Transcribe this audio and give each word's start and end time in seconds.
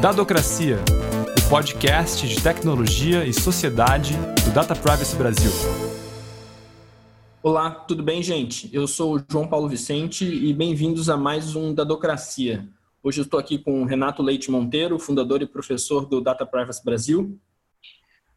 Dadocracia, 0.00 0.76
o 1.44 1.50
podcast 1.50 2.28
de 2.28 2.40
tecnologia 2.40 3.24
e 3.24 3.32
sociedade 3.32 4.14
do 4.44 4.54
Data 4.54 4.72
Privacy 4.76 5.16
Brasil. 5.16 5.50
Olá, 7.42 7.68
tudo 7.72 8.00
bem, 8.00 8.22
gente? 8.22 8.70
Eu 8.72 8.86
sou 8.86 9.16
o 9.16 9.24
João 9.28 9.48
Paulo 9.48 9.68
Vicente 9.68 10.24
e 10.24 10.54
bem-vindos 10.54 11.10
a 11.10 11.16
mais 11.16 11.56
um 11.56 11.74
Dadocracia. 11.74 12.68
Hoje 13.02 13.20
eu 13.20 13.24
estou 13.24 13.40
aqui 13.40 13.58
com 13.58 13.82
o 13.82 13.84
Renato 13.84 14.22
Leite 14.22 14.52
Monteiro, 14.52 15.00
fundador 15.00 15.42
e 15.42 15.46
professor 15.46 16.06
do 16.06 16.20
Data 16.20 16.46
Privacy 16.46 16.84
Brasil. 16.84 17.36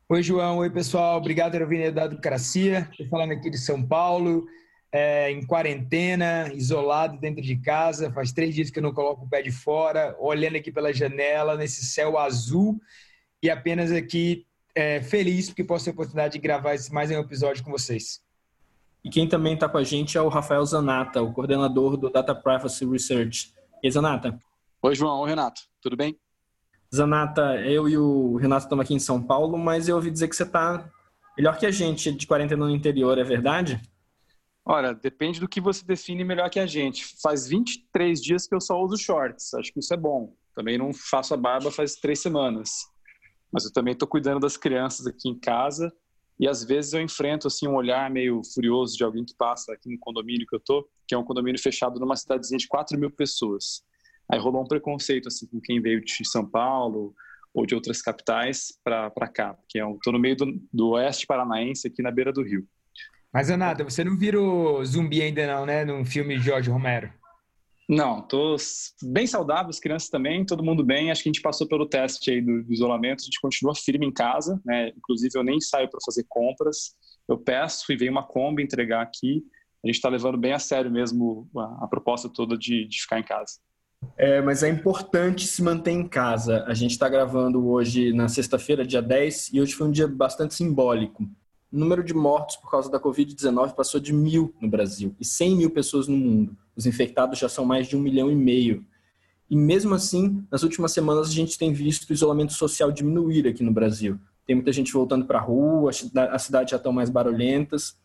Oi, 0.09 0.23
João. 0.23 0.57
Oi, 0.57 0.69
pessoal. 0.71 1.19
Obrigado 1.19 1.59
por 1.59 1.67
vir 1.67 1.91
da 1.91 2.07
Dadocracia. 2.07 2.89
Estou 2.89 3.07
falando 3.07 3.33
aqui 3.33 3.51
de 3.51 3.59
São 3.59 3.85
Paulo 3.85 4.47
é, 4.91 5.31
em 5.31 5.45
quarentena, 5.45 6.51
isolado 6.53 7.17
dentro 7.17 7.41
de 7.41 7.55
casa. 7.55 8.11
Faz 8.11 8.31
três 8.31 8.53
dias 8.53 8.69
que 8.69 8.79
eu 8.79 8.83
não 8.83 8.93
coloco 8.93 9.25
o 9.25 9.29
pé 9.29 9.41
de 9.41 9.51
fora, 9.51 10.15
olhando 10.19 10.57
aqui 10.57 10.71
pela 10.71 10.93
janela, 10.93 11.55
nesse 11.55 11.85
céu 11.85 12.17
azul, 12.17 12.79
e 13.41 13.49
apenas 13.49 13.91
aqui 13.91 14.45
é, 14.75 15.01
feliz 15.01 15.47
porque 15.47 15.63
posso 15.63 15.85
ter 15.85 15.91
a 15.91 15.93
oportunidade 15.93 16.33
de 16.33 16.39
gravar 16.39 16.75
mais 16.91 17.09
um 17.11 17.19
episódio 17.19 17.63
com 17.63 17.71
vocês. 17.71 18.21
E 19.03 19.09
quem 19.09 19.27
também 19.27 19.55
está 19.55 19.67
com 19.67 19.77
a 19.77 19.83
gente 19.83 20.17
é 20.17 20.21
o 20.21 20.27
Rafael 20.27 20.63
Zanata, 20.65 21.21
o 21.23 21.33
coordenador 21.33 21.97
do 21.97 22.09
Data 22.09 22.35
Privacy 22.35 22.85
Research. 22.85 23.53
E 23.81 23.89
Zanata? 23.89 24.37
Oi, 24.81 24.93
João. 24.93 25.21
Oi, 25.21 25.29
Renato. 25.29 25.61
Tudo 25.81 25.97
bem? 25.97 26.15
Zanata, 26.93 27.55
eu 27.61 27.89
e 27.89 27.97
o 27.97 28.35
Renato 28.35 28.65
estamos 28.65 28.83
aqui 28.83 28.93
em 28.93 28.99
São 28.99 29.21
Paulo, 29.21 29.57
mas 29.57 29.87
eu 29.87 29.95
ouvi 29.95 30.11
dizer 30.11 30.27
que 30.27 30.35
você 30.35 30.43
está 30.43 30.87
melhor 31.37 31.57
que 31.57 31.65
a 31.65 31.71
gente 31.71 32.11
de 32.11 32.27
quarentena 32.27 32.65
no 32.65 32.75
interior, 32.75 33.17
é 33.17 33.23
verdade? 33.23 33.81
Olha, 34.73 34.93
depende 34.93 35.37
do 35.37 35.49
que 35.49 35.59
você 35.59 35.83
define 35.85 36.23
melhor 36.23 36.49
que 36.49 36.57
a 36.57 36.65
gente. 36.65 37.05
Faz 37.21 37.45
23 37.45 38.21
dias 38.21 38.47
que 38.47 38.55
eu 38.55 38.61
só 38.61 38.81
uso 38.81 38.97
shorts. 38.97 39.53
Acho 39.53 39.69
que 39.73 39.81
isso 39.81 39.93
é 39.93 39.97
bom. 39.97 40.33
Também 40.55 40.77
não 40.77 40.93
faço 40.93 41.33
a 41.33 41.37
barba 41.37 41.69
faz 41.69 41.95
três 41.95 42.21
semanas. 42.21 42.85
Mas 43.51 43.65
eu 43.65 43.73
também 43.73 43.91
estou 43.91 44.07
cuidando 44.07 44.39
das 44.39 44.55
crianças 44.55 45.05
aqui 45.05 45.27
em 45.27 45.37
casa. 45.37 45.91
E 46.39 46.47
às 46.47 46.63
vezes 46.63 46.93
eu 46.93 47.01
enfrento 47.01 47.47
assim 47.47 47.67
um 47.67 47.75
olhar 47.75 48.09
meio 48.09 48.41
furioso 48.53 48.95
de 48.95 49.03
alguém 49.03 49.25
que 49.25 49.35
passa 49.35 49.73
aqui 49.73 49.89
no 49.89 49.99
condomínio 49.99 50.47
que 50.47 50.55
eu 50.55 50.59
tô, 50.61 50.89
que 51.05 51.13
é 51.13 51.17
um 51.17 51.25
condomínio 51.25 51.61
fechado 51.61 51.99
numa 51.99 52.15
cidadezinha 52.15 52.57
de 52.57 52.69
4 52.69 52.97
mil 52.97 53.11
pessoas. 53.11 53.83
Aí 54.31 54.39
rolou 54.39 54.63
um 54.63 54.67
preconceito 54.67 55.27
assim 55.27 55.47
com 55.47 55.59
quem 55.59 55.81
veio 55.81 55.99
de 55.99 56.25
São 56.25 56.49
Paulo 56.49 57.13
ou 57.53 57.65
de 57.65 57.75
outras 57.75 58.01
capitais 58.01 58.69
para 58.81 59.27
cá, 59.27 59.53
porque 59.53 59.81
eu 59.81 59.95
estou 59.95 60.13
no 60.13 60.19
meio 60.19 60.37
do, 60.37 60.61
do 60.71 60.91
oeste 60.91 61.27
paranaense 61.27 61.89
aqui 61.89 62.01
na 62.01 62.09
beira 62.09 62.31
do 62.31 62.41
rio. 62.41 62.65
Mas, 63.33 63.49
Anata, 63.49 63.83
você 63.83 64.03
não 64.03 64.17
virou 64.17 64.83
zumbi 64.83 65.21
ainda 65.21 65.47
não, 65.47 65.65
né? 65.65 65.85
Num 65.85 66.03
filme 66.03 66.37
de 66.37 66.43
George 66.43 66.69
Romero. 66.69 67.11
Não, 67.87 68.21
tô 68.21 68.55
bem 69.03 69.27
saudável, 69.27 69.69
as 69.69 69.79
crianças 69.79 70.09
também, 70.09 70.45
todo 70.45 70.63
mundo 70.63 70.83
bem. 70.83 71.11
Acho 71.11 71.23
que 71.23 71.29
a 71.29 71.31
gente 71.31 71.41
passou 71.41 71.67
pelo 71.67 71.85
teste 71.85 72.31
aí 72.31 72.41
do, 72.41 72.63
do 72.63 72.73
isolamento, 72.73 73.21
a 73.21 73.25
gente 73.25 73.39
continua 73.41 73.75
firme 73.75 74.05
em 74.05 74.13
casa, 74.13 74.61
né? 74.65 74.89
Inclusive, 74.97 75.37
eu 75.37 75.43
nem 75.43 75.59
saio 75.59 75.89
para 75.89 75.99
fazer 76.05 76.25
compras. 76.27 76.93
Eu 77.27 77.37
peço 77.37 77.91
e 77.91 77.97
vem 77.97 78.09
uma 78.09 78.25
Kombi 78.25 78.63
entregar 78.63 79.01
aqui. 79.01 79.43
A 79.83 79.87
gente 79.87 79.95
está 79.95 80.09
levando 80.09 80.37
bem 80.37 80.53
a 80.53 80.59
sério 80.59 80.91
mesmo 80.91 81.49
a, 81.57 81.85
a 81.85 81.87
proposta 81.87 82.29
toda 82.29 82.57
de, 82.57 82.87
de 82.87 83.01
ficar 83.01 83.19
em 83.19 83.23
casa. 83.23 83.53
É, 84.17 84.41
mas 84.41 84.63
é 84.63 84.69
importante 84.69 85.45
se 85.45 85.61
manter 85.61 85.91
em 85.91 86.07
casa. 86.07 86.63
A 86.67 86.73
gente 86.73 86.91
está 86.91 87.07
gravando 87.07 87.67
hoje 87.67 88.13
na 88.13 88.27
sexta-feira, 88.27 88.85
dia 88.85 89.01
10, 89.01 89.53
e 89.53 89.61
hoje 89.61 89.73
foi 89.73 89.87
um 89.87 89.91
dia 89.91 90.07
bastante 90.07 90.53
simbólico 90.53 91.29
o 91.71 91.77
número 91.77 92.03
de 92.03 92.13
mortos 92.13 92.57
por 92.57 92.69
causa 92.69 92.91
da 92.91 92.99
Covid-19 92.99 93.73
passou 93.73 93.99
de 93.99 94.11
mil 94.11 94.53
no 94.59 94.69
Brasil 94.69 95.15
e 95.19 95.25
100 95.25 95.55
mil 95.55 95.69
pessoas 95.69 96.07
no 96.07 96.17
mundo. 96.17 96.55
Os 96.75 96.85
infectados 96.85 97.39
já 97.39 97.47
são 97.47 97.63
mais 97.63 97.87
de 97.87 97.95
um 97.95 98.01
milhão 98.01 98.29
e 98.29 98.35
meio. 98.35 98.85
E 99.49 99.55
mesmo 99.55 99.93
assim, 99.93 100.45
nas 100.51 100.63
últimas 100.63 100.91
semanas 100.91 101.29
a 101.29 101.31
gente 101.31 101.57
tem 101.57 101.71
visto 101.71 102.09
o 102.09 102.13
isolamento 102.13 102.53
social 102.53 102.91
diminuir 102.91 103.47
aqui 103.47 103.63
no 103.63 103.71
Brasil. 103.71 104.19
Tem 104.45 104.55
muita 104.55 104.71
gente 104.71 104.91
voltando 104.91 105.25
para 105.25 105.39
a 105.39 105.41
rua, 105.41 105.91
as 106.31 106.43
cidades 106.43 106.71
já 106.71 106.77
estão 106.77 106.91
mais 106.91 107.09
barulhentas. 107.09 107.95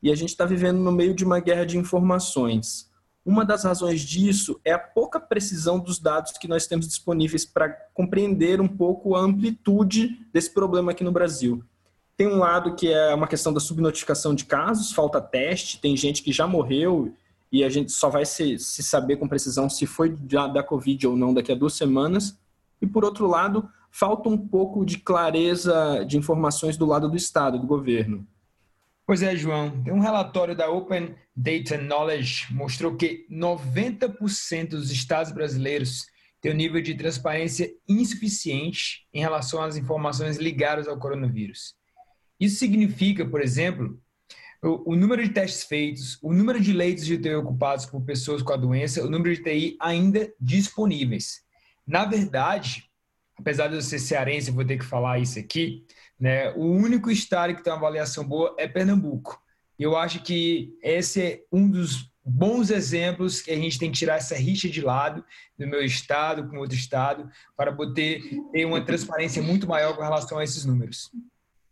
E 0.00 0.12
a 0.12 0.14
gente 0.14 0.28
está 0.28 0.44
vivendo 0.44 0.78
no 0.78 0.92
meio 0.92 1.12
de 1.12 1.24
uma 1.24 1.40
guerra 1.40 1.64
de 1.64 1.76
informações. 1.76 2.88
Uma 3.24 3.44
das 3.44 3.64
razões 3.64 4.00
disso 4.00 4.60
é 4.64 4.72
a 4.72 4.78
pouca 4.78 5.18
precisão 5.18 5.78
dos 5.78 5.98
dados 5.98 6.32
que 6.32 6.46
nós 6.46 6.66
temos 6.66 6.86
disponíveis 6.86 7.44
para 7.44 7.68
compreender 7.92 8.60
um 8.60 8.68
pouco 8.68 9.16
a 9.16 9.20
amplitude 9.20 10.26
desse 10.32 10.54
problema 10.54 10.92
aqui 10.92 11.02
no 11.02 11.12
Brasil. 11.12 11.62
Tem 12.18 12.26
um 12.26 12.38
lado 12.38 12.74
que 12.74 12.92
é 12.92 13.14
uma 13.14 13.28
questão 13.28 13.52
da 13.52 13.60
subnotificação 13.60 14.34
de 14.34 14.44
casos, 14.44 14.90
falta 14.90 15.20
teste, 15.20 15.80
tem 15.80 15.96
gente 15.96 16.20
que 16.20 16.32
já 16.32 16.48
morreu 16.48 17.14
e 17.52 17.62
a 17.62 17.68
gente 17.68 17.92
só 17.92 18.10
vai 18.10 18.26
se, 18.26 18.58
se 18.58 18.82
saber 18.82 19.18
com 19.18 19.28
precisão 19.28 19.70
se 19.70 19.86
foi 19.86 20.10
da, 20.10 20.48
da 20.48 20.60
Covid 20.60 21.06
ou 21.06 21.16
não 21.16 21.32
daqui 21.32 21.52
a 21.52 21.54
duas 21.54 21.74
semanas. 21.74 22.36
E 22.82 22.86
por 22.88 23.04
outro 23.04 23.28
lado, 23.28 23.70
falta 23.92 24.28
um 24.28 24.36
pouco 24.36 24.84
de 24.84 24.98
clareza 24.98 26.04
de 26.04 26.18
informações 26.18 26.76
do 26.76 26.86
lado 26.86 27.08
do 27.08 27.16
Estado, 27.16 27.56
do 27.56 27.68
governo. 27.68 28.26
Pois 29.06 29.22
é, 29.22 29.36
João. 29.36 29.72
Um 29.86 30.00
relatório 30.00 30.56
da 30.56 30.68
Open 30.68 31.14
Data 31.36 31.78
Knowledge 31.78 32.52
mostrou 32.52 32.96
que 32.96 33.28
90% 33.30 34.70
dos 34.70 34.90
estados 34.90 35.30
brasileiros 35.30 36.04
têm 36.40 36.50
um 36.50 36.56
nível 36.56 36.82
de 36.82 36.96
transparência 36.96 37.72
insuficiente 37.88 39.06
em 39.14 39.20
relação 39.20 39.62
às 39.62 39.76
informações 39.76 40.36
ligadas 40.36 40.88
ao 40.88 40.98
coronavírus. 40.98 41.77
Isso 42.38 42.56
significa, 42.56 43.26
por 43.26 43.40
exemplo, 43.40 44.00
o, 44.62 44.92
o, 44.92 44.96
número 44.96 45.22
de 45.22 45.30
testes 45.30 45.64
feitos, 45.64 46.18
o 46.22 46.32
número 46.32 46.60
de 46.60 46.72
leitos 46.72 47.04
de 47.04 47.14
UTI 47.14 47.34
ocupados 47.34 47.86
por 47.86 48.00
pessoas 48.02 48.42
com 48.42 48.52
a 48.52 48.56
doença, 48.56 49.04
o 49.04 49.10
número 49.10 49.34
de 49.34 49.42
TI 49.42 49.76
ainda 49.80 50.32
disponíveis. 50.40 51.42
Na 51.86 52.04
verdade, 52.04 52.84
apesar 53.36 53.68
de 53.68 53.76
eu 53.76 53.82
ser 53.82 53.98
cearense, 53.98 54.50
vou 54.50 54.64
ter 54.64 54.78
que 54.78 54.84
falar 54.84 55.18
isso 55.18 55.38
aqui, 55.38 55.84
né, 56.18 56.50
o 56.52 56.64
único 56.64 57.10
estado 57.10 57.54
que 57.54 57.62
tem 57.62 57.72
uma 57.72 57.78
avaliação 57.78 58.26
boa 58.26 58.54
é 58.58 58.66
Pernambuco. 58.66 59.40
E 59.78 59.84
eu 59.84 59.96
acho 59.96 60.22
que 60.22 60.76
esse 60.82 61.22
é 61.22 61.42
um 61.52 61.70
dos 61.70 62.10
bons 62.24 62.70
exemplos 62.70 63.40
que 63.40 63.50
a 63.50 63.56
gente 63.56 63.78
tem 63.78 63.90
que 63.90 63.98
tirar 63.98 64.16
essa 64.16 64.34
rixa 64.34 64.68
de 64.68 64.82
lado 64.82 65.24
do 65.56 65.66
meu 65.66 65.82
estado 65.82 66.48
com 66.48 66.58
outro 66.58 66.76
estado 66.76 67.30
para 67.56 67.72
poder 67.72 68.20
ter 68.52 68.64
uma 68.64 68.84
transparência 68.84 69.40
muito 69.40 69.66
maior 69.66 69.96
com 69.96 70.02
relação 70.02 70.38
a 70.38 70.44
esses 70.44 70.64
números. 70.64 71.10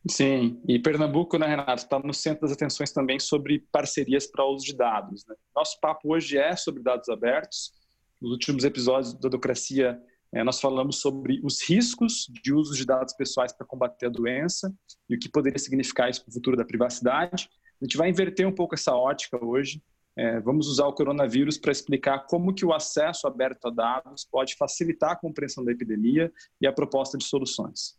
Sim, 0.08 0.62
e 0.68 0.78
Pernambuco, 0.78 1.36
né, 1.36 1.46
Renato, 1.48 1.82
está 1.82 1.98
no 1.98 2.14
centro 2.14 2.42
das 2.42 2.52
atenções 2.52 2.92
também 2.92 3.18
sobre 3.18 3.66
parcerias 3.72 4.26
para 4.26 4.44
uso 4.46 4.64
de 4.64 4.76
dados. 4.76 5.26
Né? 5.26 5.34
Nosso 5.54 5.80
papo 5.80 6.14
hoje 6.14 6.38
é 6.38 6.54
sobre 6.54 6.82
dados 6.82 7.08
abertos. 7.08 7.72
Nos 8.20 8.30
últimos 8.30 8.64
episódios 8.64 9.14
da 9.14 9.28
Docracia, 9.28 10.00
é, 10.32 10.44
nós 10.44 10.60
falamos 10.60 11.00
sobre 11.00 11.40
os 11.42 11.60
riscos 11.62 12.26
de 12.42 12.52
uso 12.52 12.74
de 12.74 12.84
dados 12.84 13.14
pessoais 13.14 13.52
para 13.52 13.66
combater 13.66 14.06
a 14.06 14.10
doença 14.10 14.72
e 15.08 15.16
o 15.16 15.18
que 15.18 15.28
poderia 15.28 15.58
significar 15.58 16.08
isso 16.08 16.22
para 16.22 16.30
o 16.30 16.34
futuro 16.34 16.56
da 16.56 16.64
privacidade. 16.64 17.48
A 17.80 17.84
gente 17.84 17.96
vai 17.96 18.08
inverter 18.08 18.46
um 18.46 18.54
pouco 18.54 18.74
essa 18.74 18.94
ótica 18.94 19.44
hoje. 19.44 19.82
É, 20.16 20.40
vamos 20.40 20.68
usar 20.68 20.86
o 20.86 20.94
coronavírus 20.94 21.58
para 21.58 21.72
explicar 21.72 22.20
como 22.26 22.54
que 22.54 22.64
o 22.64 22.72
acesso 22.72 23.26
aberto 23.26 23.66
a 23.66 23.70
dados 23.70 24.24
pode 24.24 24.54
facilitar 24.56 25.12
a 25.12 25.16
compreensão 25.16 25.64
da 25.64 25.72
epidemia 25.72 26.32
e 26.60 26.66
a 26.66 26.72
proposta 26.72 27.18
de 27.18 27.24
soluções. 27.24 27.96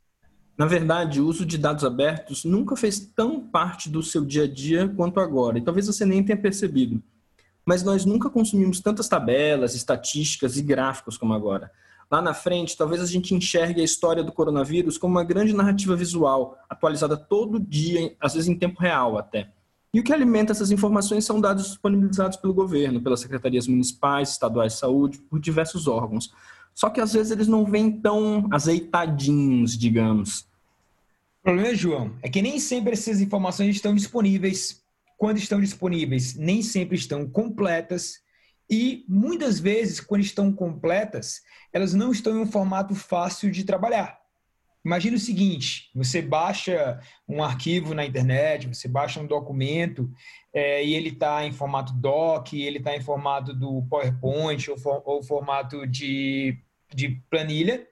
Na 0.57 0.65
verdade, 0.65 1.21
o 1.21 1.27
uso 1.27 1.45
de 1.45 1.57
dados 1.57 1.83
abertos 1.83 2.43
nunca 2.43 2.75
fez 2.75 2.99
tão 2.99 3.39
parte 3.39 3.89
do 3.89 4.01
seu 4.01 4.25
dia 4.25 4.45
a 4.45 4.47
dia 4.47 4.87
quanto 4.89 5.19
agora, 5.19 5.59
e 5.59 5.61
talvez 5.61 5.85
você 5.85 6.03
nem 6.03 6.23
tenha 6.23 6.37
percebido. 6.37 7.01
Mas 7.63 7.83
nós 7.83 8.05
nunca 8.05 8.29
consumimos 8.29 8.79
tantas 8.79 9.07
tabelas, 9.07 9.75
estatísticas 9.75 10.57
e 10.57 10.63
gráficos 10.63 11.15
como 11.15 11.33
agora. 11.33 11.71
Lá 12.09 12.21
na 12.21 12.33
frente, 12.33 12.75
talvez 12.75 13.01
a 13.01 13.05
gente 13.05 13.35
enxergue 13.35 13.81
a 13.81 13.83
história 13.83 14.23
do 14.23 14.31
coronavírus 14.31 14.97
como 14.97 15.15
uma 15.15 15.23
grande 15.23 15.53
narrativa 15.53 15.95
visual, 15.95 16.57
atualizada 16.67 17.15
todo 17.15 17.59
dia, 17.59 18.15
às 18.19 18.33
vezes 18.33 18.49
em 18.49 18.57
tempo 18.57 18.81
real 18.81 19.17
até. 19.17 19.51
E 19.93 19.99
o 19.99 20.03
que 20.03 20.13
alimenta 20.13 20.53
essas 20.53 20.71
informações 20.71 21.25
são 21.25 21.39
dados 21.39 21.65
disponibilizados 21.67 22.37
pelo 22.37 22.53
governo, 22.53 23.01
pelas 23.01 23.19
secretarias 23.19 23.67
municipais, 23.67 24.31
estaduais 24.31 24.73
de 24.73 24.79
saúde, 24.79 25.19
por 25.19 25.39
diversos 25.39 25.87
órgãos. 25.87 26.33
Só 26.73 26.89
que 26.89 27.01
às 27.01 27.13
vezes 27.13 27.31
eles 27.31 27.47
não 27.47 27.65
vêm 27.65 27.91
tão 27.91 28.47
azeitadinhos, 28.51 29.77
digamos. 29.77 30.46
O 31.47 31.49
problema, 31.49 31.73
João, 31.73 32.13
é 32.21 32.27
que 32.27 32.41
nem 32.41 32.59
sempre 32.59 32.91
essas 32.91 33.21
informações 33.21 33.73
estão 33.73 33.95
disponíveis. 33.95 34.83
Quando 35.17 35.37
estão 35.37 35.61
disponíveis, 35.61 36.35
nem 36.35 36.61
sempre 36.61 36.97
estão 36.97 37.25
completas. 37.25 38.19
E 38.69 39.05
muitas 39.07 39.57
vezes, 39.57 40.01
quando 40.01 40.23
estão 40.23 40.51
completas, 40.51 41.41
elas 41.71 41.93
não 41.93 42.11
estão 42.11 42.35
em 42.35 42.41
um 42.41 42.51
formato 42.51 42.93
fácil 42.93 43.49
de 43.49 43.63
trabalhar. 43.63 44.19
Imagina 44.83 45.15
o 45.15 45.21
seguinte: 45.21 45.89
você 45.95 46.21
baixa 46.21 46.99
um 47.25 47.41
arquivo 47.41 47.93
na 47.93 48.05
internet, 48.05 48.67
você 48.67 48.89
baixa 48.89 49.21
um 49.21 49.25
documento 49.25 50.11
é, 50.53 50.83
e 50.83 50.93
ele 50.95 51.11
está 51.11 51.45
em 51.45 51.53
formato 51.53 51.93
doc, 51.93 52.51
ele 52.51 52.79
está 52.79 52.93
em 52.93 53.01
formato 53.01 53.53
do 53.53 53.83
PowerPoint 53.83 54.69
ou, 54.69 54.77
for, 54.77 55.01
ou 55.05 55.23
formato 55.23 55.87
de 55.87 56.61
de 56.93 57.21
planilha, 57.29 57.85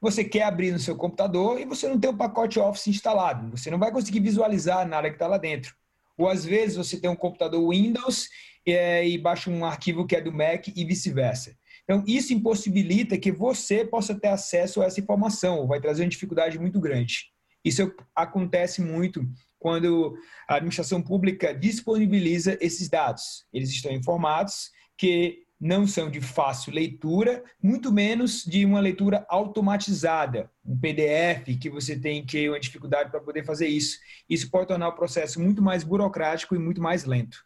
você 0.00 0.24
quer 0.24 0.42
abrir 0.42 0.72
no 0.72 0.78
seu 0.78 0.96
computador 0.96 1.60
e 1.60 1.64
você 1.64 1.88
não 1.88 1.98
tem 1.98 2.10
o 2.10 2.16
pacote 2.16 2.58
Office 2.58 2.86
instalado. 2.88 3.50
Você 3.56 3.70
não 3.70 3.78
vai 3.78 3.90
conseguir 3.90 4.20
visualizar 4.20 4.86
nada 4.86 5.08
que 5.08 5.16
está 5.16 5.26
lá 5.26 5.38
dentro. 5.38 5.74
Ou 6.18 6.28
às 6.28 6.44
vezes 6.44 6.76
você 6.76 6.98
tem 6.98 7.10
um 7.10 7.16
computador 7.16 7.68
Windows 7.70 8.28
é, 8.66 9.06
e 9.06 9.18
baixa 9.18 9.50
um 9.50 9.64
arquivo 9.64 10.06
que 10.06 10.16
é 10.16 10.20
do 10.20 10.32
Mac 10.32 10.68
e 10.68 10.84
vice-versa. 10.84 11.56
Então, 11.84 12.02
isso 12.06 12.34
impossibilita 12.34 13.16
que 13.16 13.30
você 13.30 13.84
possa 13.84 14.18
ter 14.18 14.28
acesso 14.28 14.82
a 14.82 14.86
essa 14.86 15.00
informação, 15.00 15.68
vai 15.68 15.80
trazer 15.80 16.02
uma 16.02 16.08
dificuldade 16.08 16.58
muito 16.58 16.80
grande. 16.80 17.30
Isso 17.64 17.92
acontece 18.14 18.82
muito 18.82 19.24
quando 19.58 20.16
a 20.48 20.56
administração 20.56 21.00
pública 21.00 21.54
disponibiliza 21.54 22.58
esses 22.60 22.88
dados. 22.88 23.46
Eles 23.52 23.70
estão 23.70 23.92
informados 23.92 24.70
que 24.96 25.45
não 25.60 25.86
são 25.86 26.10
de 26.10 26.20
fácil 26.20 26.72
leitura, 26.72 27.42
muito 27.62 27.90
menos 27.90 28.44
de 28.44 28.64
uma 28.64 28.80
leitura 28.80 29.24
automatizada, 29.28 30.50
um 30.64 30.76
PDF 30.76 31.58
que 31.58 31.70
você 31.70 31.98
tem 31.98 32.24
que 32.24 32.48
uma 32.48 32.60
dificuldade 32.60 33.10
para 33.10 33.20
poder 33.20 33.44
fazer 33.44 33.66
isso. 33.66 33.98
Isso 34.28 34.50
pode 34.50 34.68
tornar 34.68 34.88
o 34.88 34.94
processo 34.94 35.40
muito 35.40 35.62
mais 35.62 35.82
burocrático 35.82 36.54
e 36.54 36.58
muito 36.58 36.80
mais 36.80 37.04
lento. 37.04 37.44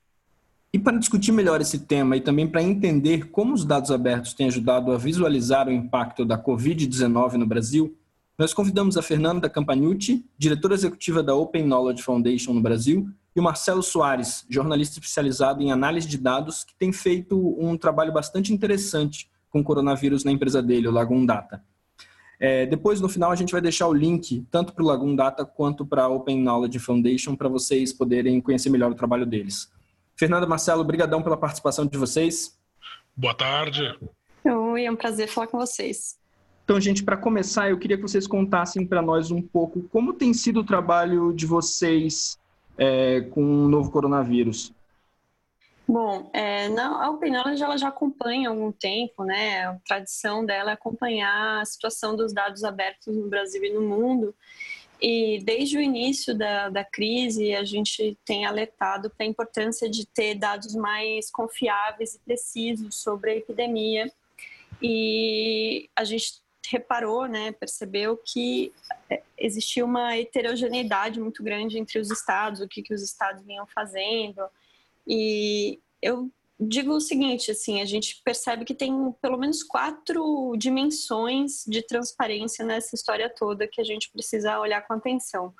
E 0.73 0.79
para 0.79 0.99
discutir 0.99 1.33
melhor 1.33 1.61
esse 1.61 1.81
tema 1.81 2.17
e 2.17 2.21
também 2.21 2.47
para 2.47 2.63
entender 2.63 3.31
como 3.31 3.55
os 3.55 3.65
dados 3.65 3.91
abertos 3.91 4.35
têm 4.35 4.47
ajudado 4.47 4.93
a 4.93 4.99
visualizar 4.99 5.67
o 5.67 5.73
impacto 5.73 6.25
da 6.25 6.41
Covid-19 6.41 7.33
no 7.33 7.47
Brasil, 7.47 7.97
nós 8.39 8.55
convidamos 8.55 8.97
a 8.97 9.03
Fernanda 9.03 9.51
Campanucci, 9.51 10.25
diretora 10.39 10.75
executiva 10.75 11.23
da 11.23 11.35
Open 11.35 11.65
Knowledge 11.65 12.03
Foundation 12.03 12.55
no 12.55 12.61
Brasil, 12.61 13.11
e 13.35 13.41
o 13.41 13.43
Marcelo 13.43 13.83
Soares, 13.83 14.45
jornalista 14.49 14.99
especializado 14.99 15.63
em 15.63 15.71
análise 15.71 16.09
de 16.09 16.19
dados, 16.19 16.65
que 16.65 16.75
tem 16.75 16.93
feito 16.93 17.57
um 17.59 17.77
trabalho 17.77 18.13
bastante 18.13 18.53
interessante 18.53 19.31
com 19.49 19.61
o 19.61 19.65
coronavírus 19.65 20.25
na 20.25 20.33
empresa 20.33 20.63
dele, 20.63 20.89
o 20.89 20.93
Lagoon 20.93 21.25
Data. 21.25 21.63
É, 22.39 22.65
depois, 22.65 23.01
no 23.01 23.09
final, 23.09 23.31
a 23.31 23.37
gente 23.37 23.53
vai 23.53 23.61
deixar 23.61 23.87
o 23.87 23.93
link 23.93 24.47
tanto 24.51 24.73
para 24.73 24.83
o 24.83 24.87
Lagoon 24.87 25.15
Data 25.15 25.45
quanto 25.45 25.85
para 25.85 26.05
a 26.05 26.09
Open 26.09 26.41
Knowledge 26.41 26.79
Foundation 26.79 27.37
para 27.37 27.49
vocês 27.49 27.93
poderem 27.93 28.41
conhecer 28.41 28.71
melhor 28.71 28.91
o 28.91 28.95
trabalho 28.95 29.27
deles. 29.27 29.71
Fernanda, 30.17 30.47
Marcelo, 30.47 30.83
brigadão 30.83 31.23
pela 31.23 31.37
participação 31.37 31.87
de 31.87 31.99
vocês. 31.99 32.59
Boa 33.15 33.35
tarde. 33.35 33.95
Oi, 34.45 34.85
é 34.85 34.91
um 34.91 34.97
prazer 34.97 35.29
falar 35.29 35.49
com 35.49 35.59
vocês. 35.59 36.19
Então, 36.65 36.81
gente, 36.81 37.03
para 37.03 37.17
começar, 37.17 37.69
eu 37.69 37.79
queria 37.79 37.97
que 37.97 38.03
vocês 38.03 38.27
contassem 38.27 38.87
para 38.87 39.03
nós 39.03 39.31
um 39.31 39.43
pouco 39.43 39.83
como 39.91 40.15
tem 40.15 40.33
sido 40.33 40.61
o 40.61 40.65
trabalho 40.65 41.33
de 41.35 41.45
vocês 41.45 42.40
é, 42.77 43.21
com 43.21 43.43
o 43.43 43.69
novo 43.69 43.91
coronavírus? 43.91 44.73
Bom, 45.87 46.31
é, 46.33 46.69
a 46.69 47.11
Open 47.11 47.33
Knowledge 47.33 47.65
ela 47.65 47.77
já 47.77 47.89
acompanha 47.89 48.49
há 48.49 48.53
algum 48.53 48.71
tempo, 48.71 49.25
né? 49.25 49.67
A 49.67 49.77
tradição 49.85 50.47
dela 50.47 50.71
é 50.71 50.75
acompanhar 50.75 51.61
a 51.61 51.65
situação 51.65 52.15
dos 52.15 52.33
dados 52.33 52.63
abertos 52.63 53.17
no 53.17 53.29
Brasil 53.29 53.65
e 53.65 53.73
no 53.73 53.83
mundo. 53.83 54.33
E 55.03 55.43
desde 55.43 55.79
o 55.79 55.81
início 55.81 56.37
da, 56.37 56.69
da 56.69 56.85
crise, 56.85 57.57
a 57.57 57.65
gente 57.65 58.17
tem 58.25 58.45
alertado 58.47 59.11
para 59.11 59.27
a 59.27 59.29
importância 59.29 59.91
de 59.91 60.07
ter 60.07 60.37
dados 60.37 60.77
mais 60.77 61.31
confiáveis 61.31 62.15
e 62.15 62.21
precisos 62.21 62.97
sobre 62.97 63.33
a 63.33 63.37
epidemia. 63.37 64.13
E 64.81 65.91
a 65.97 66.05
gente 66.05 66.40
reparou, 66.69 67.27
né, 67.27 67.53
percebeu 67.53 68.17
que 68.17 68.73
é, 69.09 69.23
existia 69.39 69.85
uma 69.85 70.17
heterogeneidade 70.17 71.21
muito 71.21 71.43
grande 71.43 71.79
entre 71.79 71.99
os 71.99 72.11
estados, 72.11 72.61
o 72.61 72.69
que, 72.69 72.83
que 72.83 72.95
os 72.95 73.03
estados 73.03 73.45
vinham 73.45 73.67
fazendo. 73.67 74.43
E 75.07 75.81
eu 76.03 76.31
digo 76.61 76.93
o 76.93 77.01
seguinte, 77.01 77.51
assim, 77.51 77.81
a 77.81 77.87
gente 77.87 78.21
percebe 78.23 78.67
que 78.67 78.75
tem 78.75 78.93
pelo 79.23 79.39
menos 79.39 79.63
quatro 79.63 80.55
dimensões 80.59 81.65
de 81.67 81.81
transparência 81.81 82.65
nessa 82.65 82.95
história 82.95 83.33
toda 83.35 83.67
que 83.67 83.81
a 83.81 83.85
gente 83.85 84.11
precisa 84.13 84.61
olhar 84.61 84.87
com 84.87 84.93
atenção. 84.93 85.55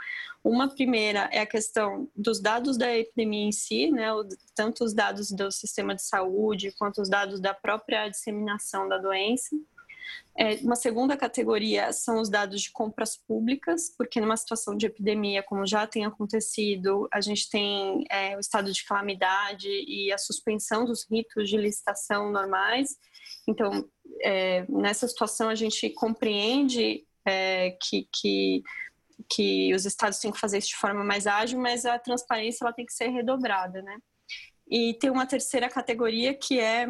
Uma 0.45 0.69
primeira 0.69 1.29
é 1.33 1.41
a 1.41 1.47
questão 1.47 2.07
dos 2.15 2.41
dados 2.41 2.77
da 2.77 2.95
epidemia 2.95 3.47
em 3.47 3.53
si, 3.53 3.91
né, 3.91 4.09
tanto 4.55 4.85
os 4.85 4.93
dados 4.93 5.31
do 5.31 5.51
sistema 5.51 5.95
de 5.95 6.03
saúde 6.03 6.75
quanto 6.79 7.01
os 7.01 7.09
dados 7.09 7.41
da 7.41 7.55
própria 7.55 8.09
disseminação 8.09 8.87
da 8.87 8.99
doença. 8.99 9.57
É, 10.37 10.55
uma 10.57 10.77
segunda 10.77 11.17
categoria 11.17 11.93
são 11.93 12.21
os 12.21 12.31
dados 12.31 12.63
de 12.63 12.71
compras 12.71 13.17
públicas, 13.17 13.95
porque 13.97 14.21
numa 14.21 14.37
situação 14.37 14.77
de 14.77 14.87
epidemia, 14.87 15.43
como 15.43 15.67
já 15.67 15.87
tem 15.87 16.07
acontecido, 16.07 17.09
a 17.13 17.21
gente 17.21 17.51
tem 17.51 18.05
é, 18.11 18.37
o 18.37 18.41
estado 18.41 18.73
de 18.73 18.85
calamidade 18.85 19.69
e 19.69 20.13
a 20.13 20.19
suspensão 20.19 20.85
dos 20.85 21.07
ritos 21.11 21.49
de 21.49 21.57
licitação 21.57 22.31
normais. 22.31 22.97
Então, 23.47 23.89
é, 24.23 24.65
nessa 24.69 25.07
situação, 25.09 25.49
a 25.49 25.55
gente 25.55 25.91
compreende 25.91 27.05
é, 27.27 27.77
que, 27.83 28.09
que, 28.13 28.63
que 29.29 29.75
os 29.75 29.85
estados 29.85 30.19
têm 30.19 30.33
que 30.33 30.41
fazer 30.41 30.59
isso 30.59 30.69
de 30.69 30.77
forma 30.77 31.05
mais 31.05 31.27
ágil, 31.27 31.61
mas 31.61 31.85
a 31.85 31.99
transparência 31.99 32.65
ela 32.65 32.73
tem 32.73 32.87
que 32.87 32.93
ser 32.93 33.09
redobrada, 33.09 33.83
né? 33.83 33.99
E 34.71 34.95
tem 34.95 35.11
uma 35.11 35.27
terceira 35.27 35.69
categoria 35.69 36.33
que 36.33 36.61
é 36.61 36.87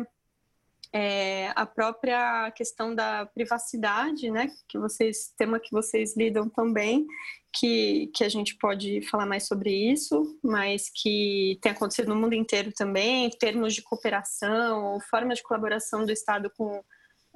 é, 0.93 1.53
a 1.55 1.65
própria 1.65 2.51
questão 2.53 2.95
da 2.95 3.25
privacidade, 3.27 4.31
né, 4.31 4.51
que 4.69 4.79
vocês, 4.79 5.33
tema 5.37 5.61
que 5.61 5.71
vocês 5.71 6.17
lidam 6.17 6.49
também, 6.49 7.07
que, 7.53 8.11
que 8.15 8.25
a 8.25 8.29
gente 8.29 8.57
pode 8.57 9.01
falar 9.09 9.27
mais 9.27 9.47
sobre 9.47 9.71
isso, 9.71 10.39
mas 10.43 10.91
que 10.91 11.59
tem 11.63 11.73
acontecido 11.73 12.09
no 12.09 12.21
mundo 12.21 12.35
inteiro 12.35 12.73
também, 12.73 13.31
termos 13.31 13.75
de 13.75 13.83
cooperação 13.83 14.95
ou 14.95 15.01
forma 15.01 15.35
de 15.35 15.43
colaboração 15.43 16.05
do 16.05 16.13
Estado 16.13 16.51
com, 16.57 16.83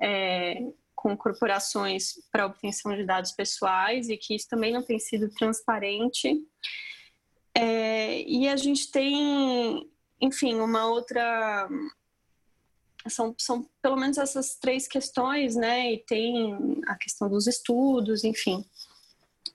é, 0.01 0.57
com 0.95 1.17
corporações 1.17 2.15
para 2.33 2.47
obtenção 2.47 2.95
de 2.95 3.05
dados 3.05 3.33
pessoais 3.33 4.09
e 4.09 4.17
que 4.17 4.35
isso 4.35 4.49
também 4.49 4.73
não 4.73 4.83
tem 4.83 4.99
sido 4.99 5.29
transparente. 5.31 6.41
É, 7.57 8.21
e 8.23 8.49
a 8.49 8.57
gente 8.57 8.91
tem, 8.91 9.89
enfim, 10.21 10.55
uma 10.57 10.87
outra 10.87 11.69
são, 13.09 13.35
são 13.39 13.69
pelo 13.83 13.97
menos 13.97 14.19
essas 14.19 14.57
três 14.57 14.89
questões, 14.89 15.57
né? 15.57 15.93
E 15.93 15.99
tem 16.05 16.81
a 16.87 16.97
questão 16.97 17.29
dos 17.29 17.47
estudos, 17.47 18.25
enfim. 18.25 18.65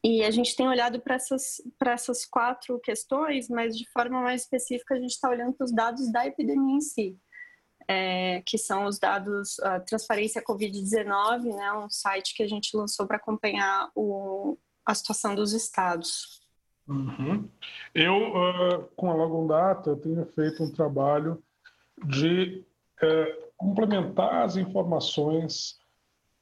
E 0.04 0.24
a 0.24 0.32
gente 0.32 0.56
tem 0.56 0.68
olhado 0.68 1.02
para 1.02 1.16
essas, 1.16 1.62
essas 1.84 2.26
quatro 2.26 2.80
questões, 2.80 3.50
mas 3.50 3.78
de 3.78 3.90
forma 3.92 4.22
mais 4.22 4.44
específica, 4.44 4.96
a 4.96 5.00
gente 5.00 5.12
está 5.12 5.30
olhando 5.30 5.54
para 5.54 5.66
os 5.66 5.74
dados 5.74 6.10
da 6.12 6.26
epidemia 6.26 6.78
em 6.78 6.82
si, 6.82 7.18
é, 7.88 8.42
que 8.46 8.58
são 8.58 8.86
os 8.86 8.98
dados, 8.98 9.60
a 9.60 9.80
Transparência 9.82 10.44
Covid-19, 10.44 11.54
né, 11.54 11.74
um 11.74 11.90
site 11.90 12.34
que 12.34 12.44
a 12.44 12.48
gente 12.48 12.78
lançou 12.78 13.06
para 13.06 13.18
acompanhar 13.18 13.92
o, 13.94 14.58
a 14.86 14.96
situação 14.96 15.36
dos 15.36 15.54
estados. 15.54 16.40
Uhum. 16.88 17.50
Eu, 17.94 18.16
uh, 18.16 18.84
com 18.96 19.12
a 19.12 19.14
Logon 19.14 19.48
Data, 19.48 19.96
tenho 19.98 20.26
feito 20.34 20.64
um 20.64 20.72
trabalho 20.72 21.44
de 22.06 22.66
é, 23.02 23.40
complementar 23.58 24.44
as 24.44 24.56
informações 24.56 25.78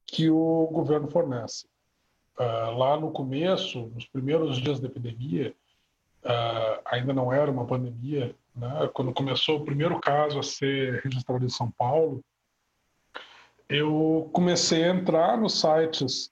que 0.06 0.30
o 0.30 0.68
governo 0.72 1.10
fornece. 1.10 1.68
Uh, 2.40 2.78
lá 2.78 3.00
no 3.00 3.12
começo, 3.12 3.88
nos 3.96 4.06
primeiros 4.06 4.58
dias 4.58 4.80
da 4.80 4.88
epidemia, 4.88 5.56
uh, 6.24 6.82
ainda 6.86 7.12
não 7.12 7.34
era 7.34 7.52
uma 7.52 7.66
pandemia, 7.66 8.36
né? 8.56 8.90
quando 8.94 9.12
começou 9.12 9.58
o 9.58 9.66
primeiro 9.66 10.00
caso 10.00 10.38
a 10.38 10.44
ser 10.44 11.02
registrado 11.04 11.44
em 11.44 11.50
São 11.50 11.72
Paulo, 11.72 12.24
eu 13.68 14.30
comecei 14.32 14.84
a 14.84 14.94
entrar 14.94 15.38
nos 15.38 15.60
sites 15.60 16.32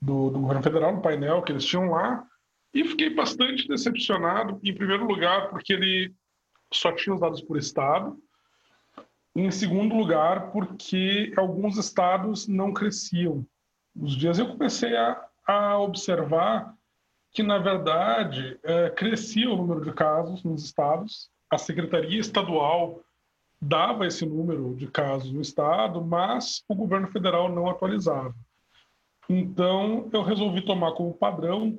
do, 0.00 0.30
do 0.30 0.40
governo 0.40 0.62
federal, 0.62 0.94
no 0.94 1.02
painel 1.02 1.42
que 1.42 1.52
eles 1.52 1.64
tinham 1.64 1.90
lá, 1.90 2.24
e 2.72 2.84
fiquei 2.84 3.10
bastante 3.10 3.68
decepcionado, 3.68 4.58
em 4.62 4.74
primeiro 4.74 5.04
lugar, 5.04 5.50
porque 5.50 5.72
ele 5.72 6.14
só 6.72 6.92
tinha 6.92 7.14
os 7.14 7.20
dados 7.20 7.42
por 7.42 7.58
estado, 7.58 8.16
em 9.34 9.50
segundo 9.50 9.94
lugar, 9.94 10.50
porque 10.52 11.32
alguns 11.36 11.78
estados 11.78 12.46
não 12.46 12.72
cresciam. 12.72 13.46
Os 13.96 14.14
dias 14.14 14.38
eu 14.38 14.48
comecei 14.48 14.96
a, 14.96 15.24
a 15.46 15.78
observar 15.78 16.74
que, 17.32 17.42
na 17.42 17.58
verdade, 17.58 18.58
é, 18.62 18.90
crescia 18.90 19.50
o 19.50 19.56
número 19.56 19.82
de 19.82 19.92
casos 19.92 20.44
nos 20.44 20.64
estados. 20.64 21.30
A 21.50 21.56
Secretaria 21.56 22.20
Estadual 22.20 23.00
dava 23.60 24.06
esse 24.06 24.26
número 24.26 24.74
de 24.74 24.86
casos 24.86 25.32
no 25.32 25.40
estado, 25.40 26.04
mas 26.04 26.62
o 26.68 26.74
governo 26.74 27.08
federal 27.08 27.50
não 27.50 27.70
atualizava. 27.70 28.34
Então, 29.28 30.10
eu 30.12 30.22
resolvi 30.22 30.62
tomar 30.62 30.92
como 30.92 31.14
padrão 31.14 31.78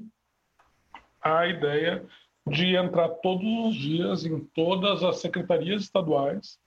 a 1.21 1.45
ideia 1.45 2.03
de 2.47 2.75
entrar 2.75 3.09
todos 3.09 3.45
os 3.67 3.75
dias 3.75 4.25
em 4.25 4.39
todas 4.39 5.03
as 5.03 5.19
secretarias 5.19 5.83
estaduais 5.83 6.57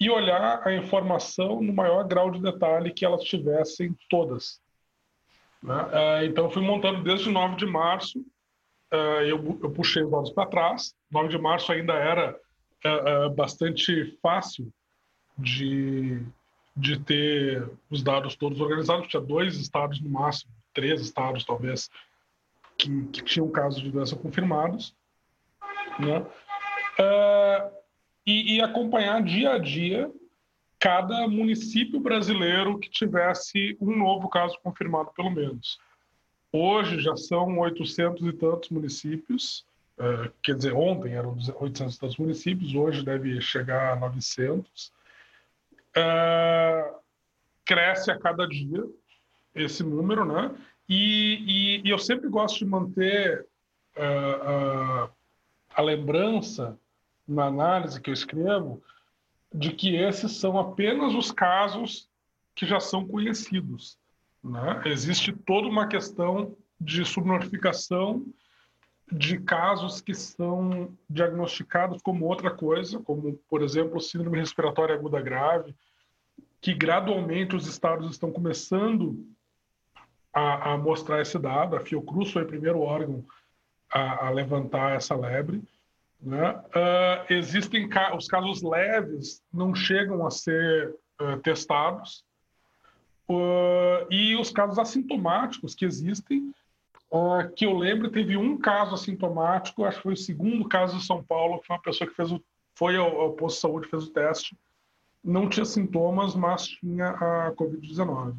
e 0.00 0.10
olhar 0.10 0.66
a 0.66 0.74
informação 0.74 1.62
no 1.62 1.72
maior 1.72 2.06
grau 2.06 2.30
de 2.30 2.40
detalhe 2.40 2.92
que 2.92 3.04
elas 3.04 3.22
tivessem 3.22 3.96
todas. 4.08 4.60
Né? 5.62 5.88
É, 5.92 6.26
então, 6.26 6.50
fui 6.50 6.62
montando 6.62 7.02
desde 7.02 7.30
9 7.30 7.56
de 7.56 7.66
março, 7.66 8.24
é, 8.90 9.30
eu, 9.30 9.40
puxei 9.70 10.02
os 10.02 10.10
dados 10.10 10.30
para 10.30 10.48
trás. 10.48 10.94
9 11.10 11.28
de 11.28 11.38
março 11.38 11.72
ainda 11.72 11.94
era 11.94 12.38
é, 12.84 13.28
bastante 13.30 14.18
fácil 14.20 14.72
de, 15.38 16.22
de 16.76 16.98
ter 17.00 17.68
os 17.90 18.02
dados 18.02 18.36
todos 18.36 18.60
organizados, 18.60 19.08
tinha 19.08 19.22
dois 19.22 19.56
estados 19.56 20.00
no 20.00 20.10
máximo, 20.10 20.52
três 20.72 21.00
estados 21.00 21.44
talvez, 21.44 21.90
que, 22.76 23.06
que 23.06 23.22
tinham 23.22 23.48
casos 23.50 23.82
de 23.82 23.90
doença 23.90 24.16
confirmados. 24.16 24.94
Né? 25.98 26.24
E, 28.26 28.56
e 28.56 28.60
acompanhar 28.60 29.22
dia 29.22 29.52
a 29.52 29.58
dia 29.58 30.10
cada 30.78 31.26
município 31.26 31.98
brasileiro 31.98 32.78
que 32.78 32.90
tivesse 32.90 33.76
um 33.80 33.96
novo 33.96 34.28
caso 34.28 34.58
confirmado, 34.62 35.10
pelo 35.16 35.30
menos. 35.30 35.78
Hoje 36.52 37.00
já 37.00 37.16
são 37.16 37.58
800 37.58 38.26
e 38.26 38.32
tantos 38.34 38.68
municípios, 38.68 39.64
uh, 39.98 40.30
quer 40.42 40.54
dizer, 40.54 40.74
ontem 40.74 41.14
eram 41.14 41.36
800 41.58 41.94
e 41.94 41.98
tantos 41.98 42.16
municípios, 42.18 42.74
hoje 42.74 43.02
deve 43.02 43.40
chegar 43.40 43.94
a 43.94 43.96
900. 43.96 44.92
Uh, 45.96 46.98
cresce 47.64 48.10
a 48.10 48.18
cada 48.18 48.46
dia 48.46 48.84
esse 49.54 49.82
número, 49.82 50.24
né? 50.24 50.54
E, 50.88 51.80
e, 51.82 51.88
e 51.88 51.90
eu 51.90 51.98
sempre 51.98 52.28
gosto 52.28 52.58
de 52.58 52.66
manter 52.66 53.46
uh, 53.96 55.06
uh, 55.06 55.10
a 55.74 55.80
lembrança 55.82 56.78
na 57.26 57.46
análise 57.46 58.00
que 58.00 58.10
eu 58.10 58.14
escrevo 58.14 58.82
de 59.52 59.72
que 59.72 59.96
esses 59.96 60.32
são 60.32 60.58
apenas 60.58 61.14
os 61.14 61.30
casos 61.30 62.08
que 62.54 62.66
já 62.66 62.80
são 62.80 63.06
conhecidos. 63.06 63.98
Né? 64.42 64.82
Existe 64.86 65.32
toda 65.32 65.68
uma 65.68 65.86
questão 65.86 66.56
de 66.80 67.04
subnotificação 67.04 68.26
de 69.10 69.38
casos 69.38 70.00
que 70.00 70.14
são 70.14 70.96
diagnosticados 71.08 72.02
como 72.02 72.26
outra 72.26 72.50
coisa, 72.50 72.98
como, 73.00 73.34
por 73.48 73.62
exemplo, 73.62 74.00
síndrome 74.00 74.38
respiratória 74.38 74.94
aguda 74.94 75.20
grave, 75.20 75.74
que 76.60 76.74
gradualmente 76.74 77.54
os 77.54 77.66
estados 77.66 78.10
estão 78.10 78.32
começando 78.32 79.26
a, 80.32 80.72
a 80.72 80.78
mostrar 80.78 81.20
esse 81.20 81.38
dado. 81.38 81.76
A 81.76 81.80
Fiocruz 81.80 82.32
foi 82.32 82.42
o 82.42 82.46
primeiro 82.46 82.80
órgão 82.80 83.24
a, 83.90 84.26
a 84.26 84.30
levantar 84.30 84.96
essa 84.96 85.14
lebre. 85.14 85.62
Né? 86.24 86.52
Uh, 86.52 87.32
existem 87.34 87.86
ca 87.86 88.16
os 88.16 88.26
casos 88.26 88.62
leves 88.62 89.42
não 89.52 89.74
chegam 89.74 90.26
a 90.26 90.30
ser 90.30 90.96
uh, 91.20 91.38
testados 91.40 92.24
uh, 93.28 94.10
e 94.10 94.34
os 94.34 94.50
casos 94.50 94.78
assintomáticos 94.78 95.74
que 95.74 95.84
existem 95.84 96.50
que 97.54 97.66
eu 97.66 97.76
lembro 97.76 98.10
teve 98.10 98.38
um 98.38 98.56
caso 98.56 98.94
assintomático 98.94 99.84
acho 99.84 99.98
que 99.98 100.02
foi 100.02 100.14
o 100.14 100.16
segundo 100.16 100.66
caso 100.66 100.96
de 100.96 101.04
São 101.04 101.22
Paulo 101.22 101.60
que 101.60 101.66
foi 101.66 101.76
uma 101.76 101.82
pessoa 101.82 102.08
que 102.08 102.16
fez 102.16 102.32
o, 102.32 102.42
foi 102.74 102.96
ao, 102.96 103.20
ao 103.20 103.32
posto 103.34 103.56
de 103.56 103.60
saúde 103.60 103.88
fez 103.88 104.04
o 104.04 104.10
teste 104.10 104.56
não 105.22 105.46
tinha 105.46 105.66
sintomas 105.66 106.34
mas 106.34 106.66
tinha 106.66 107.10
a 107.10 107.52
covid-19 107.52 108.34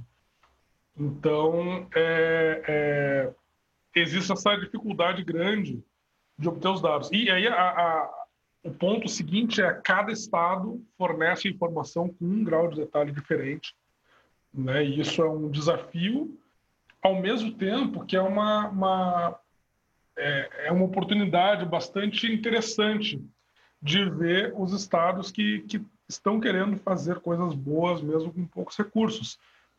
então 0.98 1.88
é, 1.96 2.63
é, 2.68 3.34
existe 3.96 4.32
essa 4.32 4.56
dificuldade 4.56 5.24
grande 5.24 5.84
de 6.38 6.50
obter 6.50 6.68
os 6.70 6.82
dados. 6.82 7.10
E 7.12 7.30
aí 7.30 7.48
a, 7.48 7.54
a, 7.54 8.25
o 8.63 8.72
ponto 8.72 9.08
seguinte 9.08 9.62
é 9.62 9.74
cada 9.74 10.12
estado 10.12 10.84
fornece 10.98 11.48
informação 11.48 12.10
com 12.10 12.25
um 12.25 12.44
grau 12.44 12.68
de 12.68 12.77
detalhe 12.77 13.12
diferente, 13.12 13.75
né? 14.54 14.84
E 14.84 15.00
isso 15.00 15.22
é 15.22 15.30
um 15.30 15.50
desafio, 15.50 16.38
ao 17.01 17.22
mesmo 17.22 17.54
tempo 17.54 18.06
que 18.06 18.15
é 18.15 18.22
uma, 18.22 18.70
uma 18.70 19.39
é, 20.18 20.68
é 20.68 20.72
uma 20.72 20.86
oportunidade 20.86 21.65
bastante 21.65 22.32
interessante 22.32 23.22
de 23.82 24.10
ver 24.10 24.54
os 24.58 24.74
estados 24.74 25.32
que, 25.32 25.62
que 25.62 25.86
estão 26.08 26.39
querendo 26.39 26.77
fazer 26.77 27.20
coisas 27.20 27.54
boas 27.54 28.01
mesmo 28.01 28.34
com 28.34 28.46
poucos 28.46 28.77
recursos. 28.77 29.38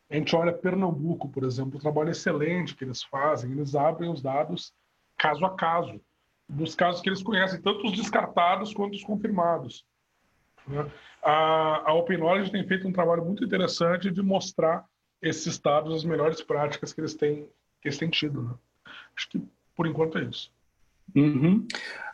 A 0.08 0.14
gente 0.14 0.36
olha 0.36 0.52
Pernambuco, 0.52 1.28
por 1.28 1.42
exemplo, 1.42 1.78
o 1.78 1.80
trabalho 1.80 2.10
excelente 2.10 2.76
que 2.76 2.84
eles 2.84 3.02
fazem, 3.02 3.50
eles 3.50 3.74
abrem 3.74 4.10
os 4.10 4.22
dados 4.22 4.72
caso 5.16 5.44
a 5.44 5.56
caso 5.56 6.00
dos 6.48 6.74
casos 6.74 7.00
que 7.00 7.08
eles 7.08 7.22
conhecem, 7.22 7.60
tanto 7.60 7.86
os 7.86 7.92
descartados 7.92 8.72
quanto 8.72 8.94
os 8.94 9.02
confirmados. 9.02 9.84
Né? 10.66 10.90
A, 11.22 11.90
a 11.90 11.94
Open 11.94 12.18
Knowledge 12.18 12.52
tem 12.52 12.66
feito 12.66 12.86
um 12.86 12.92
trabalho 12.92 13.24
muito 13.24 13.44
interessante 13.44 14.10
de 14.10 14.22
mostrar 14.22 14.84
esses 15.20 15.46
estados, 15.46 15.94
as 15.94 16.04
melhores 16.04 16.42
práticas 16.42 16.92
que 16.92 17.00
eles 17.00 17.14
têm, 17.14 17.48
que 17.80 17.88
eles 17.88 17.98
têm 17.98 18.10
tido. 18.10 18.42
Né? 18.42 18.54
Acho 19.16 19.28
que, 19.30 19.42
por 19.74 19.86
enquanto, 19.86 20.18
é 20.18 20.24
isso. 20.24 20.52
Uhum. 21.14 21.66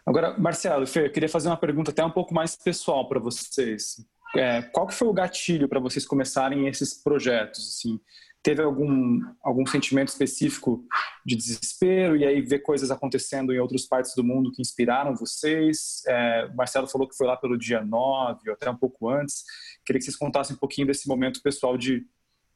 Agora, 0.04 0.36
Marcelo, 0.38 0.86
Fê, 0.86 1.06
eu 1.06 1.12
queria 1.12 1.28
fazer 1.28 1.48
uma 1.48 1.56
pergunta 1.56 1.90
até 1.90 2.04
um 2.04 2.10
pouco 2.10 2.34
mais 2.34 2.56
pessoal 2.56 3.08
para 3.08 3.20
vocês. 3.20 4.04
É, 4.34 4.62
qual 4.62 4.86
que 4.86 4.94
foi 4.94 5.08
o 5.08 5.12
gatilho 5.12 5.68
para 5.68 5.80
vocês 5.80 6.06
começarem 6.06 6.66
esses 6.66 6.94
projetos? 6.94 7.76
Assim, 7.76 8.00
teve 8.42 8.62
algum, 8.62 9.20
algum 9.42 9.64
sentimento 9.64 10.08
específico 10.08 10.84
de 11.24 11.36
desespero 11.36 12.16
e 12.16 12.24
aí 12.24 12.40
ver 12.40 12.58
coisas 12.58 12.90
acontecendo 12.90 13.52
em 13.52 13.58
outras 13.58 13.86
partes 13.86 14.14
do 14.14 14.24
mundo 14.24 14.50
que 14.50 14.60
inspiraram 14.60 15.14
vocês? 15.14 16.02
É, 16.06 16.48
o 16.52 16.56
Marcelo 16.56 16.88
falou 16.88 17.08
que 17.08 17.16
foi 17.16 17.26
lá 17.26 17.36
pelo 17.36 17.56
dia 17.56 17.82
9 17.82 18.48
ou 18.48 18.54
até 18.54 18.68
um 18.68 18.76
pouco 18.76 19.08
antes. 19.08 19.44
Queria 19.84 19.98
que 19.98 20.04
vocês 20.04 20.16
contassem 20.16 20.56
um 20.56 20.58
pouquinho 20.58 20.88
desse 20.88 21.06
momento 21.06 21.40
pessoal 21.40 21.78
de 21.78 22.04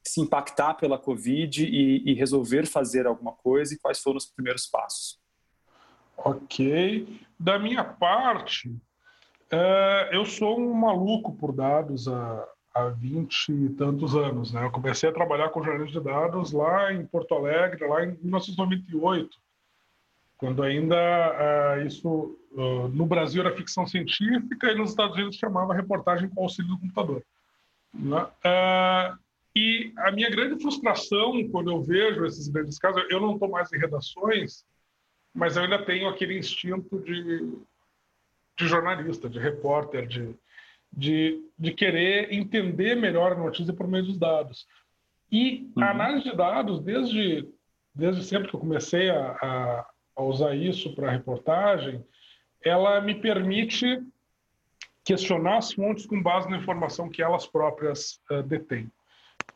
se 0.05 0.21
impactar 0.21 0.73
pela 0.75 0.97
Covid 0.97 1.65
e, 1.65 2.11
e 2.11 2.13
resolver 2.13 2.65
fazer 2.65 3.07
alguma 3.07 3.33
coisa 3.33 3.73
e 3.73 3.79
quais 3.79 3.99
foram 3.99 4.17
os 4.17 4.25
primeiros 4.25 4.67
passos. 4.67 5.19
Ok. 6.17 7.21
Da 7.39 7.59
minha 7.59 7.83
parte, 7.83 8.75
é, 9.51 10.09
eu 10.11 10.25
sou 10.25 10.59
um 10.59 10.73
maluco 10.73 11.33
por 11.35 11.53
dados 11.53 12.07
há, 12.07 12.47
há 12.77 12.89
20 12.89 13.49
e 13.51 13.69
tantos 13.69 14.15
anos. 14.15 14.53
Né? 14.53 14.63
Eu 14.63 14.71
comecei 14.71 15.09
a 15.09 15.13
trabalhar 15.13 15.49
com 15.49 15.63
jornalismo 15.63 15.99
de 15.99 16.05
dados 16.05 16.51
lá 16.51 16.93
em 16.93 17.05
Porto 17.05 17.33
Alegre, 17.33 17.87
lá 17.87 18.03
em 18.03 18.17
1998, 18.21 19.29
quando 20.37 20.61
ainda 20.61 20.95
uh, 20.95 21.85
isso 21.85 22.37
uh, 22.51 22.87
no 22.89 23.05
Brasil 23.05 23.41
era 23.41 23.55
ficção 23.55 23.87
científica 23.87 24.71
e 24.71 24.75
nos 24.75 24.91
Estados 24.91 25.15
Unidos 25.15 25.37
chamava 25.37 25.73
reportagem 25.73 26.29
com 26.29 26.43
auxílio 26.43 26.71
do 26.71 26.79
computador. 26.79 27.23
Né? 27.93 28.23
Uh, 28.23 29.17
e 29.55 29.91
a 29.97 30.11
minha 30.11 30.29
grande 30.29 30.61
frustração 30.61 31.47
quando 31.49 31.71
eu 31.71 31.81
vejo 31.81 32.25
esses 32.25 32.47
grandes 32.47 32.77
casos, 32.77 33.03
eu 33.09 33.19
não 33.19 33.33
estou 33.33 33.49
mais 33.49 33.73
em 33.73 33.79
redações, 33.79 34.63
mas 35.33 35.55
eu 35.55 35.63
ainda 35.63 35.83
tenho 35.83 36.07
aquele 36.07 36.37
instinto 36.37 36.99
de, 36.99 37.57
de 38.55 38.67
jornalista, 38.67 39.27
de 39.27 39.39
repórter, 39.39 40.05
de, 40.05 40.35
de, 40.97 41.39
de 41.59 41.71
querer 41.71 42.33
entender 42.33 42.95
melhor 42.95 43.33
a 43.33 43.35
notícia 43.35 43.71
por 43.71 43.87
meio 43.87 44.05
dos 44.05 44.17
dados. 44.17 44.65
E 45.31 45.71
uhum. 45.77 45.83
a 45.83 45.91
análise 45.91 46.23
de 46.23 46.35
dados, 46.35 46.81
desde, 46.81 47.47
desde 47.93 48.23
sempre 48.23 48.49
que 48.49 48.55
eu 48.55 48.59
comecei 48.59 49.11
a, 49.11 49.37
a, 49.39 49.89
a 50.15 50.23
usar 50.23 50.55
isso 50.55 50.95
para 50.95 51.11
reportagem, 51.11 52.03
ela 52.63 52.99
me 52.99 53.13
permite 53.13 54.03
questionar 55.03 55.57
as 55.57 55.71
fontes 55.71 56.07
com 56.07 56.21
base 56.21 56.49
na 56.49 56.57
informação 56.57 57.09
que 57.09 57.21
elas 57.21 57.45
próprias 57.45 58.19
uh, 58.31 58.41
detêm, 58.41 58.91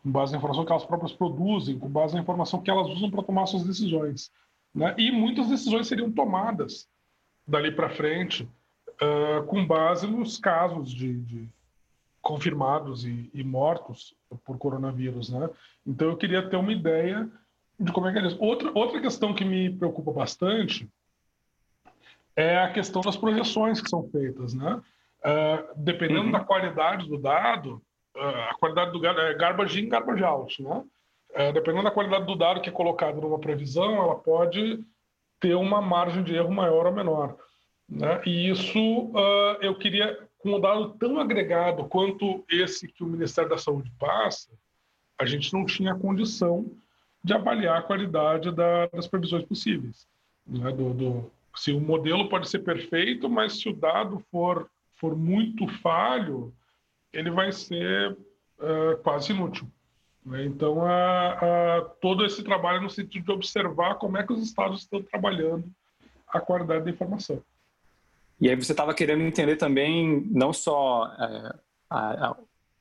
com 0.04 0.12
base 0.12 0.32
na 0.32 0.38
informação 0.38 0.64
que 0.64 0.72
elas 0.72 0.86
próprias 0.86 1.12
produzem, 1.12 1.80
com 1.80 1.90
base 1.90 2.14
na 2.14 2.22
informação 2.22 2.62
que 2.62 2.70
elas 2.70 2.88
usam 2.88 3.10
para 3.10 3.24
tomar 3.24 3.48
suas 3.48 3.64
decisões. 3.64 4.32
Né? 4.76 4.94
E 4.96 5.12
muitas 5.12 5.50
decisões 5.50 5.88
seriam 5.88 6.12
tomadas 6.12 6.88
dali 7.48 7.72
para 7.72 7.90
frente 7.90 8.48
uh, 9.02 9.44
com 9.46 9.66
base 9.66 10.08
nos 10.08 10.38
casos 10.38 10.92
de, 10.92 11.14
de 11.22 11.50
confirmados 12.22 13.06
e, 13.06 13.30
e, 13.34 13.44
mortos 13.44 14.16
por 14.46 14.58
coronavírus, 14.58 15.30
né? 15.30 15.50
Então 15.86 16.10
eu 16.10 16.18
queria 16.18 16.48
ter 16.48 16.56
uma 16.56 16.72
ideia 16.72 17.28
de 17.80 17.92
como 17.92 18.08
é 18.08 18.14
que 18.14 18.20
é 18.20 18.28
isso. 18.28 18.38
Outra, 18.40 18.72
outra 18.76 19.02
questão 19.02 19.34
que 19.34 19.44
me 19.44 19.72
preocupa 19.72 20.12
bastante 20.12 20.88
é 22.36 22.60
a 22.60 22.72
questão 22.72 23.02
das 23.02 23.18
projeções 23.18 23.82
que 23.82 23.90
são 23.90 24.08
feitas, 24.10 24.54
né? 24.54 24.82
Uh, 25.24 25.74
dependendo 25.76 26.26
uhum. 26.26 26.32
da 26.32 26.40
qualidade 26.40 27.08
do 27.08 27.18
dado, 27.18 27.82
uh, 28.16 28.50
a 28.50 28.56
qualidade 28.60 28.92
do 28.92 29.06
é 29.06 29.34
garbage 29.36 29.80
in, 29.80 29.90
garbage 29.90 30.24
out, 30.24 30.62
né? 30.62 30.84
Uh, 31.32 31.54
dependendo 31.54 31.84
da 31.84 31.92
qualidade 31.92 32.26
do 32.26 32.36
dado 32.36 32.62
que 32.62 32.70
é 32.70 32.72
colocado 32.72 33.20
numa 33.20 33.40
previsão, 33.40 33.96
ela 33.96 34.16
pode 34.16 34.84
ter 35.40 35.56
uma 35.56 35.82
margem 35.82 36.24
de 36.24 36.36
erro 36.36 36.52
maior 36.52 36.86
ou 36.86 36.92
menor. 36.92 37.36
Né? 37.92 38.22
E 38.26 38.50
isso 38.50 38.80
uh, 38.80 39.58
eu 39.60 39.76
queria, 39.76 40.18
com 40.40 40.56
um 40.56 40.62
dado 40.62 40.92
tão 40.92 41.20
agregado 41.20 41.84
quanto 41.86 42.44
esse 42.50 42.88
que 42.88 43.04
o 43.04 43.08
Ministério 43.08 43.50
da 43.50 43.58
Saúde 43.58 43.92
passa, 44.00 44.50
a 45.20 45.26
gente 45.26 45.52
não 45.52 45.66
tinha 45.66 45.94
condição 45.94 46.72
de 47.22 47.34
avaliar 47.34 47.78
a 47.78 47.82
qualidade 47.84 48.50
da, 48.50 48.88
das 48.88 49.08
previsões 49.08 49.44
possíveis. 49.44 50.08
Né? 50.48 50.72
Do, 50.72 50.94
do, 50.94 51.32
se 51.54 51.74
o 51.74 51.82
modelo 51.82 52.30
pode 52.30 52.50
ser 52.50 52.60
perfeito, 52.60 53.30
mas 53.30 53.60
se 53.60 53.68
o 53.68 53.74
dado 53.74 54.24
for, 54.32 54.70
for 54.96 55.16
muito 55.16 55.68
falho, 55.68 56.54
ele 57.12 57.30
vai 57.30 57.52
ser 57.52 58.14
uh, 58.14 58.98
quase 59.04 59.34
inútil. 59.34 59.68
Né? 60.26 60.46
Então, 60.46 60.78
todo 62.00 62.26
esse 62.26 62.42
trabalho 62.42 62.82
no 62.82 62.90
sentido 62.90 63.26
de 63.26 63.32
observar 63.32 63.96
como 63.96 64.18
é 64.18 64.24
que 64.26 64.32
os 64.32 64.42
estados 64.42 64.82
estão 64.82 65.04
trabalhando 65.04 65.66
a 66.28 66.40
qualidade 66.40 66.86
da 66.86 66.90
informação. 66.90 67.44
E 68.42 68.50
aí 68.50 68.56
você 68.56 68.72
estava 68.72 68.94
querendo 68.94 69.22
entender 69.22 69.56
também 69.56 70.28
não 70.32 70.52
só 70.52 71.06
é, 71.20 71.60
a, 71.88 72.32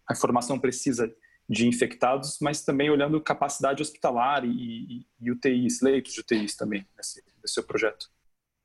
a, 0.08 0.12
informação 0.12 0.58
precisa 0.58 1.14
de 1.46 1.68
infectados, 1.68 2.38
mas 2.40 2.64
também 2.64 2.88
olhando 2.88 3.20
capacidade 3.20 3.82
hospitalar 3.82 4.42
e, 4.44 4.48
e, 4.48 5.06
e 5.20 5.30
UTIs, 5.30 5.82
leitos 5.82 6.14
de 6.14 6.20
UTIs 6.20 6.56
também, 6.56 6.86
nesse, 6.96 7.22
nesse 7.42 7.54
seu 7.54 7.62
projeto. 7.62 8.08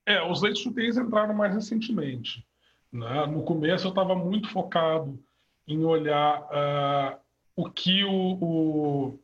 É, 0.06 0.24
os 0.24 0.42
leitos 0.42 0.62
de 0.62 0.70
UTIs 0.70 0.96
entraram 0.96 1.34
mais 1.34 1.54
recentemente. 1.54 2.48
Né? 2.94 3.26
No 3.26 3.44
começo 3.44 3.88
eu 3.88 3.90
estava 3.90 4.16
muito 4.16 4.50
focado 4.50 5.22
em 5.68 5.84
olhar 5.84 6.44
uh, 6.44 7.20
o 7.58 7.70
que 7.70 8.06
o, 8.06 8.12
o, 8.12 9.20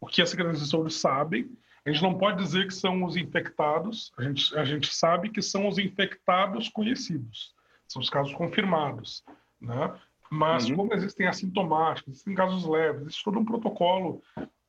o 0.00 0.06
que 0.06 0.22
as 0.22 0.30
secretarias 0.30 0.60
de 0.60 0.68
saúde 0.68 0.92
sabem. 0.92 1.56
A 1.84 1.90
gente 1.90 2.02
não 2.02 2.16
pode 2.16 2.42
dizer 2.42 2.66
que 2.66 2.74
são 2.74 3.02
os 3.04 3.16
infectados, 3.16 4.12
a 4.16 4.22
gente, 4.22 4.56
a 4.56 4.64
gente 4.64 4.94
sabe 4.94 5.30
que 5.30 5.42
são 5.42 5.66
os 5.66 5.78
infectados 5.78 6.68
conhecidos, 6.68 7.54
são 7.88 8.00
os 8.00 8.08
casos 8.08 8.32
confirmados. 8.34 9.24
Né? 9.60 9.92
Mas 10.30 10.68
uhum. 10.68 10.76
como 10.76 10.94
existem 10.94 11.26
assintomáticos, 11.26 12.14
existem 12.14 12.34
casos 12.34 12.64
leves, 12.64 13.02
existe 13.02 13.24
todo 13.24 13.38
um 13.38 13.44
protocolo 13.44 14.22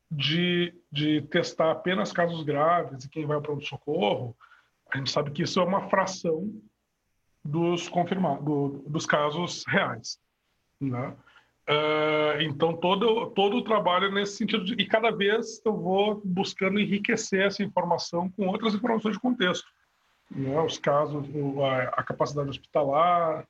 de, 0.09 0.73
de 0.91 1.21
testar 1.23 1.71
apenas 1.71 2.11
casos 2.11 2.43
graves 2.43 3.05
e 3.05 3.09
quem 3.09 3.25
vai 3.25 3.39
para 3.39 3.53
o 3.53 3.61
socorro, 3.61 4.35
a 4.91 4.97
gente 4.97 5.11
sabe 5.11 5.31
que 5.31 5.43
isso 5.43 5.59
é 5.59 5.63
uma 5.63 5.89
fração 5.89 6.51
dos 7.43 7.89
confirmados, 7.89 8.43
do, 8.43 8.83
dos 8.87 9.05
casos 9.05 9.63
reais. 9.67 10.19
Né? 10.79 11.15
Uh, 11.69 12.41
então, 12.41 12.75
todo, 12.75 13.27
todo 13.27 13.57
o 13.57 13.63
trabalho 13.63 14.11
nesse 14.11 14.35
sentido. 14.35 14.65
De, 14.65 14.73
e 14.73 14.85
cada 14.85 15.11
vez 15.11 15.61
eu 15.65 15.75
vou 15.75 16.21
buscando 16.23 16.79
enriquecer 16.79 17.45
essa 17.45 17.63
informação 17.63 18.29
com 18.29 18.47
outras 18.47 18.75
informações 18.75 19.15
de 19.15 19.21
contexto. 19.21 19.67
Né? 20.29 20.59
Os 20.61 20.77
casos, 20.77 21.25
a, 21.63 22.01
a 22.01 22.03
capacidade 22.03 22.49
hospitalar. 22.49 23.47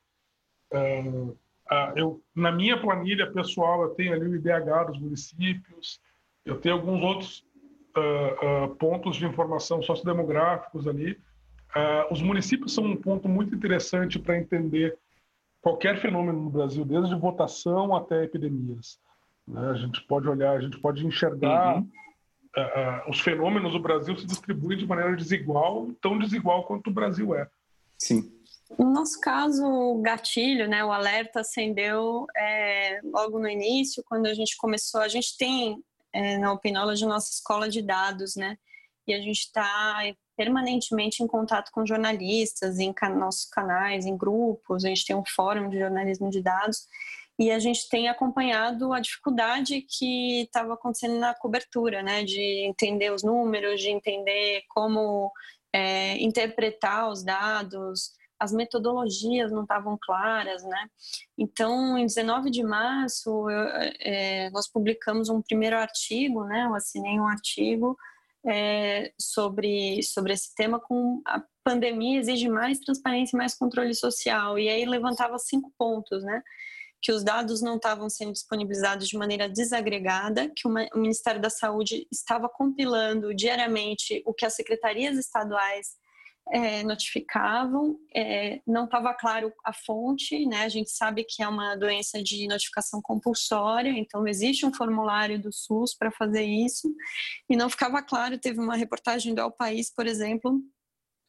Uh, 0.72 1.30
uh, 1.30 1.92
eu, 1.96 2.22
na 2.34 2.52
minha 2.52 2.80
planilha 2.80 3.30
pessoal, 3.32 3.82
eu 3.82 3.90
tenho 3.90 4.12
ali 4.12 4.26
o 4.26 4.36
IDH 4.36 4.84
dos 4.86 4.98
municípios, 4.98 6.00
eu 6.44 6.60
tenho 6.60 6.76
alguns 6.76 7.02
outros 7.02 7.44
pontos 8.80 9.14
de 9.14 9.24
informação 9.24 9.80
sociodemográficos 9.80 10.88
ali. 10.88 11.16
os 12.10 12.20
municípios 12.20 12.74
são 12.74 12.82
um 12.82 12.96
ponto 12.96 13.28
muito 13.28 13.54
interessante 13.54 14.18
para 14.18 14.36
entender 14.36 14.98
qualquer 15.64 15.98
fenômeno 15.98 16.42
no 16.42 16.50
Brasil, 16.50 16.84
desde 16.84 17.14
votação 17.14 17.96
até 17.96 18.22
epidemias. 18.22 19.00
Né? 19.48 19.70
A 19.70 19.74
gente 19.74 20.02
pode 20.02 20.28
olhar, 20.28 20.52
a 20.52 20.60
gente 20.60 20.78
pode 20.78 21.06
enxergar 21.06 21.78
uhum. 21.78 21.88
uh, 22.54 23.08
uh, 23.08 23.10
os 23.10 23.18
fenômenos 23.20 23.72
do 23.72 23.80
Brasil 23.80 24.14
se 24.14 24.26
distribuem 24.26 24.76
de 24.76 24.86
maneira 24.86 25.16
desigual, 25.16 25.88
tão 26.02 26.18
desigual 26.18 26.64
quanto 26.64 26.90
o 26.90 26.92
Brasil 26.92 27.34
é. 27.34 27.48
Sim. 27.96 28.30
No 28.78 28.90
nosso 28.92 29.18
caso, 29.20 29.64
o 29.64 30.02
gatilho, 30.02 30.68
né, 30.68 30.84
o 30.84 30.92
alerta 30.92 31.40
acendeu 31.40 32.26
é, 32.36 33.00
logo 33.02 33.38
no 33.38 33.48
início, 33.48 34.04
quando 34.06 34.26
a 34.26 34.34
gente 34.34 34.58
começou. 34.58 35.00
A 35.00 35.08
gente 35.08 35.34
tem 35.38 35.82
é, 36.12 36.36
na 36.36 36.52
Opinology 36.52 37.06
nossa 37.06 37.30
escola 37.30 37.70
de 37.70 37.80
dados, 37.80 38.36
né? 38.36 38.58
E 39.06 39.14
a 39.14 39.18
gente 39.18 39.40
está 39.40 40.02
permanentemente 40.36 41.22
em 41.22 41.26
contato 41.26 41.70
com 41.72 41.86
jornalistas, 41.86 42.78
em 42.78 42.92
can 42.92 43.10
nossos 43.10 43.46
canais, 43.46 44.06
em 44.06 44.16
grupos, 44.16 44.84
a 44.84 44.88
gente 44.88 45.06
tem 45.06 45.16
um 45.16 45.24
fórum 45.24 45.68
de 45.68 45.78
jornalismo 45.78 46.30
de 46.30 46.42
dados 46.42 46.86
e 47.38 47.50
a 47.50 47.58
gente 47.58 47.88
tem 47.88 48.08
acompanhado 48.08 48.92
a 48.92 49.00
dificuldade 49.00 49.80
que 49.82 50.42
estava 50.42 50.74
acontecendo 50.74 51.18
na 51.18 51.34
cobertura, 51.34 52.02
né, 52.02 52.22
de 52.22 52.64
entender 52.66 53.12
os 53.12 53.22
números, 53.22 53.80
de 53.80 53.90
entender 53.90 54.62
como 54.68 55.32
é, 55.72 56.16
interpretar 56.18 57.10
os 57.10 57.24
dados, 57.24 58.12
as 58.38 58.52
metodologias 58.52 59.50
não 59.50 59.62
estavam 59.62 59.98
claras, 60.00 60.62
né? 60.64 60.88
Então, 61.36 61.96
em 61.96 62.06
19 62.06 62.50
de 62.50 62.62
março, 62.62 63.48
eu, 63.48 63.68
é, 64.00 64.50
nós 64.50 64.68
publicamos 64.68 65.28
um 65.28 65.40
primeiro 65.40 65.76
artigo, 65.76 66.44
né? 66.44 66.64
Eu 66.66 66.74
assinei 66.74 67.18
um 67.18 67.26
artigo 67.26 67.96
é, 68.46 69.12
sobre, 69.18 70.02
sobre 70.02 70.32
esse 70.32 70.54
tema 70.54 70.78
com 70.78 71.20
a 71.26 71.42
pandemia 71.64 72.18
exige 72.18 72.48
mais 72.48 72.78
transparência 72.78 73.36
e 73.36 73.38
mais 73.38 73.54
controle 73.54 73.94
social. 73.94 74.58
E 74.58 74.68
aí 74.68 74.84
levantava 74.84 75.38
cinco 75.38 75.72
pontos, 75.78 76.22
né? 76.22 76.42
Que 77.00 77.12
os 77.12 77.22
dados 77.22 77.62
não 77.62 77.76
estavam 77.76 78.08
sendo 78.08 78.32
disponibilizados 78.32 79.08
de 79.08 79.16
maneira 79.16 79.48
desagregada, 79.48 80.50
que 80.54 80.66
o 80.68 80.72
Ministério 80.94 81.40
da 81.40 81.50
Saúde 81.50 82.06
estava 82.12 82.48
compilando 82.48 83.34
diariamente 83.34 84.22
o 84.26 84.32
que 84.32 84.46
as 84.46 84.54
secretarias 84.54 85.18
estaduais 85.18 85.96
é, 86.52 86.82
notificavam, 86.82 87.98
é, 88.14 88.60
não 88.66 88.84
estava 88.84 89.14
claro 89.14 89.52
a 89.64 89.72
fonte, 89.72 90.46
né? 90.46 90.64
A 90.64 90.68
gente 90.68 90.90
sabe 90.90 91.24
que 91.24 91.42
é 91.42 91.48
uma 91.48 91.74
doença 91.76 92.22
de 92.22 92.46
notificação 92.46 93.00
compulsória, 93.02 93.90
então 93.90 94.26
existe 94.26 94.66
um 94.66 94.74
formulário 94.74 95.40
do 95.40 95.52
SUS 95.52 95.94
para 95.94 96.10
fazer 96.12 96.44
isso, 96.44 96.94
e 97.48 97.56
não 97.56 97.70
ficava 97.70 98.02
claro. 98.02 98.38
Teve 98.38 98.60
uma 98.60 98.76
reportagem 98.76 99.34
do 99.34 99.40
El 99.40 99.50
País, 99.50 99.92
por 99.92 100.06
exemplo, 100.06 100.60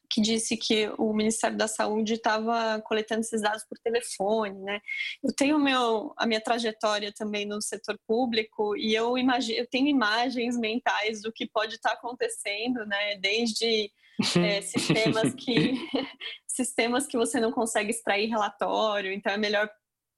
que 0.10 0.22
disse 0.22 0.56
que 0.58 0.90
o 0.98 1.14
Ministério 1.14 1.58
da 1.58 1.68
Saúde 1.68 2.14
estava 2.14 2.82
coletando 2.82 3.22
esses 3.22 3.42
dados 3.42 3.66
por 3.68 3.78
telefone, 3.80 4.60
né? 4.62 4.80
Eu 5.24 5.34
tenho 5.34 5.60
meu, 5.60 6.14
a 6.18 6.26
minha 6.28 6.42
trajetória 6.42 7.12
também 7.14 7.46
no 7.46 7.62
setor 7.62 7.98
público 8.08 8.76
e 8.78 8.94
eu 8.94 9.18
imagino, 9.18 9.60
eu 9.60 9.68
tenho 9.68 9.88
imagens 9.88 10.58
mentais 10.58 11.22
do 11.22 11.32
que 11.32 11.48
pode 11.48 11.76
estar 11.76 11.90
tá 11.92 11.96
acontecendo, 11.96 12.86
né? 12.86 13.16
Desde 13.18 13.92
é, 14.38 14.62
sistemas 14.62 15.34
que 15.34 15.74
sistemas 16.48 17.08
que 17.08 17.18
você 17.18 17.40
não 17.40 17.52
consegue 17.52 17.90
extrair 17.90 18.30
relatório, 18.30 19.12
então 19.12 19.34
é 19.34 19.38
melhor 19.38 19.70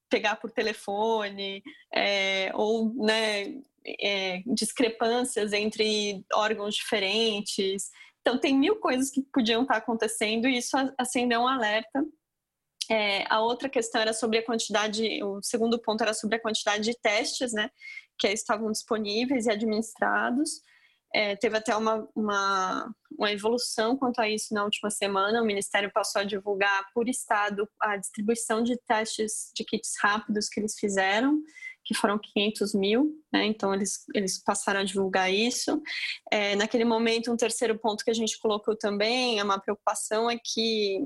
pegar 0.09 0.37
por 0.37 0.51
telefone 0.51 1.61
é, 1.93 2.51
ou 2.53 2.93
né, 2.95 3.61
é, 3.99 4.41
discrepâncias 4.45 5.53
entre 5.53 6.23
órgãos 6.33 6.75
diferentes. 6.75 7.89
Então 8.21 8.39
tem 8.39 8.57
mil 8.57 8.77
coisas 8.77 9.09
que 9.09 9.21
podiam 9.33 9.63
estar 9.63 9.77
acontecendo 9.77 10.47
e 10.47 10.57
isso 10.57 10.75
acendeu 10.97 11.41
um 11.41 11.47
alerta. 11.47 12.05
É, 12.89 13.25
a 13.29 13.41
outra 13.41 13.67
questão 13.67 13.99
era 13.99 14.13
sobre 14.13 14.37
a 14.39 14.45
quantidade, 14.45 15.21
o 15.23 15.41
segundo 15.41 15.77
ponto 15.79 16.01
era 16.01 16.13
sobre 16.13 16.37
a 16.37 16.41
quantidade 16.41 16.83
de 16.83 16.97
testes, 16.97 17.51
né, 17.51 17.69
que 18.17 18.27
estavam 18.29 18.71
disponíveis 18.71 19.45
e 19.45 19.51
administrados. 19.51 20.61
É, 21.13 21.35
teve 21.35 21.57
até 21.57 21.75
uma, 21.75 22.07
uma, 22.15 22.93
uma, 23.17 23.31
evolução 23.31 23.95
quanto 23.95 24.19
a 24.19 24.29
isso 24.29 24.53
na 24.53 24.63
última 24.63 24.89
semana. 24.89 25.41
O 25.41 25.45
Ministério 25.45 25.91
passou 25.93 26.21
a 26.21 26.25
divulgar 26.25 26.85
por 26.93 27.07
estado 27.07 27.67
a 27.81 27.97
distribuição 27.97 28.61
de 28.61 28.77
testes 28.85 29.51
de 29.55 29.63
kits 29.63 29.93
rápidos 30.01 30.49
que 30.49 30.59
eles 30.59 30.75
fizeram, 30.77 31.39
que 31.85 31.95
foram 31.95 32.19
500 32.19 32.73
mil, 32.73 33.15
né? 33.31 33.45
então 33.45 33.73
eles, 33.73 34.03
eles 34.13 34.43
passaram 34.43 34.81
a 34.81 34.83
divulgar 34.83 35.31
isso. 35.31 35.81
É, 36.31 36.55
naquele 36.55 36.83
momento, 36.83 37.31
um 37.31 37.37
terceiro 37.37 37.79
ponto 37.79 38.03
que 38.03 38.11
a 38.11 38.15
gente 38.15 38.37
colocou 38.39 38.75
também, 38.77 39.39
é 39.39 39.43
uma 39.43 39.59
preocupação, 39.59 40.29
é 40.29 40.37
que 40.37 40.99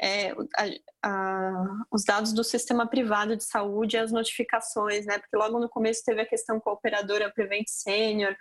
é, 0.00 0.30
a, 0.30 1.08
a, 1.08 1.64
os 1.90 2.04
dados 2.04 2.32
do 2.32 2.44
sistema 2.44 2.86
privado 2.86 3.36
de 3.36 3.44
saúde 3.44 3.96
e 3.96 3.98
as 3.98 4.12
notificações, 4.12 5.06
né? 5.06 5.18
Porque 5.18 5.36
logo 5.36 5.58
no 5.58 5.68
começo 5.68 6.04
teve 6.04 6.20
a 6.20 6.26
questão 6.26 6.60
com 6.60 6.70
a 6.70 6.74
operadora 6.74 7.32
Prevent 7.32 7.66
Senior, 7.66 8.36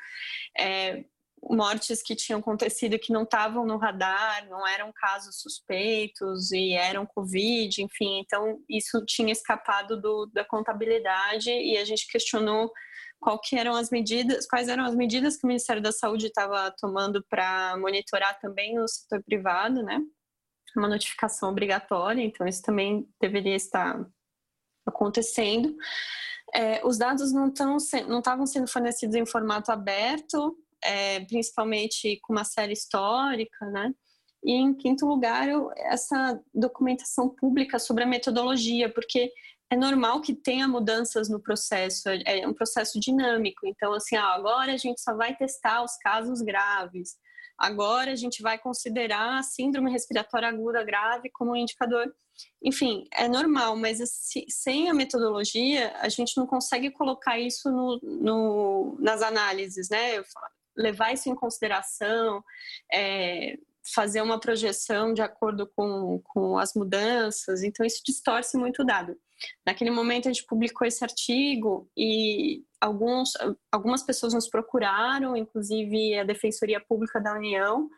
é, 0.58 1.04
mortes 1.44 2.02
que 2.02 2.16
tinham 2.16 2.40
acontecido 2.40 3.00
que 3.00 3.14
não 3.14 3.24
estavam 3.24 3.66
no 3.66 3.78
radar, 3.78 4.48
não 4.50 4.68
eram 4.68 4.92
casos 4.94 5.40
suspeitos 5.40 6.52
e 6.52 6.74
eram 6.74 7.06
Covid, 7.06 7.82
enfim, 7.82 8.20
então 8.20 8.60
isso 8.68 9.04
tinha 9.06 9.32
escapado 9.32 10.00
do, 10.00 10.26
da 10.28 10.44
contabilidade 10.44 11.50
e 11.50 11.78
a 11.78 11.86
gente 11.86 12.08
questionou 12.08 12.72
qual 13.20 13.40
que 13.40 13.56
eram 13.58 13.76
as 13.76 13.90
medidas, 13.90 14.48
quais 14.48 14.68
eram 14.68 14.86
as 14.86 14.96
medidas 14.96 15.38
que 15.38 15.46
o 15.46 15.48
Ministério 15.48 15.82
da 15.82 15.92
Saúde 15.92 16.28
estava 16.28 16.72
tomando 16.80 17.24
para 17.30 17.76
monitorar 17.78 18.40
também 18.40 18.76
no 18.76 18.88
setor 18.88 19.24
privado, 19.24 19.82
né? 19.84 20.00
Uma 20.76 20.88
notificação 20.88 21.50
obrigatória, 21.50 22.22
então 22.22 22.48
isso 22.48 22.62
também 22.62 23.08
deveria 23.22 23.56
estar 23.56 24.06
acontecendo. 24.86 25.76
É, 26.54 26.86
os 26.86 26.98
dados 26.98 27.34
não 27.34 27.48
estavam 27.48 28.46
sendo 28.46 28.68
fornecidos 28.68 29.16
em 29.16 29.26
formato 29.26 29.72
aberto, 29.72 30.58
é, 30.84 31.20
principalmente 31.22 32.20
com 32.22 32.34
uma 32.34 32.44
série 32.44 32.74
histórica, 32.74 33.66
né? 33.68 33.94
E 34.44 34.54
em 34.54 34.74
quinto 34.74 35.06
lugar, 35.06 35.50
eu, 35.50 35.72
essa 35.76 36.40
documentação 36.54 37.28
pública 37.28 37.80
sobre 37.80 38.04
a 38.04 38.08
metodologia, 38.08 38.92
porque 38.92 39.32
é 39.70 39.76
normal 39.76 40.22
que 40.22 40.34
tenha 40.34 40.68
mudanças 40.68 41.28
no 41.28 41.42
processo, 41.42 42.08
é, 42.08 42.40
é 42.40 42.48
um 42.48 42.54
processo 42.54 43.00
dinâmico. 43.00 43.66
Então, 43.66 43.94
assim, 43.94 44.16
ah, 44.16 44.34
agora 44.36 44.74
a 44.74 44.78
gente 44.78 45.02
só 45.02 45.16
vai 45.16 45.36
testar 45.36 45.84
os 45.84 45.98
casos 45.98 46.42
graves. 46.42 47.18
Agora 47.58 48.12
a 48.12 48.16
gente 48.16 48.42
vai 48.42 48.58
considerar 48.60 49.40
a 49.40 49.44
síndrome 49.44 49.92
respiratória 49.92 50.48
aguda 50.48 50.84
grave 50.84 51.30
como 51.32 51.52
um 51.52 51.56
indicador. 51.56 52.14
Enfim, 52.62 53.06
é 53.12 53.28
normal, 53.28 53.76
mas 53.76 54.00
sem 54.48 54.90
a 54.90 54.94
metodologia, 54.94 55.92
a 55.98 56.08
gente 56.08 56.38
não 56.38 56.46
consegue 56.46 56.92
colocar 56.92 57.40
isso 57.40 57.72
no, 57.72 58.00
no, 58.04 58.98
nas 59.00 59.24
análises, 59.24 59.90
né? 59.90 60.24
Levar 60.76 61.14
isso 61.14 61.30
em 61.30 61.36
consideração, 61.36 62.44
é, 62.94 63.58
fazer 63.94 64.22
uma 64.22 64.40
projeção 64.40 65.14
de 65.14 65.24
acordo 65.24 65.66
com, 65.76 66.22
com 66.26 66.60
as 66.60 66.76
mudanças. 66.76 67.64
Então, 67.64 67.84
isso 67.84 68.04
distorce 68.06 68.56
muito 68.56 68.84
o 68.84 68.86
dado. 68.86 69.18
Naquele 69.66 69.92
momento, 69.92 70.28
a 70.28 70.32
gente 70.34 70.46
publicou 70.46 70.88
esse 70.88 71.04
artigo 71.04 71.90
e 71.98 72.64
alguns, 72.82 73.34
algumas 73.72 74.04
pessoas 74.04 74.34
nos 74.34 74.50
procuraram, 74.50 75.36
inclusive 75.36 76.18
a 76.18 76.24
Defensoria 76.24 76.80
Pública 76.80 77.20
da 77.20 77.34
União, 77.34 77.90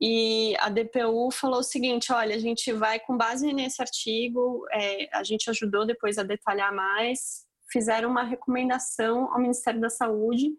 e 0.00 0.56
a 0.58 0.70
DPU 0.70 1.30
falou 1.30 1.60
o 1.60 1.64
seguinte: 1.64 2.12
olha, 2.12 2.34
a 2.34 2.38
gente 2.38 2.72
vai, 2.72 2.98
com 2.98 3.16
base 3.16 3.52
nesse 3.52 3.82
artigo, 3.82 4.66
é, 4.72 5.08
a 5.12 5.22
gente 5.22 5.50
ajudou 5.50 5.86
depois 5.86 6.16
a 6.16 6.22
detalhar 6.22 6.74
mais, 6.74 7.46
fizeram 7.70 8.10
uma 8.10 8.22
recomendação 8.22 9.32
ao 9.32 9.40
Ministério 9.40 9.80
da 9.80 9.90
Saúde 9.90 10.50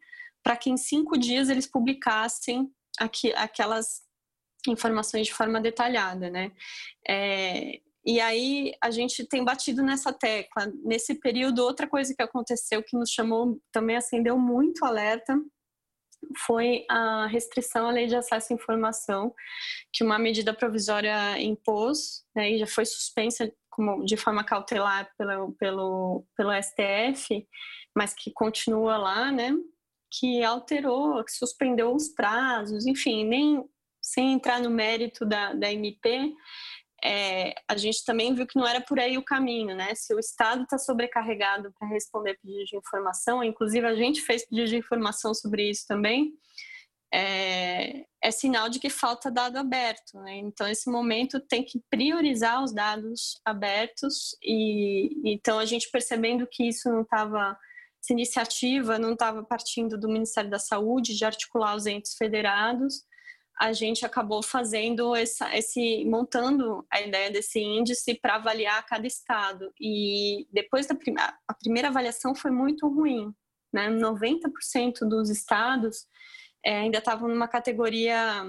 para 0.43 0.55
que 0.55 0.69
em 0.69 0.77
cinco 0.77 1.17
dias 1.17 1.49
eles 1.49 1.67
publicassem 1.67 2.71
aqui, 2.99 3.33
aquelas 3.33 4.01
informações 4.67 5.27
de 5.27 5.33
forma 5.33 5.59
detalhada, 5.59 6.29
né? 6.29 6.51
É, 7.07 7.81
e 8.05 8.19
aí 8.19 8.73
a 8.81 8.89
gente 8.89 9.25
tem 9.25 9.43
batido 9.43 9.83
nessa 9.83 10.11
tecla. 10.11 10.71
Nesse 10.83 11.15
período, 11.15 11.63
outra 11.63 11.87
coisa 11.87 12.13
que 12.15 12.21
aconteceu 12.21 12.83
que 12.83 12.97
nos 12.97 13.11
chamou, 13.11 13.59
também 13.71 13.95
acendeu 13.95 14.37
muito 14.37 14.83
alerta, 14.83 15.39
foi 16.45 16.85
a 16.89 17.27
restrição 17.27 17.87
à 17.87 17.91
lei 17.91 18.07
de 18.07 18.15
acesso 18.15 18.53
à 18.53 18.55
informação, 18.55 19.33
que 19.91 20.03
uma 20.03 20.19
medida 20.19 20.53
provisória 20.53 21.39
impôs, 21.39 22.23
né, 22.35 22.51
e 22.51 22.59
já 22.59 22.67
foi 22.67 22.85
suspensa 22.85 23.51
como, 23.69 24.03
de 24.03 24.17
forma 24.17 24.43
cautelar 24.43 25.09
pelo, 25.17 25.53
pelo, 25.53 26.25
pelo 26.35 26.51
STF, 26.61 27.47
mas 27.95 28.13
que 28.13 28.31
continua 28.31 28.97
lá, 28.97 29.31
né, 29.31 29.51
que 30.11 30.43
alterou, 30.43 31.23
que 31.23 31.31
suspendeu 31.31 31.93
os 31.93 32.09
prazos, 32.09 32.85
enfim, 32.85 33.25
nem 33.25 33.63
sem 34.01 34.33
entrar 34.33 34.59
no 34.59 34.69
mérito 34.69 35.25
da, 35.25 35.53
da 35.53 35.71
MP, 35.71 36.33
é, 37.03 37.55
a 37.67 37.75
gente 37.75 38.05
também 38.05 38.33
viu 38.33 38.45
que 38.45 38.57
não 38.57 38.67
era 38.67 38.79
por 38.79 38.99
aí 38.99 39.17
o 39.17 39.23
caminho, 39.23 39.75
né? 39.75 39.95
Se 39.95 40.13
o 40.13 40.19
Estado 40.19 40.63
está 40.63 40.77
sobrecarregado 40.77 41.73
para 41.77 41.87
responder 41.87 42.37
pedidos 42.41 42.69
de 42.69 42.77
informação, 42.77 43.43
inclusive 43.43 43.85
a 43.85 43.95
gente 43.95 44.21
fez 44.21 44.47
pedido 44.47 44.67
de 44.67 44.77
informação 44.77 45.33
sobre 45.33 45.69
isso 45.69 45.85
também, 45.87 46.33
é, 47.13 48.05
é, 48.23 48.31
sinal 48.31 48.69
de 48.69 48.79
que 48.79 48.89
falta 48.89 49.31
dado 49.31 49.57
aberto, 49.57 50.17
né? 50.21 50.37
Então, 50.37 50.67
esse 50.67 50.89
momento 50.89 51.39
tem 51.39 51.63
que 51.63 51.81
priorizar 51.89 52.63
os 52.63 52.73
dados 52.73 53.39
abertos 53.43 54.35
e 54.41 55.09
então 55.25 55.59
a 55.59 55.65
gente 55.65 55.89
percebendo 55.91 56.47
que 56.49 56.67
isso 56.69 56.89
não 56.89 57.01
estava 57.01 57.57
essa 58.03 58.13
iniciativa 58.13 58.97
não 58.97 59.13
estava 59.13 59.43
partindo 59.43 59.95
do 59.99 60.07
Ministério 60.07 60.49
da 60.49 60.57
Saúde 60.57 61.15
de 61.15 61.23
articular 61.25 61.75
os 61.75 61.85
entes 61.85 62.15
federados, 62.15 63.03
a 63.59 63.73
gente 63.73 64.05
acabou 64.05 64.41
fazendo 64.41 65.15
essa, 65.15 65.55
esse 65.55 66.03
montando 66.05 66.85
a 66.91 67.01
ideia 67.01 67.29
desse 67.29 67.59
índice 67.59 68.15
para 68.15 68.35
avaliar 68.35 68.85
cada 68.85 69.05
estado 69.05 69.71
e 69.79 70.47
depois 70.51 70.87
da 70.87 70.95
prim 70.95 71.13
a 71.17 71.53
primeira 71.53 71.89
avaliação 71.89 72.33
foi 72.33 72.51
muito 72.51 72.87
ruim, 72.87 73.33
né? 73.71 73.89
90% 73.89 75.07
dos 75.07 75.29
estados 75.29 76.07
é, 76.65 76.79
ainda 76.79 76.99
estavam 76.99 77.27
numa 77.27 77.47
categoria 77.47 78.45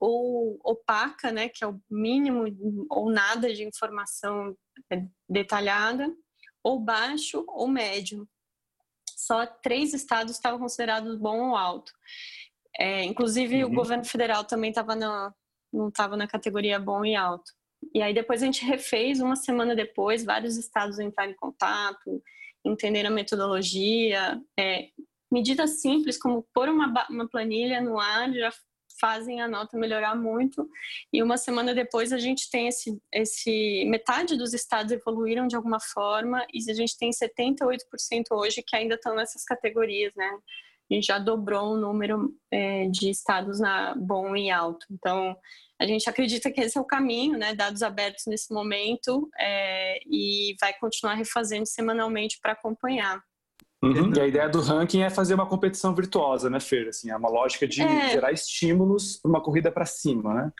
ou 0.00 0.58
opaca, 0.64 1.30
né, 1.30 1.48
que 1.48 1.62
é 1.62 1.66
o 1.66 1.80
mínimo 1.90 2.44
ou 2.90 3.10
nada 3.10 3.52
de 3.52 3.64
informação 3.64 4.56
é, 4.90 5.04
detalhada, 5.28 6.12
ou 6.62 6.80
baixo 6.80 7.44
ou 7.48 7.68
médio. 7.68 8.28
Só 9.16 9.46
três 9.46 9.92
estados 9.94 10.34
estavam 10.34 10.58
considerados 10.58 11.16
bom 11.16 11.50
ou 11.50 11.56
alto. 11.56 11.92
É, 12.78 13.04
inclusive, 13.04 13.64
uhum. 13.64 13.70
o 13.70 13.74
governo 13.74 14.04
federal 14.04 14.44
também 14.44 14.70
estava 14.70 14.96
não 15.72 15.88
estava 15.88 16.16
na 16.16 16.26
categoria 16.26 16.78
bom 16.78 17.04
e 17.04 17.14
alto. 17.14 17.52
E 17.92 18.00
aí 18.00 18.14
depois 18.14 18.42
a 18.42 18.46
gente 18.46 18.64
refez, 18.64 19.20
uma 19.20 19.36
semana 19.36 19.74
depois, 19.74 20.24
vários 20.24 20.56
estados 20.56 20.98
entraram 20.98 21.32
em 21.32 21.36
contato, 21.36 22.22
entenderam 22.64 23.10
a 23.10 23.12
metodologia. 23.12 24.40
É, 24.58 24.88
medidas 25.30 25.80
simples, 25.80 26.16
como 26.16 26.46
pôr 26.54 26.68
uma, 26.68 27.06
uma 27.10 27.28
planilha 27.28 27.80
no 27.80 27.98
ar, 27.98 28.32
já 28.32 28.52
fazem 29.00 29.40
a 29.40 29.48
nota 29.48 29.76
melhorar 29.76 30.14
muito. 30.14 30.68
E 31.12 31.22
uma 31.22 31.36
semana 31.36 31.74
depois 31.74 32.12
a 32.12 32.18
gente 32.18 32.48
tem 32.50 32.68
esse, 32.68 32.96
esse 33.12 33.84
metade 33.86 34.36
dos 34.36 34.54
estados 34.54 34.92
evoluíram 34.92 35.46
de 35.46 35.56
alguma 35.56 35.80
forma 35.80 36.46
e 36.52 36.70
a 36.70 36.74
gente 36.74 36.96
tem 36.96 37.10
78% 37.10 37.78
hoje 38.32 38.62
que 38.62 38.76
ainda 38.76 38.94
estão 38.94 39.14
nessas 39.14 39.44
categorias, 39.44 40.12
né? 40.14 40.38
A 40.94 40.96
gente 40.96 41.06
já 41.06 41.18
dobrou 41.18 41.72
o 41.72 41.76
número 41.76 42.32
é, 42.52 42.86
de 42.86 43.10
estados 43.10 43.58
na 43.58 43.96
bom 43.96 44.36
e 44.36 44.48
alto. 44.48 44.86
Então, 44.88 45.36
a 45.80 45.86
gente 45.86 46.08
acredita 46.08 46.52
que 46.52 46.60
esse 46.60 46.78
é 46.78 46.80
o 46.80 46.84
caminho, 46.84 47.36
né? 47.36 47.52
Dados 47.52 47.82
abertos 47.82 48.24
nesse 48.28 48.54
momento 48.54 49.28
é, 49.36 49.98
e 50.06 50.54
vai 50.60 50.72
continuar 50.78 51.14
refazendo 51.14 51.66
semanalmente 51.66 52.38
para 52.40 52.52
acompanhar. 52.52 53.20
Uhum. 53.82 54.12
E 54.16 54.20
a 54.20 54.26
ideia 54.26 54.48
do 54.48 54.60
ranking 54.60 55.02
é 55.02 55.10
fazer 55.10 55.34
uma 55.34 55.48
competição 55.48 55.92
virtuosa, 55.92 56.48
né, 56.48 56.60
Fer? 56.60 56.88
Assim, 56.88 57.10
é 57.10 57.16
uma 57.16 57.28
lógica 57.28 57.66
de 57.66 57.82
é... 57.82 58.10
gerar 58.10 58.30
estímulos 58.30 59.18
para 59.20 59.28
uma 59.28 59.42
corrida 59.42 59.72
para 59.72 59.84
cima, 59.84 60.32
né? 60.32 60.52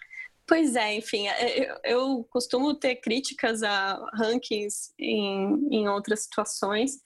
Pois 0.47 0.75
é, 0.75 0.97
enfim, 0.97 1.29
é, 1.29 1.71
eu, 1.71 1.77
eu, 1.85 2.29
costumo 2.29 2.75
ter 2.75 2.97
críticas 2.97 3.63
a 3.63 4.05
rankings 4.13 4.93
em, 4.99 5.69
em 5.71 5.89
outras 5.89 6.25
situações, 6.25 6.99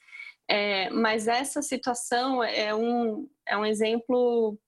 é, 0.48 0.88
mas 0.90 1.28
essa 1.28 1.60
situação 1.60 2.42
é 2.42 2.74
um, 2.74 3.28
é 3.46 3.56
um 3.56 3.66
exemplo 3.66 4.58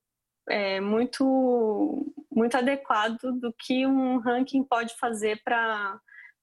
é, 0.48 0.80
muito, 0.80 2.12
muito 2.30 2.56
adequado 2.56 3.32
do 3.40 3.52
que 3.52 3.86
um 3.86 4.18
ranking 4.18 4.62
pode 4.62 4.94
fazer 4.96 5.42
para 5.42 5.98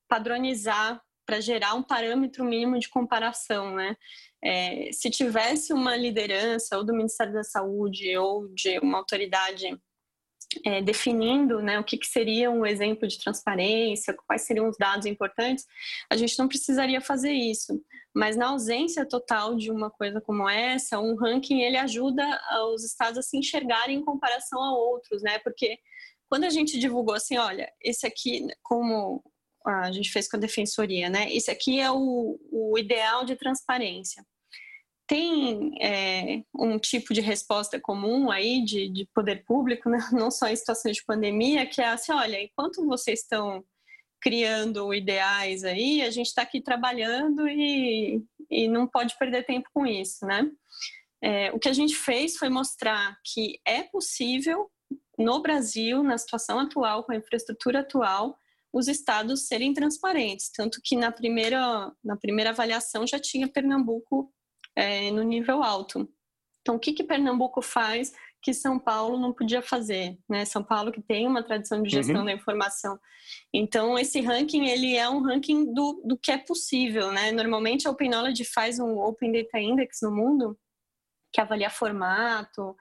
padronizar, 0.10 1.02
para 1.26 1.40
gerar 1.40 1.76
um 1.76 1.84
parâmetro 1.84 2.44
mínimo 2.44 2.80
de 2.80 2.90
comparação, 2.90 3.76
né? 3.76 3.96
É, 4.44 4.90
se 4.92 5.10
tivesse 5.10 5.74
uma 5.74 5.96
liderança 5.96 6.78
ou 6.78 6.86
do 6.86 6.94
Ministério 6.94 7.34
da 7.34 7.44
Saúde 7.44 8.18
ou 8.18 8.48
de 8.50 8.80
uma 8.80 9.00
autoridade 9.00 9.78
é, 10.66 10.82
definindo 10.82 11.62
né, 11.62 11.80
o 11.80 11.84
que, 11.84 11.98
que, 11.98 12.08
seria 12.08 12.50
um 12.50 12.66
exemplo 12.66 13.08
de 13.08 13.20
transparência, 13.20 14.16
quais 14.26 14.44
seriam 14.44 14.70
os 14.70 14.78
dados 14.78 15.06
importantes, 15.06 15.66
a 16.10 16.16
gente 16.16 16.38
não 16.40 16.48
precisaria 16.48 17.02
fazer 17.02 17.32
isso. 17.32 17.82
Mas 18.16 18.36
na 18.36 18.48
ausência 18.48 19.06
total 19.06 19.56
de 19.56 19.70
uma 19.70 19.92
coisa 19.92 20.22
como 20.22 20.50
essa, 20.50 21.00
um 21.00 21.16
ranking 21.16 21.62
ele 21.62 21.78
ajuda 21.78 22.24
os 22.74 22.84
estados 22.84 23.20
a 23.20 23.22
se 23.22 23.38
enxergarem 23.38 23.98
em 23.98 24.06
comparação 24.06 24.62
a 24.62 24.76
outros, 24.76 25.22
né? 25.22 25.38
Porque 25.40 25.78
quando 26.30 26.46
a 26.46 26.50
gente 26.50 26.80
divulgou 26.80 27.16
assim, 27.16 27.38
olha, 27.38 27.72
esse 27.82 28.08
aqui, 28.08 28.48
como 28.64 29.24
a 29.66 29.92
gente 29.92 30.12
fez 30.12 30.30
com 30.30 30.38
a 30.38 30.40
defensoria, 30.40 31.10
né? 31.10 31.32
Esse 31.32 31.52
aqui 31.52 31.80
é 31.80 31.92
o, 31.92 32.40
o 32.52 32.78
ideal 32.78 33.26
de 33.26 33.36
transparência. 33.36 34.26
Tem 35.08 35.72
é, 35.82 36.44
um 36.54 36.78
tipo 36.78 37.14
de 37.14 37.22
resposta 37.22 37.80
comum 37.80 38.30
aí 38.30 38.64
de, 38.64 38.90
de 38.90 39.08
poder 39.14 39.46
público, 39.46 39.90
né? 39.90 39.98
não 40.12 40.30
só 40.30 40.48
em 40.48 40.56
situações 40.56 40.98
de 40.98 41.06
pandemia, 41.06 41.66
que 41.66 41.82
é 41.82 41.88
assim, 41.88 42.12
olha, 42.12 42.42
enquanto 42.42 42.86
vocês 42.86 43.22
estão 43.22 43.64
criando 44.22 44.94
ideais 44.94 45.64
aí, 45.64 46.02
a 46.02 46.10
gente 46.10 46.28
está 46.28 46.42
aqui 46.42 46.62
trabalhando 46.62 47.48
e, 47.48 48.22
e 48.50 48.68
não 48.68 48.88
pode 48.88 49.18
perder 49.18 49.46
tempo 49.46 49.70
com 49.74 49.86
isso, 49.86 50.26
né? 50.26 50.50
É, 51.22 51.52
o 51.52 51.60
que 51.60 51.70
a 51.70 51.74
gente 51.74 51.96
fez 51.96 52.38
foi 52.38 52.50
mostrar 52.50 53.18
que 53.24 53.60
é 53.66 53.84
possível 53.84 54.70
no 55.18 55.42
Brasil, 55.42 56.04
na 56.04 56.18
situação 56.18 56.60
atual, 56.60 57.04
com 57.04 57.12
a 57.12 57.16
infraestrutura 57.16 57.80
atual, 57.80 58.38
os 58.72 58.88
estados 58.88 59.48
serem 59.48 59.74
transparentes, 59.74 60.52
tanto 60.52 60.80
que 60.84 60.96
na 60.96 61.12
primeira, 61.12 61.92
na 62.04 62.16
primeira 62.16 62.52
avaliação 62.52 63.08
já 63.08 63.20
tinha 63.20 63.48
Pernambuco 63.48 64.32
é, 64.78 65.10
no 65.10 65.24
nível 65.24 65.64
alto. 65.64 66.08
Então, 66.62 66.76
o 66.76 66.80
que, 66.80 66.94
que 66.94 67.04
Pernambuco 67.04 67.62
faz 67.62 68.14
que 68.42 68.54
São 68.54 68.78
Paulo 68.78 69.20
não 69.20 69.34
podia 69.34 69.62
fazer, 69.62 70.18
né? 70.30 70.46
São 70.46 70.64
Paulo 70.64 70.92
que 70.92 71.02
tem 71.02 71.26
uma 71.26 71.42
tradição 71.42 71.82
de 71.82 71.90
gestão 71.90 72.20
uhum. 72.20 72.26
da 72.26 72.32
informação. 72.32 73.00
Então, 73.52 73.98
esse 73.98 74.22
ranking, 74.22 74.68
ele 74.68 74.96
é 74.96 75.10
um 75.10 75.22
ranking 75.24 75.74
do, 75.74 76.02
do 76.06 76.18
que 76.18 76.32
é 76.32 76.38
possível, 76.38 77.12
né? 77.12 77.32
Normalmente, 77.32 77.88
a 77.88 77.92
Open 77.92 78.10
Knowledge 78.10 78.46
faz 78.46 78.80
um 78.80 79.00
Open 79.00 79.32
Data 79.32 79.60
Index 79.60 80.00
no 80.04 80.12
mundo, 80.12 80.58
que 81.34 81.42
avalia 81.42 81.70
formato, 81.70 82.76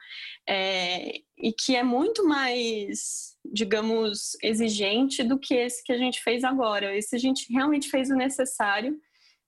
é, 0.47 1.21
e 1.39 1.53
que 1.53 1.75
é 1.75 1.83
muito 1.83 2.25
mais, 2.27 3.37
digamos, 3.45 4.37
exigente 4.43 5.25
do 5.25 5.39
que 5.39 5.55
esse 5.55 5.83
que 5.83 5.93
a 5.93 5.99
gente 5.99 6.23
fez 6.23 6.45
agora. 6.45 6.95
Esse 6.95 7.17
a 7.17 7.19
gente 7.19 7.51
realmente 7.51 7.89
fez 7.89 8.11
o 8.11 8.15
necessário. 8.15 9.01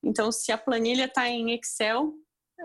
Então, 0.03 0.33
se 0.33 0.51
a 0.51 0.59
planilha 0.59 1.05
está 1.05 1.29
em 1.29 1.53
Excel, 1.53 2.15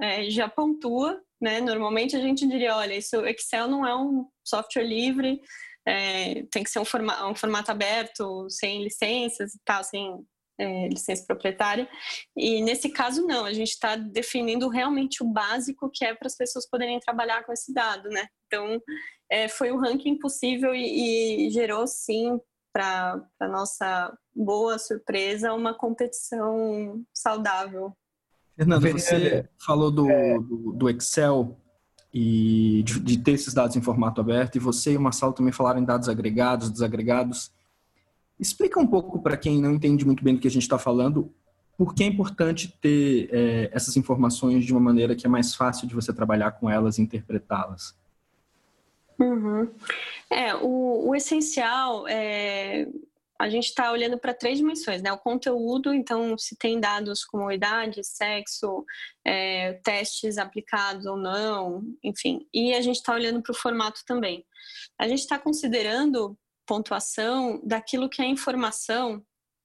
é, 0.01 0.29
já 0.29 0.47
pontua 0.49 1.21
né? 1.43 1.59
Normalmente 1.59 2.15
a 2.15 2.21
gente 2.21 2.47
diria, 2.47 2.77
olha, 2.77 2.95
isso 2.95 3.17
Excel 3.25 3.67
não 3.67 3.85
é 3.85 3.93
um 3.93 4.25
software 4.45 4.87
livre, 4.87 5.41
é, 5.85 6.45
tem 6.49 6.63
que 6.63 6.69
ser 6.69 6.79
um, 6.79 6.85
forma, 6.85 7.29
um, 7.29 7.35
formato 7.35 7.69
aberto, 7.69 8.49
sem 8.49 8.81
licenças 8.81 9.53
e 9.53 9.59
tal, 9.65 9.83
sem 9.83 10.25
é, 10.57 10.87
licença 10.87 11.25
proprietária. 11.27 11.89
E 12.33 12.61
nesse 12.61 12.87
caso 12.87 13.27
não, 13.27 13.43
a 13.43 13.51
gente 13.51 13.71
está 13.71 13.97
definindo 13.97 14.69
realmente 14.69 15.21
o 15.21 15.27
básico 15.27 15.91
que 15.93 16.05
é 16.05 16.15
para 16.15 16.27
as 16.27 16.37
pessoas 16.37 16.65
poderem 16.69 16.97
trabalhar 17.01 17.43
com 17.43 17.51
esse 17.51 17.73
dado, 17.73 18.07
né? 18.07 18.25
Então 18.47 18.81
é, 19.29 19.49
foi 19.49 19.69
um 19.69 19.79
ranking 19.81 20.17
possível 20.17 20.73
e, 20.73 21.47
e 21.47 21.49
gerou 21.49 21.85
sim 21.85 22.39
para 22.71 23.21
nossa 23.41 24.17
boa 24.33 24.79
surpresa 24.79 25.53
uma 25.53 25.77
competição 25.77 27.03
saudável 27.13 27.93
Fernando, 28.55 28.91
você 28.91 29.49
falou 29.57 29.89
do, 29.89 30.09
é... 30.09 30.37
do, 30.37 30.73
do, 30.73 30.89
Excel. 30.89 31.57
e 32.13 32.83
de, 32.83 32.99
de, 32.99 33.17
ter 33.17 33.31
esses 33.31 33.53
dados 33.53 33.75
em 33.75 33.81
formato 33.81 34.21
aberto, 34.21 34.55
e 34.55 34.59
você 34.59 34.93
e 34.93 34.97
o 34.97 35.01
Marcelo 35.01 35.33
também 35.33 35.51
falaram 35.51 35.81
em 35.81 35.85
dados 35.85 36.07
agregados, 36.07 36.69
desagregados. 36.69 37.51
Explica 38.39 38.79
um 38.79 38.87
pouco 38.87 39.21
para 39.21 39.37
quem 39.37 39.61
não 39.61 39.73
entende 39.73 40.05
muito 40.05 40.23
bem 40.23 40.35
do 40.35 40.39
que 40.39 40.47
a 40.47 40.51
gente 40.51 40.63
está 40.63 40.77
falando, 40.77 41.31
por 41.77 41.95
que 41.95 42.03
é 42.03 42.07
importante 42.07 42.77
ter 42.79 43.29
é, 43.31 43.69
essas 43.73 43.97
informações 43.97 44.63
de 44.63 44.71
uma 44.71 44.81
maneira 44.81 45.15
que 45.15 45.25
é 45.25 45.29
mais 45.29 45.55
fácil 45.55 45.87
de 45.87 45.95
você 45.95 46.13
trabalhar 46.13 46.51
com 46.51 46.69
elas 46.69 46.97
e 46.97 47.01
interpretá-las. 47.01 47.95
Uhum. 49.19 49.69
É, 50.29 50.55
o, 50.55 51.09
o 51.09 51.15
essencial 51.15 52.07
é 52.07 52.87
a 53.43 53.49
gente 53.49 53.65
está 53.65 53.91
olhando 53.91 54.17
para 54.17 54.33
três 54.33 54.57
dimensões, 54.57 55.01
né? 55.01 55.11
O 55.11 55.17
conteúdo, 55.17 55.93
então, 55.93 56.37
se 56.37 56.55
tem 56.55 56.79
dados 56.79 57.25
como 57.25 57.51
idade, 57.51 58.01
sexo, 58.01 58.85
é, 59.25 59.73
testes 59.83 60.37
aplicados 60.37 61.05
ou 61.05 61.17
não, 61.17 61.83
enfim. 62.01 62.47
E 62.53 62.73
a 62.73 62.79
gente 62.79 62.95
está 62.95 63.13
olhando 63.13 63.41
para 63.41 63.51
o 63.51 63.55
formato 63.55 63.99
também. 64.05 64.45
A 64.97 65.09
gente 65.09 65.19
está 65.19 65.37
considerando 65.37 66.39
pontuação 66.65 67.59
daquilo 67.65 68.07
que 68.07 68.21
é 68.21 68.25
informação. 68.25 69.21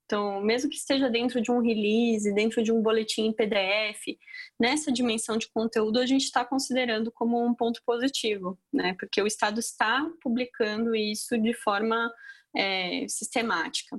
Então, 0.07 0.41
mesmo 0.41 0.69
que 0.69 0.77
esteja 0.77 1.09
dentro 1.09 1.41
de 1.41 1.53
um 1.53 1.61
release, 1.61 2.35
dentro 2.35 2.65
de 2.65 2.73
um 2.73 2.83
boletim 2.83 3.27
em 3.27 3.33
PDF, 3.33 4.19
nessa 4.59 4.91
dimensão 4.91 5.37
de 5.37 5.49
conteúdo 5.53 6.01
a 6.01 6.07
gente 6.07 6.25
está 6.25 6.45
considerando 6.45 7.13
como 7.13 7.41
um 7.47 7.55
ponto 7.55 7.81
positivo, 7.87 8.59
né? 8.73 8.97
Porque 8.99 9.23
o 9.23 9.27
Estado 9.27 9.61
está 9.61 10.05
publicando 10.21 10.97
isso 10.97 11.39
de 11.39 11.55
forma 11.55 12.11
é, 12.57 13.07
sistemática. 13.09 13.99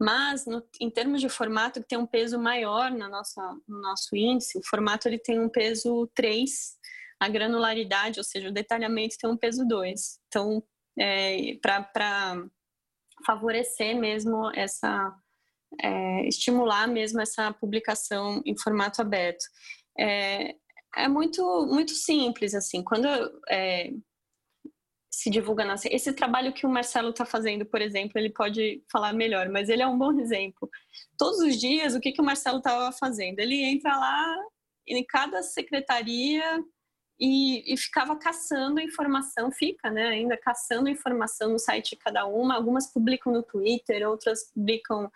Mas, 0.00 0.46
no, 0.46 0.62
em 0.80 0.90
termos 0.90 1.20
de 1.20 1.28
formato, 1.28 1.80
que 1.80 1.88
tem 1.88 1.98
um 1.98 2.06
peso 2.06 2.38
maior 2.38 2.90
na 2.90 3.08
nossa, 3.08 3.42
no 3.66 3.80
nosso 3.80 4.14
índice, 4.14 4.58
o 4.58 4.66
formato 4.68 5.08
ele 5.08 5.18
tem 5.18 5.40
um 5.40 5.48
peso 5.48 6.08
3, 6.14 6.50
a 7.20 7.28
granularidade, 7.28 8.20
ou 8.20 8.24
seja, 8.24 8.48
o 8.48 8.52
detalhamento 8.52 9.16
tem 9.20 9.28
um 9.28 9.36
peso 9.36 9.66
2. 9.66 10.20
Então, 10.28 10.62
é, 10.98 11.56
para 11.60 12.44
favorecer 13.26 13.96
mesmo 13.96 14.50
essa, 14.54 15.12
é, 15.82 16.28
estimular 16.28 16.86
mesmo 16.86 17.20
essa 17.20 17.52
publicação 17.52 18.40
em 18.46 18.56
formato 18.56 19.02
aberto. 19.02 19.44
É, 19.98 20.54
é 20.96 21.08
muito, 21.08 21.42
muito 21.66 21.92
simples, 21.92 22.54
assim, 22.54 22.82
quando 22.82 23.08
é, 23.48 23.90
se 25.18 25.30
divulga 25.30 25.64
na 25.64 25.74
esse 25.90 26.12
trabalho 26.12 26.52
que 26.52 26.64
o 26.64 26.70
Marcelo 26.70 27.10
está 27.10 27.26
fazendo, 27.26 27.66
por 27.66 27.82
exemplo, 27.82 28.12
ele 28.16 28.30
pode 28.30 28.84
falar 28.88 29.12
melhor, 29.12 29.48
mas 29.48 29.68
ele 29.68 29.82
é 29.82 29.86
um 29.86 29.98
bom 29.98 30.16
exemplo. 30.20 30.70
Todos 31.18 31.40
os 31.40 31.56
dias, 31.56 31.96
o 31.96 32.00
que 32.00 32.12
que 32.12 32.20
o 32.20 32.24
Marcelo 32.24 32.58
estava 32.58 32.92
fazendo? 32.92 33.40
Ele 33.40 33.60
entra 33.64 33.96
lá 33.96 34.36
em 34.86 35.04
cada 35.04 35.42
secretaria 35.42 36.62
e, 37.18 37.74
e, 37.74 37.76
ficava 37.76 38.14
caçando 38.16 38.78
informação, 38.78 39.50
fica, 39.50 39.90
né, 39.90 40.06
ainda 40.06 40.36
caçando 40.36 40.88
informação 40.88 41.50
no 41.50 41.58
site 41.58 41.90
de 41.90 41.96
cada 41.96 42.24
uma. 42.24 42.54
Algumas 42.54 42.92
publicam 42.92 43.32
no 43.32 43.42
Twitter, 43.42 44.08
outras 44.08 44.52
publicam 44.52 45.10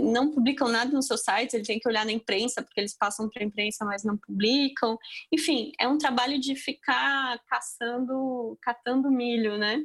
não 0.00 0.32
publicam 0.32 0.68
nada 0.68 0.90
no 0.90 1.02
seu 1.02 1.16
site, 1.16 1.54
ele 1.54 1.64
tem 1.64 1.78
que 1.78 1.88
olhar 1.88 2.04
na 2.04 2.12
imprensa, 2.12 2.62
porque 2.62 2.80
eles 2.80 2.96
passam 2.96 3.28
para 3.28 3.42
a 3.42 3.46
imprensa, 3.46 3.84
mas 3.84 4.02
não 4.02 4.16
publicam. 4.16 4.98
Enfim, 5.32 5.72
é 5.78 5.86
um 5.86 5.98
trabalho 5.98 6.40
de 6.40 6.56
ficar 6.56 7.38
caçando, 7.46 8.58
catando 8.60 9.10
milho, 9.10 9.56
né? 9.56 9.80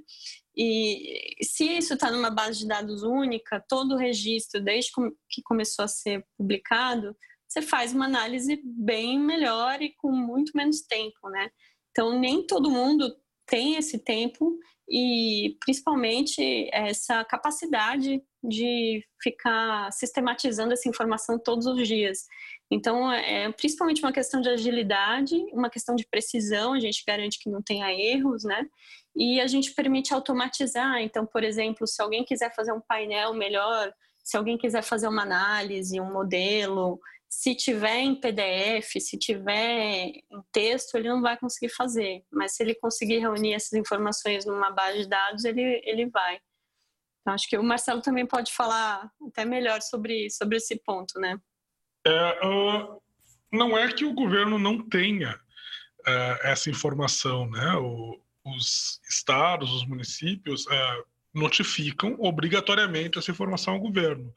E 0.55 1.35
se 1.41 1.65
isso 1.77 1.93
está 1.93 2.11
numa 2.11 2.29
base 2.29 2.59
de 2.59 2.67
dados 2.67 3.03
única, 3.03 3.63
todo 3.67 3.93
o 3.93 3.97
registro, 3.97 4.61
desde 4.61 4.91
que 5.29 5.41
começou 5.43 5.85
a 5.85 5.87
ser 5.87 6.25
publicado, 6.37 7.15
você 7.47 7.61
faz 7.61 7.93
uma 7.93 8.05
análise 8.05 8.61
bem 8.63 9.19
melhor 9.19 9.81
e 9.81 9.93
com 9.95 10.11
muito 10.11 10.51
menos 10.55 10.81
tempo, 10.81 11.29
né? 11.29 11.49
Então, 11.91 12.19
nem 12.19 12.45
todo 12.45 12.69
mundo 12.69 13.15
tem 13.45 13.75
esse 13.75 13.97
tempo 13.97 14.57
e 14.89 15.55
principalmente 15.59 16.69
essa 16.73 17.23
capacidade 17.23 18.21
de 18.43 19.03
ficar 19.21 19.91
sistematizando 19.91 20.73
essa 20.73 20.89
informação 20.89 21.37
todos 21.37 21.65
os 21.67 21.87
dias. 21.87 22.25
Então, 22.71 23.11
é 23.11 23.51
principalmente 23.51 24.01
uma 24.01 24.13
questão 24.13 24.41
de 24.41 24.49
agilidade, 24.49 25.35
uma 25.53 25.69
questão 25.69 25.95
de 25.95 26.07
precisão, 26.09 26.73
a 26.73 26.79
gente 26.79 27.03
garante 27.07 27.39
que 27.39 27.49
não 27.49 27.61
tenha 27.61 27.93
erros, 27.93 28.43
né? 28.43 28.65
E 29.15 29.39
a 29.39 29.47
gente 29.47 29.73
permite 29.73 30.13
automatizar. 30.13 31.01
Então, 31.01 31.25
por 31.25 31.43
exemplo, 31.43 31.85
se 31.85 32.01
alguém 32.01 32.23
quiser 32.23 32.53
fazer 32.55 32.71
um 32.71 32.81
painel 32.81 33.33
melhor, 33.33 33.91
se 34.23 34.37
alguém 34.37 34.57
quiser 34.57 34.83
fazer 34.83 35.07
uma 35.07 35.23
análise, 35.23 35.99
um 35.99 36.11
modelo, 36.11 36.99
se 37.29 37.53
tiver 37.53 37.99
em 37.99 38.19
PDF, 38.19 38.99
se 38.99 39.17
tiver 39.17 40.07
em 40.07 40.43
texto, 40.51 40.95
ele 40.95 41.07
não 41.07 41.21
vai 41.21 41.37
conseguir 41.37 41.69
fazer. 41.69 42.23
Mas 42.31 42.55
se 42.55 42.63
ele 42.63 42.73
conseguir 42.73 43.19
reunir 43.19 43.53
essas 43.53 43.73
informações 43.73 44.45
numa 44.45 44.71
base 44.71 45.03
de 45.03 45.07
dados, 45.07 45.45
ele, 45.45 45.79
ele 45.85 46.09
vai. 46.09 46.39
Então, 47.21 47.33
acho 47.35 47.47
que 47.47 47.57
o 47.57 47.63
Marcelo 47.63 48.01
também 48.01 48.25
pode 48.25 48.51
falar 48.51 49.11
até 49.27 49.45
melhor 49.45 49.79
sobre, 49.81 50.29
sobre 50.31 50.57
esse 50.57 50.75
ponto, 50.83 51.19
né? 51.19 51.39
É, 52.05 52.47
uh, 52.47 52.99
não 53.53 53.77
é 53.77 53.91
que 53.93 54.05
o 54.05 54.13
governo 54.13 54.57
não 54.57 54.81
tenha 54.89 55.39
uh, 56.07 56.39
essa 56.41 56.71
informação, 56.71 57.47
né? 57.51 57.75
O, 57.75 58.19
os 58.43 58.99
estados, 59.07 59.71
os 59.71 59.85
municípios 59.85 60.65
uh, 60.65 61.05
notificam 61.33 62.15
obrigatoriamente 62.19 63.19
essa 63.19 63.31
informação 63.31 63.75
ao 63.75 63.79
governo. 63.79 64.33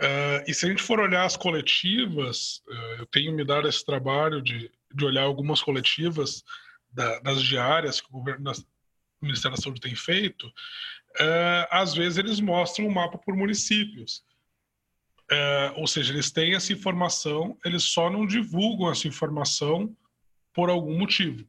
Uh, 0.00 0.42
e 0.46 0.54
se 0.54 0.64
a 0.64 0.68
gente 0.68 0.82
for 0.82 1.00
olhar 1.00 1.24
as 1.24 1.36
coletivas, 1.36 2.62
uh, 2.68 3.00
eu 3.00 3.06
tenho 3.06 3.34
me 3.34 3.44
dado 3.44 3.68
esse 3.68 3.84
trabalho 3.84 4.40
de, 4.40 4.70
de 4.94 5.04
olhar 5.04 5.22
algumas 5.22 5.60
coletivas 5.60 6.44
da, 6.92 7.18
das 7.20 7.42
diárias 7.42 8.00
que 8.00 8.08
o 8.08 8.12
governo 8.12 8.44
da, 8.44 8.52
o 8.52 9.26
Ministério 9.26 9.56
da 9.56 9.62
Saúde 9.62 9.80
tem 9.80 9.94
feito, 9.94 10.46
uh, 10.46 11.66
às 11.70 11.94
vezes 11.94 12.18
eles 12.18 12.40
mostram 12.40 12.86
o 12.86 12.88
um 12.88 12.92
mapa 12.92 13.18
por 13.18 13.34
municípios. 13.36 14.24
ou 15.76 15.86
seja, 15.86 16.12
eles 16.12 16.30
têm 16.30 16.54
essa 16.54 16.72
informação, 16.72 17.56
eles 17.64 17.84
só 17.84 18.10
não 18.10 18.26
divulgam 18.26 18.90
essa 18.90 19.06
informação 19.06 19.94
por 20.52 20.70
algum 20.70 20.98
motivo. 20.98 21.46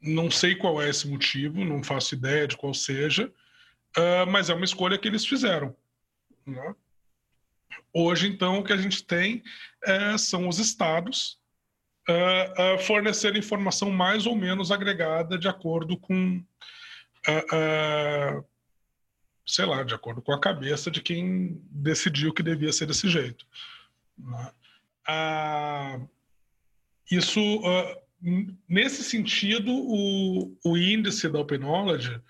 Não 0.00 0.30
sei 0.30 0.54
qual 0.54 0.80
é 0.80 0.88
esse 0.88 1.08
motivo, 1.08 1.64
não 1.64 1.82
faço 1.82 2.14
ideia 2.14 2.46
de 2.46 2.56
qual 2.56 2.72
seja, 2.72 3.32
mas 4.28 4.48
é 4.48 4.54
uma 4.54 4.64
escolha 4.64 4.98
que 4.98 5.08
eles 5.08 5.26
fizeram. 5.26 5.74
Né? 6.46 6.74
Hoje, 7.92 8.28
então, 8.28 8.58
o 8.58 8.64
que 8.64 8.72
a 8.72 8.76
gente 8.76 9.02
tem 9.04 9.42
é, 9.84 10.16
são 10.18 10.48
os 10.48 10.58
estados 10.58 11.38
uh, 12.08 12.76
uh, 12.76 13.38
informação 13.38 13.90
mais 13.90 14.26
ou 14.26 14.34
menos 14.34 14.70
agregada 14.70 15.38
de 15.38 15.48
acordo 15.48 15.96
com, 15.96 16.42
uh, 17.28 18.44
sei 19.46 19.64
lá, 19.66 19.82
de 19.82 19.94
acordo 19.94 20.22
com 20.22 20.32
a 20.32 20.40
cabeça 20.40 20.90
de 20.90 21.00
quem 21.00 21.60
decidiu 21.70 22.32
que 22.32 22.42
devia 22.42 22.72
ser 22.72 22.86
desse 22.86 23.08
jeito. 23.08 23.46
Né? 24.18 24.52
isso, 27.10 27.40
nesse 28.68 29.02
sentido, 29.02 29.70
o, 29.72 30.54
o 30.62 30.76
índice 30.76 31.28
da 31.30 31.38
Open 31.38 31.58
Knowledge 31.58 32.20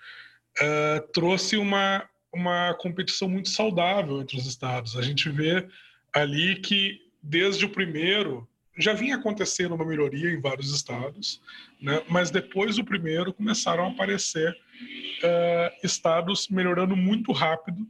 trouxe 1.13 1.57
uma 1.57 2.09
uma 2.33 2.73
competição 2.75 3.27
muito 3.27 3.49
saudável 3.49 4.21
entre 4.21 4.37
os 4.37 4.45
estados. 4.45 4.95
A 4.95 5.01
gente 5.01 5.29
vê 5.29 5.67
ali 6.13 6.55
que, 6.55 7.01
desde 7.21 7.65
o 7.65 7.69
primeiro, 7.69 8.47
já 8.77 8.93
vinha 8.93 9.15
acontecendo 9.15 9.75
uma 9.75 9.85
melhoria 9.85 10.31
em 10.31 10.39
vários 10.39 10.73
estados, 10.73 11.41
né? 11.81 12.03
mas 12.07 12.31
depois 12.31 12.77
do 12.77 12.85
primeiro 12.85 13.33
começaram 13.33 13.85
a 13.85 13.89
aparecer 13.89 14.51
uh, 14.51 15.85
estados 15.85 16.47
melhorando 16.47 16.95
muito 16.95 17.31
rápido, 17.31 17.85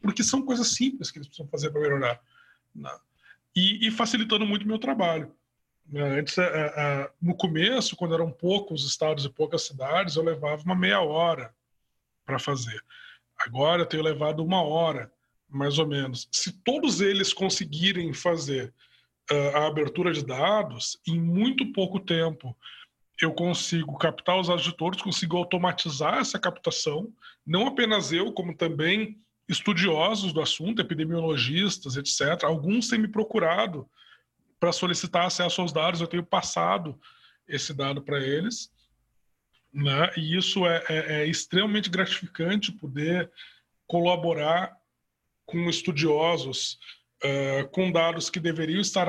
porque 0.00 0.24
são 0.24 0.42
coisas 0.42 0.68
simples 0.68 1.10
que 1.10 1.18
eles 1.18 1.28
precisam 1.28 1.48
fazer 1.48 1.70
para 1.70 1.80
melhorar. 1.80 2.20
Né? 2.74 2.90
E, 3.54 3.86
e, 3.86 3.90
facilitando 3.90 4.44
muito 4.44 4.64
o 4.64 4.68
meu 4.68 4.78
trabalho. 4.78 5.32
Né? 5.88 6.18
Antes, 6.18 6.36
uh, 6.36 6.42
uh, 6.42 7.10
no 7.22 7.34
começo, 7.34 7.94
quando 7.94 8.14
eram 8.14 8.30
poucos 8.30 8.84
estados 8.84 9.24
e 9.24 9.30
poucas 9.30 9.62
cidades, 9.62 10.16
eu 10.16 10.24
levava 10.24 10.62
uma 10.62 10.74
meia 10.74 11.00
hora 11.00 11.54
para 12.26 12.38
fazer. 12.38 12.82
Agora 13.38 13.82
eu 13.82 13.86
tenho 13.86 14.02
levado 14.02 14.44
uma 14.44 14.62
hora, 14.62 15.10
mais 15.48 15.78
ou 15.78 15.86
menos. 15.86 16.28
Se 16.32 16.52
todos 16.62 17.00
eles 17.00 17.32
conseguirem 17.32 18.12
fazer 18.12 18.74
uh, 19.30 19.56
a 19.56 19.66
abertura 19.66 20.12
de 20.12 20.24
dados, 20.24 20.98
em 21.06 21.18
muito 21.18 21.72
pouco 21.72 22.00
tempo 22.00 22.56
eu 23.20 23.32
consigo 23.32 23.96
captar 23.96 24.38
os 24.38 24.72
todos, 24.74 25.00
consigo 25.00 25.38
automatizar 25.38 26.18
essa 26.18 26.38
captação, 26.38 27.10
não 27.46 27.66
apenas 27.66 28.12
eu, 28.12 28.30
como 28.32 28.54
também 28.54 29.18
estudiosos 29.48 30.32
do 30.32 30.40
assunto, 30.40 30.82
epidemiologistas, 30.82 31.96
etc. 31.96 32.44
Alguns 32.44 32.88
têm 32.88 32.98
me 32.98 33.08
procurado 33.08 33.88
para 34.58 34.72
solicitar 34.72 35.26
acesso 35.26 35.60
aos 35.60 35.72
dados, 35.72 36.00
eu 36.00 36.06
tenho 36.06 36.24
passado 36.24 36.98
esse 37.48 37.72
dado 37.72 38.02
para 38.02 38.18
eles. 38.18 38.70
Né? 39.76 40.10
E 40.16 40.34
isso 40.34 40.64
é, 40.64 40.82
é, 40.88 41.12
é 41.20 41.26
extremamente 41.26 41.90
gratificante 41.90 42.72
poder 42.72 43.30
colaborar 43.86 44.74
com 45.44 45.68
estudiosos, 45.68 46.78
uh, 47.22 47.68
com 47.68 47.92
dados 47.92 48.30
que 48.30 48.40
deveriam 48.40 48.80
estar, 48.80 49.06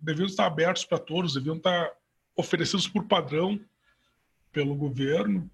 deveriam 0.00 0.26
estar 0.26 0.46
abertos 0.46 0.86
para 0.86 0.98
todos, 0.98 1.34
deveriam 1.34 1.58
estar 1.58 1.92
oferecidos 2.34 2.88
por 2.88 3.04
padrão 3.04 3.60
pelo 4.52 4.74
governo, 4.74 5.50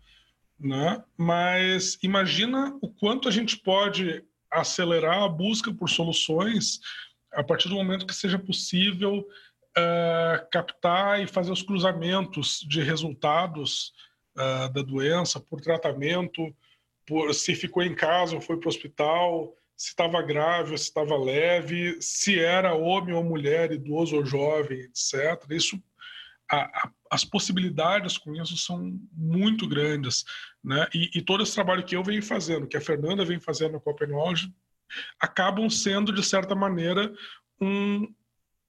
né? 0.60 1.02
mas 1.18 1.98
imagina 2.00 2.78
o 2.80 2.88
quanto 2.88 3.26
a 3.26 3.32
gente 3.32 3.56
pode 3.56 4.22
acelerar 4.48 5.24
a 5.24 5.28
busca 5.28 5.74
por 5.74 5.90
soluções 5.90 6.78
a 7.32 7.42
partir 7.42 7.68
do 7.68 7.74
momento 7.74 8.06
que 8.06 8.14
seja 8.14 8.38
possível 8.38 9.26
uh, 9.76 10.48
captar 10.52 11.20
e 11.20 11.26
fazer 11.26 11.50
os 11.50 11.62
cruzamentos 11.62 12.60
de 12.60 12.80
resultados 12.80 13.92
uh, 14.36 14.72
da 14.72 14.82
doença 14.82 15.40
por 15.40 15.60
tratamento, 15.60 16.54
por 17.06 17.34
se 17.34 17.54
ficou 17.54 17.82
em 17.82 17.94
casa 17.94 18.34
ou 18.34 18.40
foi 18.40 18.58
para 18.58 18.66
o 18.66 18.70
hospital, 18.70 19.54
se 19.76 19.88
estava 19.88 20.22
grave 20.22 20.72
ou 20.72 20.78
se 20.78 20.84
estava 20.84 21.16
leve, 21.16 22.00
se 22.00 22.38
era 22.38 22.74
homem 22.74 23.14
ou 23.14 23.24
mulher, 23.24 23.72
idoso 23.72 24.16
ou 24.16 24.24
jovem, 24.24 24.80
etc. 24.80 25.44
Isso, 25.50 25.82
a, 26.48 26.60
a, 26.60 26.90
as 27.10 27.24
possibilidades 27.24 28.16
com 28.16 28.34
isso 28.34 28.56
são 28.56 28.98
muito 29.12 29.66
grandes, 29.66 30.24
né? 30.62 30.86
E, 30.94 31.10
e, 31.14 31.22
todo 31.22 31.42
esse 31.42 31.54
trabalho 31.54 31.84
que 31.84 31.96
eu 31.96 32.04
venho 32.04 32.22
fazendo, 32.22 32.66
que 32.66 32.76
a 32.76 32.80
Fernanda 32.80 33.24
vem 33.24 33.40
fazendo 33.40 33.72
na 33.72 33.80
Copenhagen, 33.80 34.54
acabam 35.18 35.68
sendo 35.68 36.12
de 36.12 36.22
certa 36.22 36.54
maneira 36.54 37.12
um, 37.60 38.14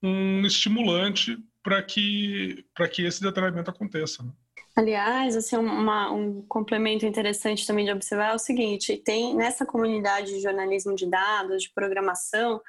um 0.02 0.46
estimulante 0.46 1.38
para 1.62 1.82
que 1.82 2.64
para 2.74 2.88
que 2.88 3.02
esse 3.02 3.22
detalhamento 3.22 3.70
aconteça. 3.70 4.22
Né? 4.22 4.32
Aliás, 4.76 5.36
assim, 5.36 5.56
uma, 5.56 6.10
um 6.10 6.42
complemento 6.48 7.06
interessante 7.06 7.66
também 7.66 7.84
de 7.84 7.92
observar 7.92 8.32
é 8.32 8.34
o 8.34 8.38
seguinte: 8.38 8.96
tem 8.96 9.34
nessa 9.34 9.64
comunidade 9.64 10.32
de 10.32 10.40
jornalismo 10.40 10.96
de 10.96 11.08
dados, 11.08 11.62
de 11.62 11.72
programação, 11.72 12.60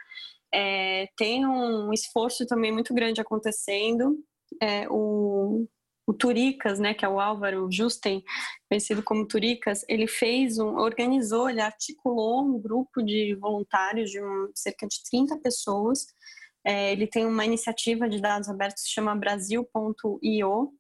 é, 0.54 1.10
tem 1.18 1.46
um 1.46 1.92
esforço 1.92 2.46
também 2.46 2.72
muito 2.72 2.94
grande 2.94 3.20
acontecendo. 3.20 4.18
É, 4.62 4.88
o, 4.90 5.68
o 6.08 6.14
Turicas, 6.14 6.80
né, 6.80 6.94
que 6.94 7.04
é 7.04 7.10
o 7.10 7.20
Álvaro 7.20 7.68
Justen, 7.72 8.24
conhecido 8.70 9.04
como 9.04 9.28
Turicas, 9.28 9.84
ele 9.90 10.08
fez 10.08 10.60
um, 10.60 10.78
organizou, 10.78 11.50
ele 11.50 11.60
articulou 11.60 12.46
um 12.46 12.60
grupo 12.60 13.02
de 13.02 13.36
voluntários 13.36 14.12
de 14.12 14.22
um, 14.22 14.50
cerca 14.54 14.88
de 14.88 15.04
30 15.10 15.38
pessoas. 15.40 16.06
É, 16.64 16.92
ele 16.92 17.08
tem 17.08 17.26
uma 17.26 17.46
iniciativa 17.46 18.08
de 18.08 18.22
dados 18.22 18.48
abertos 18.48 18.84
que 18.84 18.90
se 18.90 18.94
chama 18.94 19.16
Brasil.io, 19.16 20.74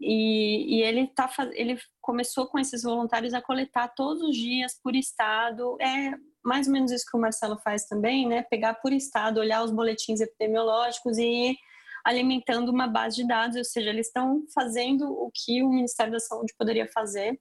e, 0.00 0.76
e, 0.76 0.82
ele, 0.82 1.06
tá, 1.08 1.30
ele 1.52 1.78
começou 2.00 2.46
com 2.46 2.58
esses 2.58 2.82
voluntários 2.82 3.32
a 3.32 3.40
coletar 3.40 3.88
todos 3.88 4.22
os 4.22 4.36
dias 4.36 4.78
por 4.82 4.94
estado. 4.94 5.76
É 5.80 6.14
mais 6.44 6.66
ou 6.66 6.72
menos 6.72 6.92
isso 6.92 7.06
que 7.10 7.16
o 7.16 7.20
Marcelo 7.20 7.58
faz 7.58 7.86
também, 7.86 8.28
né? 8.28 8.42
Pegar 8.42 8.74
por 8.74 8.92
estado, 8.92 9.40
olhar 9.40 9.64
os 9.64 9.70
boletins 9.70 10.20
epidemiológicos 10.20 11.18
e 11.18 11.50
ir 11.50 11.56
alimentando 12.04 12.70
uma 12.70 12.86
base 12.86 13.16
de 13.16 13.26
dados, 13.26 13.56
ou 13.56 13.64
seja, 13.64 13.90
eles 13.90 14.06
estão 14.06 14.44
fazendo 14.54 15.10
o 15.10 15.28
que 15.34 15.60
o 15.64 15.68
Ministério 15.68 16.12
da 16.12 16.20
Saúde 16.20 16.54
poderia 16.56 16.86
fazer, 16.86 17.36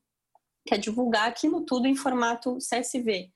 que 0.65 0.73
é 0.73 0.77
divulgar 0.77 1.27
aquilo 1.27 1.63
tudo 1.63 1.87
em 1.87 1.95
formato 1.95 2.57
CSV. 2.57 3.29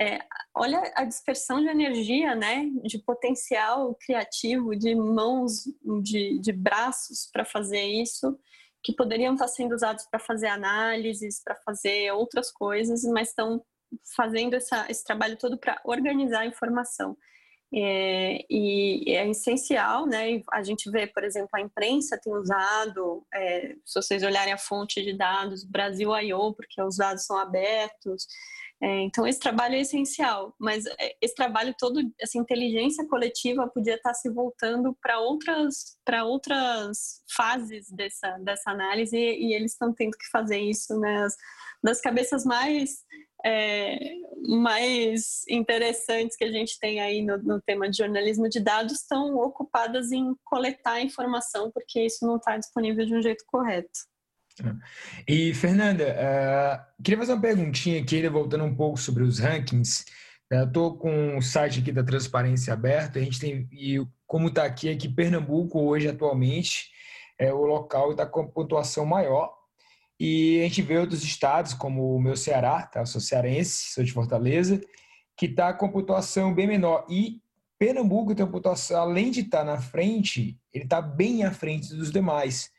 É, 0.00 0.18
olha 0.54 0.92
a 0.94 1.04
dispersão 1.04 1.60
de 1.60 1.68
energia, 1.68 2.34
né, 2.34 2.68
de 2.84 2.98
potencial 2.98 3.94
criativo, 3.94 4.76
de 4.76 4.94
mãos, 4.94 5.64
de, 6.02 6.38
de 6.38 6.52
braços 6.52 7.28
para 7.32 7.44
fazer 7.44 7.82
isso, 7.82 8.38
que 8.82 8.94
poderiam 8.94 9.34
estar 9.34 9.48
sendo 9.48 9.74
usados 9.74 10.06
para 10.10 10.20
fazer 10.20 10.48
análises, 10.48 11.42
para 11.42 11.56
fazer 11.56 12.12
outras 12.12 12.52
coisas, 12.52 13.02
mas 13.04 13.28
estão 13.28 13.64
fazendo 14.14 14.54
essa, 14.54 14.86
esse 14.90 15.04
trabalho 15.04 15.36
todo 15.36 15.58
para 15.58 15.80
organizar 15.84 16.40
a 16.40 16.46
informação. 16.46 17.16
É, 17.74 18.44
e 18.48 19.10
é 19.12 19.28
essencial, 19.28 20.06
né? 20.06 20.40
A 20.52 20.62
gente 20.62 20.88
vê, 20.88 21.06
por 21.06 21.24
exemplo, 21.24 21.50
a 21.52 21.60
imprensa 21.60 22.18
tem 22.22 22.32
usado, 22.32 23.26
é, 23.34 23.74
se 23.84 24.00
vocês 24.00 24.22
olharem 24.22 24.52
a 24.52 24.58
fonte 24.58 25.02
de 25.02 25.12
dados, 25.16 25.64
Brasil 25.64 26.16
I.O., 26.16 26.54
porque 26.54 26.80
os 26.80 26.96
dados 26.96 27.24
são 27.24 27.36
abertos, 27.36 28.26
é, 28.82 29.00
então, 29.00 29.26
esse 29.26 29.40
trabalho 29.40 29.74
é 29.74 29.80
essencial, 29.80 30.54
mas 30.58 30.84
é, 30.84 31.16
esse 31.22 31.34
trabalho 31.34 31.74
todo, 31.78 31.98
essa 32.20 32.36
inteligência 32.36 33.06
coletiva 33.08 33.66
podia 33.68 33.94
estar 33.94 34.12
se 34.12 34.28
voltando 34.28 34.94
para 35.00 35.18
outras, 35.18 35.96
outras 36.24 37.22
fases 37.34 37.90
dessa, 37.90 38.36
dessa 38.38 38.70
análise 38.70 39.16
e, 39.16 39.54
eles 39.54 39.72
estão 39.72 39.94
tendo 39.94 40.12
que 40.12 40.28
fazer 40.30 40.58
isso 40.58 40.98
né, 41.00 41.26
das 41.82 42.02
cabeças 42.02 42.44
mais, 42.44 43.02
é, 43.42 43.98
mais 44.46 45.42
interessantes 45.48 46.36
que 46.36 46.44
a 46.44 46.52
gente 46.52 46.78
tem 46.78 47.00
aí 47.00 47.22
no, 47.22 47.38
no 47.38 47.62
tema 47.62 47.88
de 47.88 47.96
jornalismo 47.96 48.46
de 48.46 48.60
dados 48.60 49.00
estão 49.00 49.36
ocupadas 49.36 50.12
em 50.12 50.34
coletar 50.44 51.00
informação 51.00 51.70
porque 51.70 52.04
isso 52.04 52.26
não 52.26 52.36
está 52.36 52.58
disponível 52.58 53.06
de 53.06 53.14
um 53.14 53.22
jeito 53.22 53.42
correto. 53.46 54.00
E, 55.26 55.52
Fernanda, 55.54 56.04
uh, 56.04 57.02
queria 57.02 57.18
fazer 57.18 57.32
uma 57.32 57.40
perguntinha 57.40 58.00
aqui, 58.00 58.16
ainda 58.16 58.30
voltando 58.30 58.64
um 58.64 58.74
pouco 58.74 58.98
sobre 58.98 59.22
os 59.22 59.38
rankings. 59.38 60.04
Eu 60.50 60.64
estou 60.64 60.96
com 60.96 61.36
o 61.36 61.42
site 61.42 61.80
aqui 61.80 61.92
da 61.92 62.04
Transparência 62.04 62.72
aberto, 62.72 63.18
a 63.18 63.22
gente 63.22 63.40
tem, 63.40 63.68
e 63.72 64.00
como 64.26 64.48
está 64.48 64.64
aqui, 64.64 64.88
é 64.88 64.96
que 64.96 65.08
Pernambuco 65.08 65.80
hoje, 65.80 66.08
atualmente, 66.08 66.90
é 67.38 67.52
o 67.52 67.64
local 67.64 68.06
que 68.06 68.12
está 68.12 68.26
com 68.26 68.40
a 68.40 68.48
pontuação 68.48 69.04
maior. 69.04 69.52
E 70.18 70.60
a 70.60 70.62
gente 70.62 70.82
vê 70.82 70.96
outros 70.96 71.22
estados, 71.22 71.74
como 71.74 72.14
o 72.14 72.20
meu 72.20 72.36
Ceará, 72.36 72.82
tá? 72.82 73.00
eu 73.00 73.06
sou 73.06 73.20
cearense, 73.20 73.92
sou 73.92 74.02
de 74.02 74.12
Fortaleza, 74.12 74.80
que 75.36 75.46
está 75.46 75.74
com 75.74 75.90
pontuação 75.90 76.54
bem 76.54 76.66
menor. 76.66 77.04
E 77.10 77.42
Pernambuco 77.78 78.34
tem 78.34 78.44
uma 78.44 78.52
pontuação, 78.52 79.02
além 79.02 79.30
de 79.30 79.40
estar 79.40 79.58
tá 79.58 79.64
na 79.64 79.78
frente, 79.78 80.58
ele 80.72 80.84
está 80.84 81.02
bem 81.02 81.44
à 81.44 81.50
frente 81.50 81.94
dos 81.94 82.10
demais. 82.10 82.70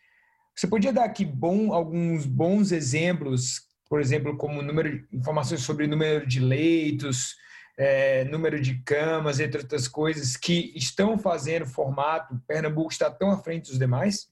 Você 0.58 0.68
podia 0.68 0.92
dar 0.92 1.04
aqui 1.04 1.24
bom, 1.24 1.72
alguns 1.72 2.26
bons 2.26 2.72
exemplos, 2.72 3.62
por 3.88 4.02
exemplo, 4.02 4.36
como 4.36 4.64
número, 4.64 5.08
informações 5.14 5.62
sobre 5.62 5.86
número 5.86 6.26
de 6.26 6.40
leitos, 6.40 7.36
é, 7.78 8.24
número 8.24 8.60
de 8.60 8.82
camas, 8.82 9.40
entre 9.40 9.62
outras 9.62 9.88
coisas, 9.88 10.36
que 10.36 10.74
estão 10.76 11.16
fazendo 11.16 11.68
formato, 11.68 12.42
Pernambuco 12.48 12.92
está 12.92 13.12
tão 13.12 13.30
à 13.30 13.38
frente 13.38 13.70
dos 13.70 13.78
demais? 13.78 14.28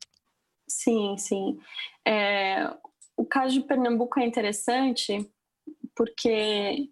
Sim, 0.67 1.15
sim. 1.19 1.59
É, 2.03 2.73
o 3.15 3.23
caso 3.23 3.53
de 3.53 3.67
Pernambuco 3.67 4.19
é 4.19 4.25
interessante 4.25 5.29
porque 5.95 6.89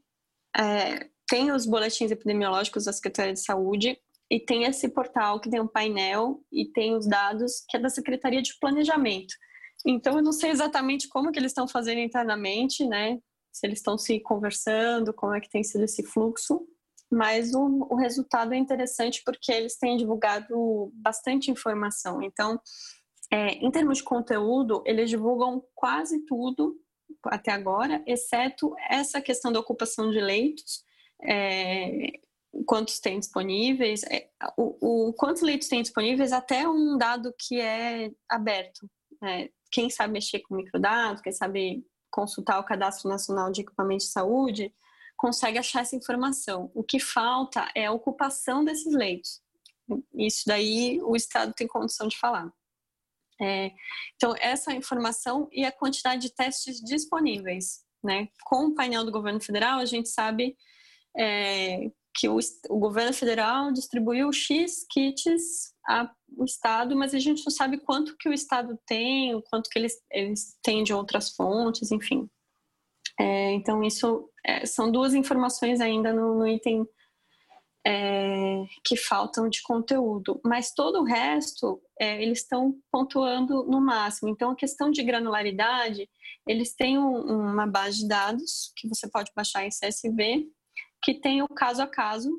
é, 0.56 1.10
tem 1.28 1.52
os 1.52 1.65
boletins 1.65 2.12
epidemiológicos 2.12 2.86
da 2.86 2.93
Secretaria 2.93 3.34
de 3.34 3.43
Saúde 3.43 3.98
e 4.34 4.39
tem 4.39 4.63
esse 4.63 4.89
portal 4.89 5.39
que 5.39 5.48
tem 5.48 5.62
um 5.62 5.67
painel 5.67 6.43
e 6.52 6.65
tem 6.65 6.96
os 6.96 7.08
dados 7.08 7.63
que 7.69 7.78
é 7.78 7.80
da 7.80 7.88
Secretaria 7.88 8.41
de 8.41 8.58
Planejamento. 8.60 9.32
Então 9.86 10.17
eu 10.17 10.24
não 10.24 10.32
sei 10.32 10.50
exatamente 10.50 11.08
como 11.08 11.32
que 11.32 11.38
eles 11.38 11.52
estão 11.52 11.67
fazendo 11.67 12.00
internamente, 12.00 12.84
né? 12.84 13.19
Se 13.52 13.67
eles 13.67 13.78
estão 13.78 13.96
se 13.96 14.19
conversando, 14.22 15.13
como 15.13 15.36
é 15.36 15.39
que 15.39 15.52
tem 15.52 15.63
sido 15.63 15.84
esse 15.84 16.02
fluxo, 16.02 16.67
mas 17.12 17.54
o, 17.54 17.86
o 17.91 17.96
resultado 17.96 18.56
é 18.56 18.58
interessante 18.58 19.22
porque 19.24 19.52
eles 19.52 19.78
têm 19.78 19.98
divulgado 19.98 20.91
bastante 20.96 21.52
informação. 21.52 22.19
Então, 22.19 22.60
é, 23.32 23.50
em 23.63 23.69
termos 23.69 24.00
de 24.00 24.04
conteúdo, 24.04 24.82
eles 24.84 25.12
divulgam 25.12 25.63
quase 25.76 26.26
tudo 26.26 26.76
até 27.26 27.52
agora, 27.52 28.04
exceto 28.08 28.74
essa 28.89 29.22
questão 29.22 29.52
da 29.52 29.60
ocupação 29.60 30.10
de 30.10 30.19
leitos. 30.19 30.84
É, 31.22 32.13
quantos 32.66 33.00
tem 33.00 33.20
disponíveis, 33.20 34.04
é, 34.04 34.30
o, 34.58 35.08
o, 35.10 35.13
quantos 35.13 35.42
leitos 35.42 35.68
tem 35.68 35.82
disponíveis 35.82 36.32
até 36.32 36.68
um 36.68 36.98
dado 36.98 37.34
que 37.38 37.60
é 37.60 38.12
aberto. 38.30 38.89
Né? 39.22 39.50
Quem 39.72 39.89
sabe 39.89 40.13
mexer 40.13 40.39
com 40.39 40.56
microdados, 40.56 41.22
quem 41.22 41.32
sabe 41.34 41.86
consultar 42.12 42.60
o 42.60 42.63
Cadastro 42.63 43.10
Nacional 43.10 43.52
de 43.52 43.62
Equipamentos 43.62 44.06
de 44.06 44.12
Saúde, 44.12 44.74
consegue 45.18 45.58
achar 45.58 45.82
essa 45.82 45.96
informação. 45.96 46.72
O 46.76 46.84
que 46.84 47.00
falta 47.00 47.72
é 47.76 47.86
a 47.86 47.92
ocupação 47.92 48.63
desses 48.63 48.94
leitos. 48.94 49.42
Isso 50.13 50.44
daí 50.46 51.00
o 51.02 51.16
Estado 51.16 51.54
tem 51.54 51.68
condição 51.68 52.08
de 52.08 52.18
falar. 52.18 52.52
É, 53.42 53.72
então, 54.16 54.36
essa 54.39 54.74
informação 54.74 55.50
e 55.52 55.66
a 55.66 55.72
quantidade 55.72 56.22
de 56.22 56.34
testes 56.34 56.80
disponíveis. 56.80 57.84
Né? 58.04 58.28
Com 58.44 58.68
o 58.68 58.76
painel 58.76 59.04
do 59.06 59.12
governo 59.12 59.42
federal, 59.42 59.80
a 59.80 59.86
gente 59.86 60.10
sabe 60.10 60.56
é, 61.18 61.89
que 62.15 62.30
o, 62.30 62.38
o 62.69 62.79
governo 62.79 63.13
federal 63.13 63.71
distribuiu 63.71 64.31
X 64.31 64.85
kits 64.90 65.73
ao 65.85 66.10
Estado, 66.46 66.96
mas 66.96 67.13
a 67.13 67.19
gente 67.19 67.44
não 67.44 67.52
sabe 67.52 67.79
quanto 67.79 68.15
que 68.17 68.29
o 68.29 68.33
Estado 68.33 68.77
tem, 68.85 69.42
quanto 69.50 69.69
que 69.69 69.79
eles, 69.79 69.94
eles 70.12 70.58
têm 70.62 70.83
de 70.83 70.94
outras 70.94 71.35
fontes, 71.35 71.92
enfim. 71.92 72.29
É, 73.19 73.52
então, 73.54 73.83
isso 73.83 74.29
é, 74.46 74.65
são 74.65 74.92
duas 74.92 75.13
informações 75.13 75.81
ainda 75.81 76.13
no, 76.13 76.40
no 76.40 76.48
item 76.48 76.88
é, 77.85 78.63
que 78.83 78.96
faltam 78.96 79.50
de 79.50 79.62
conteúdo, 79.62 80.40
mas 80.44 80.73
todo 80.73 81.02
o 81.02 81.04
resto 81.04 81.81
é, 82.00 82.21
eles 82.21 82.40
estão 82.40 82.75
pontuando 82.92 83.65
no 83.65 83.81
máximo. 83.81 84.29
Então, 84.29 84.52
a 84.52 84.56
questão 84.56 84.90
de 84.90 85.04
granularidade, 85.04 86.10
eles 86.48 86.73
têm 86.73 86.98
um, 86.98 87.52
uma 87.52 87.67
base 87.67 88.00
de 88.00 88.08
dados 88.08 88.71
que 88.75 88.88
você 88.88 89.10
pode 89.10 89.31
baixar 89.35 89.65
em 89.65 89.69
CSV, 89.69 90.48
que 91.04 91.13
tem 91.13 91.41
o 91.41 91.47
caso 91.47 91.81
a 91.81 91.87
caso, 91.87 92.31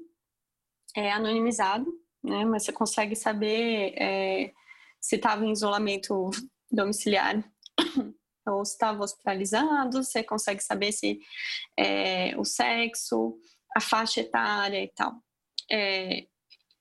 é 0.96 1.12
anonimizado, 1.12 1.86
né? 2.22 2.44
Mas 2.44 2.64
você 2.64 2.72
consegue 2.72 3.14
saber 3.14 3.94
é, 3.96 4.52
se 5.00 5.16
estava 5.16 5.44
em 5.44 5.52
isolamento 5.52 6.30
domiciliar 6.70 7.44
ou 8.46 8.64
se 8.64 8.72
estava 8.72 9.04
hospitalizado, 9.04 10.02
você 10.02 10.22
consegue 10.22 10.62
saber 10.62 10.92
se 10.92 11.20
é, 11.78 12.36
o 12.38 12.44
sexo, 12.44 13.38
a 13.76 13.80
faixa 13.80 14.20
etária 14.20 14.82
e 14.82 14.88
tal. 14.88 15.14
É, 15.70 16.26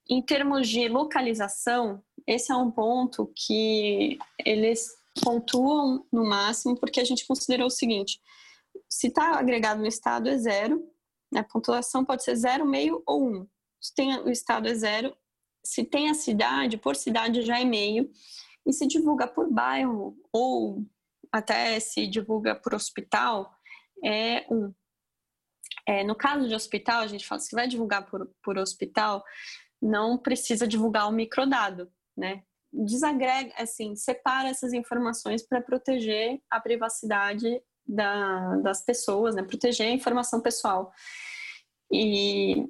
em 0.09 0.21
termos 0.21 0.67
de 0.67 0.88
localização, 0.88 2.03
esse 2.27 2.51
é 2.51 2.55
um 2.55 2.71
ponto 2.71 3.31
que 3.36 4.17
eles 4.45 4.88
pontuam 5.21 6.05
no 6.11 6.25
máximo, 6.25 6.77
porque 6.77 6.99
a 6.99 7.05
gente 7.05 7.25
considerou 7.25 7.67
o 7.67 7.71
seguinte: 7.71 8.19
se 8.89 9.07
está 9.07 9.38
agregado 9.38 9.81
no 9.81 9.88
estado 9.88 10.29
é 10.29 10.38
zero, 10.38 10.93
a 11.38 11.43
pontuação 11.43 12.05
pode 12.05 12.23
ser 12.23 12.36
zero, 12.36 12.65
meio 12.65 13.01
ou 13.05 13.27
um. 13.27 13.47
Se 13.81 13.93
tem 13.93 14.17
o 14.19 14.29
estado 14.29 14.67
é 14.67 14.73
zero, 14.73 15.15
se 15.63 15.84
tem 15.84 16.09
a 16.09 16.13
cidade, 16.13 16.77
por 16.77 16.95
cidade 16.95 17.41
já 17.41 17.59
é 17.59 17.65
meio, 17.65 18.09
e 18.65 18.73
se 18.73 18.88
divulga 18.88 19.27
por 19.27 19.51
bairro 19.51 20.17
ou 20.31 20.86
até 21.31 21.79
se 21.79 22.07
divulga 22.07 22.55
por 22.55 22.73
hospital, 22.73 23.53
é 24.03 24.45
um. 24.49 24.73
É, 25.86 26.03
no 26.03 26.15
caso 26.15 26.47
de 26.47 26.55
hospital, 26.55 27.01
a 27.01 27.07
gente 27.07 27.25
fala, 27.25 27.41
se 27.41 27.55
vai 27.55 27.67
divulgar 27.67 28.05
por, 28.05 28.29
por 28.41 28.57
hospital, 28.57 29.23
não 29.81 30.17
precisa 30.17 30.67
divulgar 30.67 31.09
o 31.09 31.11
microdado, 31.11 31.91
né? 32.15 32.43
Desagrega, 32.71 33.53
assim, 33.57 33.95
separa 33.95 34.49
essas 34.49 34.71
informações 34.71 35.45
para 35.45 35.61
proteger 35.61 36.41
a 36.49 36.59
privacidade 36.59 37.61
da, 37.86 38.57
das 38.57 38.84
pessoas, 38.84 39.36
né? 39.36 39.43
Proteger 39.43 39.88
a 39.88 39.91
informação 39.91 40.41
pessoal. 40.41 40.91
E, 41.91 42.65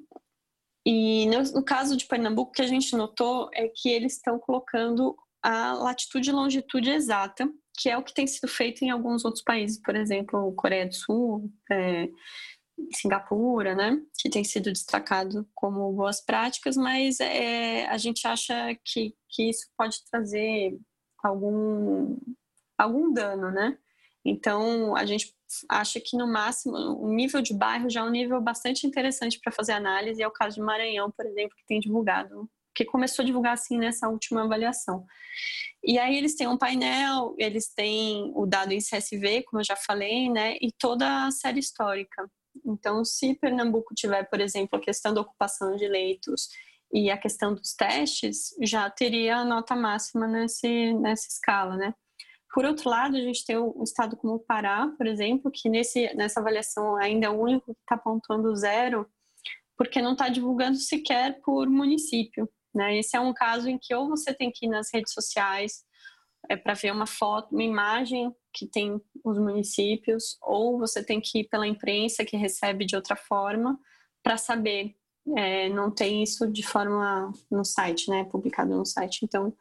e 0.85 1.25
no, 1.27 1.41
no 1.53 1.63
caso 1.63 1.95
de 1.95 2.05
Pernambuco, 2.05 2.51
o 2.51 2.53
que 2.53 2.61
a 2.61 2.67
gente 2.67 2.95
notou 2.95 3.49
é 3.53 3.67
que 3.67 3.89
eles 3.89 4.13
estão 4.13 4.39
colocando 4.39 5.15
a 5.41 5.73
latitude 5.73 6.29
e 6.29 6.33
longitude 6.33 6.89
exata, 6.89 7.49
que 7.77 7.89
é 7.89 7.97
o 7.97 8.03
que 8.03 8.13
tem 8.13 8.25
sido 8.25 8.47
feito 8.47 8.83
em 8.83 8.89
alguns 8.89 9.25
outros 9.25 9.43
países, 9.43 9.79
por 9.81 9.95
exemplo, 9.95 10.53
Coreia 10.55 10.87
do 10.87 10.95
Sul, 10.95 11.51
é, 11.71 12.07
Singapura, 12.93 13.75
né, 13.75 14.01
que 14.17 14.29
tem 14.29 14.43
sido 14.43 14.71
destacado 14.71 15.47
como 15.53 15.91
boas 15.93 16.23
práticas, 16.23 16.75
mas 16.77 17.19
é, 17.19 17.85
a 17.87 17.97
gente 17.97 18.25
acha 18.27 18.75
que, 18.85 19.15
que 19.29 19.49
isso 19.49 19.67
pode 19.77 19.97
trazer 20.09 20.77
algum, 21.23 22.17
algum 22.77 23.11
dano, 23.11 23.51
né? 23.51 23.77
Então, 24.25 24.95
a 24.95 25.05
gente 25.05 25.33
acha 25.69 25.99
que 25.99 26.17
no 26.17 26.27
máximo 26.27 26.75
o 26.75 27.13
nível 27.13 27.41
de 27.41 27.53
bairro 27.53 27.89
já 27.89 28.01
é 28.01 28.03
um 28.03 28.09
nível 28.09 28.41
bastante 28.41 28.87
interessante 28.87 29.39
para 29.39 29.51
fazer 29.51 29.73
análise, 29.73 30.21
é 30.21 30.27
o 30.27 30.31
caso 30.31 30.55
de 30.55 30.61
Maranhão, 30.61 31.11
por 31.11 31.25
exemplo, 31.25 31.55
que 31.57 31.65
tem 31.65 31.79
divulgado, 31.79 32.49
que 32.73 32.85
começou 32.85 33.23
a 33.23 33.25
divulgar 33.25 33.53
assim 33.53 33.77
nessa 33.77 34.07
última 34.07 34.43
avaliação. 34.43 35.05
E 35.83 35.99
aí 35.99 36.17
eles 36.17 36.35
têm 36.35 36.47
um 36.47 36.57
painel, 36.57 37.35
eles 37.37 37.73
têm 37.73 38.31
o 38.35 38.45
dado 38.45 38.71
em 38.71 38.79
CSV, 38.79 39.43
como 39.43 39.61
eu 39.61 39.65
já 39.65 39.75
falei, 39.75 40.29
né, 40.29 40.55
e 40.61 40.71
toda 40.71 41.25
a 41.25 41.31
série 41.31 41.59
histórica. 41.59 42.29
Então, 42.65 43.03
se 43.03 43.35
Pernambuco 43.35 43.93
tiver, 43.93 44.23
por 44.29 44.39
exemplo, 44.39 44.77
a 44.77 44.81
questão 44.81 45.13
da 45.13 45.21
ocupação 45.21 45.75
de 45.75 45.87
leitos 45.87 46.47
e 46.93 47.09
a 47.09 47.17
questão 47.17 47.53
dos 47.53 47.73
testes, 47.73 48.55
já 48.61 48.89
teria 48.89 49.37
a 49.37 49.45
nota 49.45 49.75
máxima 49.75 50.27
nesse, 50.27 50.93
nessa 50.93 51.27
escala, 51.27 51.75
né? 51.75 51.93
Por 52.53 52.65
outro 52.65 52.87
lado, 52.87 53.17
a 53.17 53.19
gente 53.19 53.43
tem 53.43 53.57
um 53.57 53.81
estado 53.83 54.15
como 54.15 54.35
o 54.35 54.39
Pará, 54.39 54.87
por 54.95 55.07
exemplo, 55.07 55.49
que 55.51 55.67
nesse, 55.67 56.13
nessa 56.13 56.39
avaliação 56.39 56.95
ainda 56.97 57.25
é 57.25 57.29
o 57.29 57.41
único 57.41 57.73
que 57.73 57.81
está 57.81 57.97
pontuando 57.97 58.55
zero, 58.55 59.09
porque 59.75 59.99
não 59.99 60.11
está 60.11 60.29
divulgando 60.29 60.77
sequer 60.77 61.41
por 61.41 61.67
município. 61.67 62.47
Né? 62.71 62.99
Esse 62.99 63.17
é 63.17 63.19
um 63.19 63.33
caso 63.33 63.67
em 63.67 63.79
que 63.79 63.93
ou 63.95 64.07
você 64.07 64.31
tem 64.35 64.51
que 64.51 64.67
ir 64.67 64.69
nas 64.69 64.93
redes 64.93 65.13
sociais 65.13 65.83
é, 66.47 66.55
para 66.55 66.75
ver 66.75 66.91
uma 66.91 67.07
foto, 67.07 67.51
uma 67.51 67.63
imagem 67.63 68.31
que 68.53 68.67
tem 68.67 69.01
os 69.23 69.39
municípios, 69.39 70.37
ou 70.39 70.77
você 70.77 71.03
tem 71.03 71.19
que 71.19 71.39
ir 71.39 71.45
pela 71.45 71.65
imprensa 71.65 72.23
que 72.23 72.37
recebe 72.37 72.85
de 72.85 72.95
outra 72.95 73.15
forma 73.15 73.79
para 74.21 74.37
saber. 74.37 74.95
É, 75.35 75.69
não 75.69 75.89
tem 75.89 76.21
isso 76.21 76.45
de 76.51 76.61
forma 76.61 77.31
no 77.49 77.65
site, 77.65 78.11
né? 78.11 78.25
Publicado 78.25 78.75
no 78.77 78.85
site. 78.85 79.25
Então, 79.25 79.55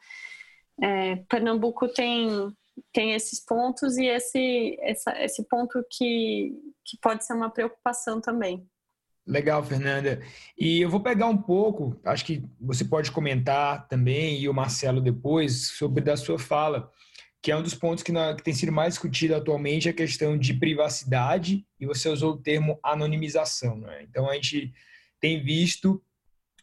é, 0.82 1.16
Pernambuco 1.28 1.88
tem 1.88 2.52
tem 2.92 3.12
esses 3.12 3.44
pontos 3.44 3.96
e 3.96 4.06
esse 4.06 4.76
essa, 4.80 5.22
esse 5.22 5.46
ponto 5.48 5.84
que 5.90 6.52
que 6.84 6.98
pode 7.00 7.24
ser 7.24 7.34
uma 7.34 7.50
preocupação 7.50 8.20
também. 8.20 8.66
Legal, 9.26 9.62
Fernanda. 9.62 10.20
E 10.58 10.80
eu 10.80 10.90
vou 10.90 11.00
pegar 11.00 11.26
um 11.26 11.38
pouco, 11.38 11.96
acho 12.04 12.24
que 12.24 12.42
você 12.60 12.84
pode 12.84 13.12
comentar 13.12 13.86
também, 13.86 14.40
e 14.40 14.48
o 14.48 14.54
Marcelo 14.54 15.00
depois, 15.00 15.68
sobre 15.68 16.02
da 16.02 16.16
sua 16.16 16.38
fala, 16.38 16.90
que 17.40 17.50
é 17.50 17.56
um 17.56 17.62
dos 17.62 17.74
pontos 17.74 18.02
que, 18.02 18.10
na, 18.10 18.34
que 18.34 18.42
tem 18.42 18.52
sido 18.52 18.72
mais 18.72 18.94
discutido 18.94 19.36
atualmente, 19.36 19.88
a 19.88 19.92
questão 19.92 20.36
de 20.36 20.54
privacidade, 20.54 21.64
e 21.78 21.86
você 21.86 22.08
usou 22.08 22.32
o 22.32 22.42
termo 22.42 22.78
anonimização. 22.82 23.76
Né? 23.76 24.02
Então, 24.02 24.28
a 24.28 24.34
gente 24.34 24.72
tem 25.20 25.42
visto 25.42 26.02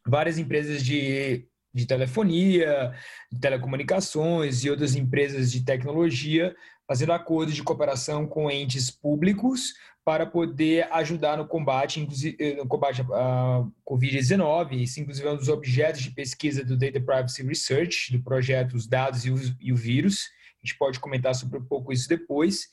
várias 0.05 0.37
empresas 0.37 0.83
de, 0.83 1.47
de 1.73 1.85
telefonia, 1.85 2.93
de 3.31 3.39
telecomunicações 3.39 4.63
e 4.63 4.69
outras 4.69 4.95
empresas 4.95 5.51
de 5.51 5.63
tecnologia 5.63 6.55
fazendo 6.89 7.13
acordos 7.13 7.53
de 7.53 7.61
cooperação 7.61 8.25
com 8.25 8.49
entes 8.49 8.89
públicos 8.89 9.75
para 10.03 10.25
poder 10.25 10.91
ajudar 10.91 11.37
no 11.37 11.47
combate, 11.47 12.07
eh, 12.39 12.55
no 12.55 12.67
combate 12.67 13.03
à 13.13 13.63
Covid-19. 13.87 14.81
Isso, 14.81 14.99
inclusive, 14.99 15.27
é 15.27 15.31
um 15.31 15.37
dos 15.37 15.49
objetos 15.49 16.01
de 16.01 16.09
pesquisa 16.09 16.65
do 16.65 16.75
Data 16.75 16.99
Privacy 16.99 17.43
Research, 17.43 18.11
do 18.11 18.23
projeto 18.23 18.73
Os 18.73 18.87
Dados 18.87 19.23
e 19.23 19.29
o, 19.29 19.37
e 19.61 19.71
o 19.71 19.75
Vírus. 19.75 20.29
A 20.63 20.65
gente 20.65 20.79
pode 20.79 20.99
comentar 20.99 21.35
sobre 21.35 21.59
um 21.59 21.63
pouco 21.63 21.93
isso 21.93 22.09
depois. 22.09 22.67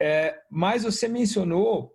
É, 0.00 0.36
mas 0.50 0.82
você 0.82 1.06
mencionou 1.06 1.94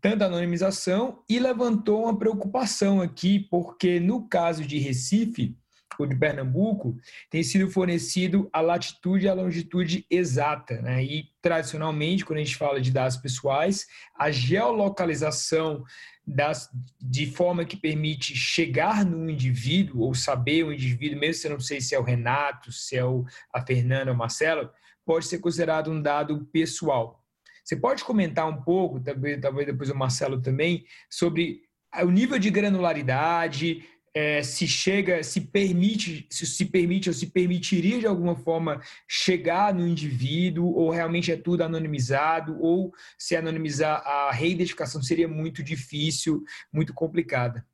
tanto 0.00 0.22
a 0.22 0.26
anonimização 0.26 1.22
e 1.28 1.38
levantou 1.38 2.04
uma 2.04 2.18
preocupação 2.18 3.02
aqui, 3.02 3.38
porque 3.38 4.00
no 4.00 4.26
caso 4.26 4.64
de 4.64 4.78
Recife, 4.78 5.58
de 6.06 6.16
Pernambuco, 6.16 6.96
tem 7.30 7.42
sido 7.42 7.70
fornecido 7.70 8.48
a 8.52 8.60
latitude 8.60 9.26
e 9.26 9.28
a 9.28 9.34
longitude 9.34 10.06
exata. 10.10 10.80
Né? 10.80 11.04
E, 11.04 11.24
tradicionalmente, 11.40 12.24
quando 12.24 12.38
a 12.38 12.44
gente 12.44 12.56
fala 12.56 12.80
de 12.80 12.90
dados 12.90 13.16
pessoais, 13.16 13.86
a 14.16 14.30
geolocalização 14.30 15.84
das, 16.26 16.70
de 17.00 17.26
forma 17.26 17.64
que 17.64 17.76
permite 17.76 18.34
chegar 18.36 19.04
no 19.04 19.28
indivíduo 19.28 20.02
ou 20.02 20.14
saber 20.14 20.64
o 20.64 20.72
indivíduo, 20.72 21.18
mesmo 21.18 21.34
se 21.34 21.46
eu 21.46 21.52
não 21.52 21.60
sei 21.60 21.80
se 21.80 21.94
é 21.94 21.98
o 21.98 22.04
Renato, 22.04 22.70
se 22.70 22.96
é 22.96 23.04
o, 23.04 23.24
a 23.52 23.64
Fernanda 23.64 24.10
ou 24.10 24.14
o 24.14 24.18
Marcelo, 24.18 24.70
pode 25.04 25.26
ser 25.26 25.38
considerado 25.38 25.90
um 25.90 26.00
dado 26.00 26.46
pessoal. 26.52 27.22
Você 27.64 27.76
pode 27.76 28.04
comentar 28.04 28.48
um 28.48 28.62
pouco, 28.62 29.00
talvez, 29.00 29.40
talvez 29.40 29.66
depois 29.66 29.90
o 29.90 29.94
Marcelo 29.94 30.40
também, 30.40 30.84
sobre 31.08 31.62
o 32.00 32.10
nível 32.10 32.38
de 32.38 32.50
granularidade, 32.50 33.84
é, 34.14 34.42
se 34.42 34.66
chega, 34.66 35.22
se 35.22 35.40
permite, 35.40 36.26
se, 36.30 36.46
se 36.46 36.66
permite 36.66 37.08
ou 37.08 37.14
se 37.14 37.26
permitiria 37.26 37.98
de 37.98 38.06
alguma 38.06 38.36
forma 38.36 38.80
chegar 39.08 39.74
no 39.74 39.86
indivíduo, 39.86 40.72
ou 40.74 40.90
realmente 40.90 41.32
é 41.32 41.36
tudo 41.36 41.62
anonimizado, 41.62 42.56
ou 42.60 42.92
se 43.18 43.34
anonimizar 43.34 44.02
a 44.06 44.30
reidentificação 44.32 45.02
seria 45.02 45.28
muito 45.28 45.62
difícil, 45.62 46.44
muito 46.72 46.92
complicada. 46.92 47.66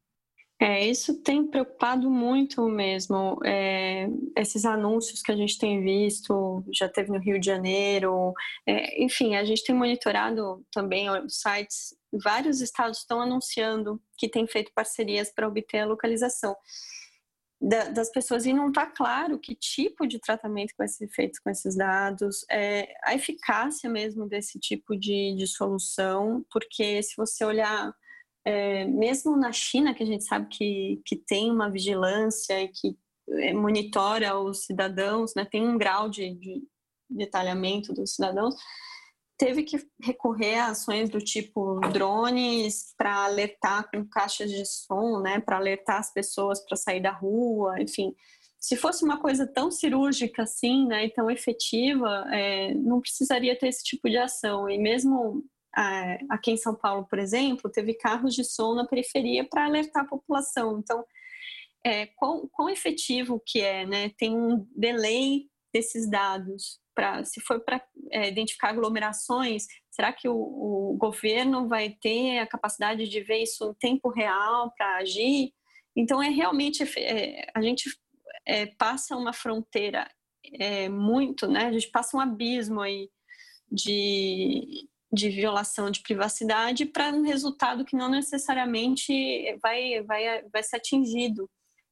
É, 0.60 0.84
isso 0.84 1.22
tem 1.22 1.46
preocupado 1.46 2.10
muito 2.10 2.68
mesmo. 2.68 3.38
É, 3.44 4.08
esses 4.36 4.64
anúncios 4.64 5.22
que 5.22 5.30
a 5.30 5.36
gente 5.36 5.56
tem 5.58 5.82
visto, 5.82 6.64
já 6.72 6.88
teve 6.88 7.10
no 7.10 7.18
Rio 7.20 7.38
de 7.38 7.46
Janeiro, 7.46 8.32
é, 8.66 9.02
enfim, 9.02 9.36
a 9.36 9.44
gente 9.44 9.64
tem 9.64 9.74
monitorado 9.74 10.64
também 10.72 11.06
sites 11.28 11.96
vários 12.12 12.60
estados 12.60 12.98
estão 12.98 13.20
anunciando 13.20 14.00
que 14.16 14.28
têm 14.28 14.46
feito 14.46 14.72
parcerias 14.74 15.30
para 15.30 15.46
obter 15.46 15.80
a 15.80 15.86
localização 15.86 16.56
das 17.60 18.08
pessoas 18.10 18.46
e 18.46 18.52
não 18.52 18.68
está 18.68 18.86
claro 18.86 19.36
que 19.36 19.52
tipo 19.52 20.06
de 20.06 20.20
tratamento 20.20 20.72
vai 20.78 20.86
ser 20.86 21.08
feito 21.08 21.40
com 21.42 21.50
esses 21.50 21.76
dados, 21.76 22.46
é, 22.48 22.94
a 23.02 23.16
eficácia 23.16 23.90
mesmo 23.90 24.28
desse 24.28 24.60
tipo 24.60 24.96
de, 24.96 25.34
de 25.36 25.46
solução, 25.46 26.46
porque 26.52 27.02
se 27.02 27.16
você 27.16 27.44
olhar, 27.44 27.92
é, 28.48 28.86
mesmo 28.86 29.36
na 29.36 29.52
China, 29.52 29.92
que 29.92 30.02
a 30.02 30.06
gente 30.06 30.24
sabe 30.24 30.48
que, 30.48 31.02
que 31.04 31.16
tem 31.16 31.50
uma 31.50 31.70
vigilância 31.70 32.58
e 32.62 32.68
que 32.68 32.96
é, 33.28 33.52
monitora 33.52 34.38
os 34.38 34.64
cidadãos, 34.64 35.34
né, 35.36 35.44
tem 35.44 35.68
um 35.68 35.76
grau 35.76 36.08
de, 36.08 36.34
de 36.34 36.62
detalhamento 37.10 37.92
dos 37.92 38.14
cidadãos, 38.14 38.54
teve 39.36 39.64
que 39.64 39.86
recorrer 40.02 40.60
a 40.60 40.70
ações 40.70 41.10
do 41.10 41.18
tipo 41.18 41.78
drones 41.92 42.94
para 42.96 43.26
alertar 43.26 43.90
com 43.90 44.02
caixas 44.08 44.50
de 44.50 44.64
som, 44.64 45.20
né, 45.20 45.40
para 45.40 45.58
alertar 45.58 45.98
as 45.98 46.10
pessoas 46.10 46.64
para 46.64 46.74
sair 46.74 47.02
da 47.02 47.12
rua, 47.12 47.78
enfim. 47.78 48.14
Se 48.58 48.76
fosse 48.76 49.04
uma 49.04 49.20
coisa 49.20 49.46
tão 49.46 49.70
cirúrgica 49.70 50.44
assim, 50.44 50.86
né, 50.86 51.04
e 51.04 51.10
tão 51.10 51.30
efetiva, 51.30 52.24
é, 52.32 52.72
não 52.72 52.98
precisaria 52.98 53.58
ter 53.58 53.68
esse 53.68 53.84
tipo 53.84 54.08
de 54.08 54.16
ação. 54.16 54.70
E 54.70 54.78
mesmo 54.78 55.44
aqui 56.28 56.50
em 56.50 56.56
São 56.56 56.74
Paulo, 56.74 57.06
por 57.08 57.18
exemplo, 57.18 57.70
teve 57.70 57.94
carros 57.94 58.34
de 58.34 58.44
som 58.44 58.74
na 58.74 58.86
periferia 58.86 59.44
para 59.48 59.64
alertar 59.64 60.04
a 60.04 60.08
população. 60.08 60.78
Então, 60.78 61.04
é, 61.84 62.06
quão, 62.16 62.48
quão 62.48 62.68
efetivo 62.68 63.40
que 63.44 63.60
é, 63.60 63.86
né? 63.86 64.10
Tem 64.16 64.36
um 64.36 64.66
delay 64.74 65.46
desses 65.72 66.10
dados 66.10 66.80
para 66.94 67.24
se 67.24 67.40
for 67.40 67.60
para 67.60 67.80
é, 68.10 68.28
identificar 68.28 68.70
aglomerações, 68.70 69.66
será 69.88 70.12
que 70.12 70.28
o, 70.28 70.34
o, 70.34 70.96
governo 70.98 71.68
vai 71.68 71.90
ter 71.90 72.40
a 72.40 72.46
capacidade 72.46 73.08
de 73.08 73.20
ver 73.20 73.42
isso 73.42 73.70
em 73.70 73.74
tempo 73.74 74.08
real 74.08 74.72
para 74.76 74.96
agir? 74.96 75.52
Então, 75.94 76.20
é 76.20 76.28
realmente, 76.28 76.82
é, 76.98 77.46
a 77.54 77.62
gente 77.62 77.88
é, 78.44 78.66
passa 78.66 79.16
uma 79.16 79.32
fronteira 79.32 80.10
é, 80.58 80.88
muito, 80.88 81.46
né? 81.46 81.66
A 81.66 81.72
gente 81.72 81.88
passa 81.88 82.16
um 82.16 82.20
abismo 82.20 82.80
aí 82.80 83.08
de, 83.70 84.88
de 85.12 85.30
violação 85.30 85.90
de 85.90 86.02
privacidade 86.02 86.84
para 86.84 87.10
um 87.10 87.22
resultado 87.22 87.84
que 87.84 87.96
não 87.96 88.10
necessariamente 88.10 89.12
vai, 89.62 90.02
vai, 90.02 90.42
vai 90.52 90.62
ser 90.62 90.76
atingido. 90.76 91.48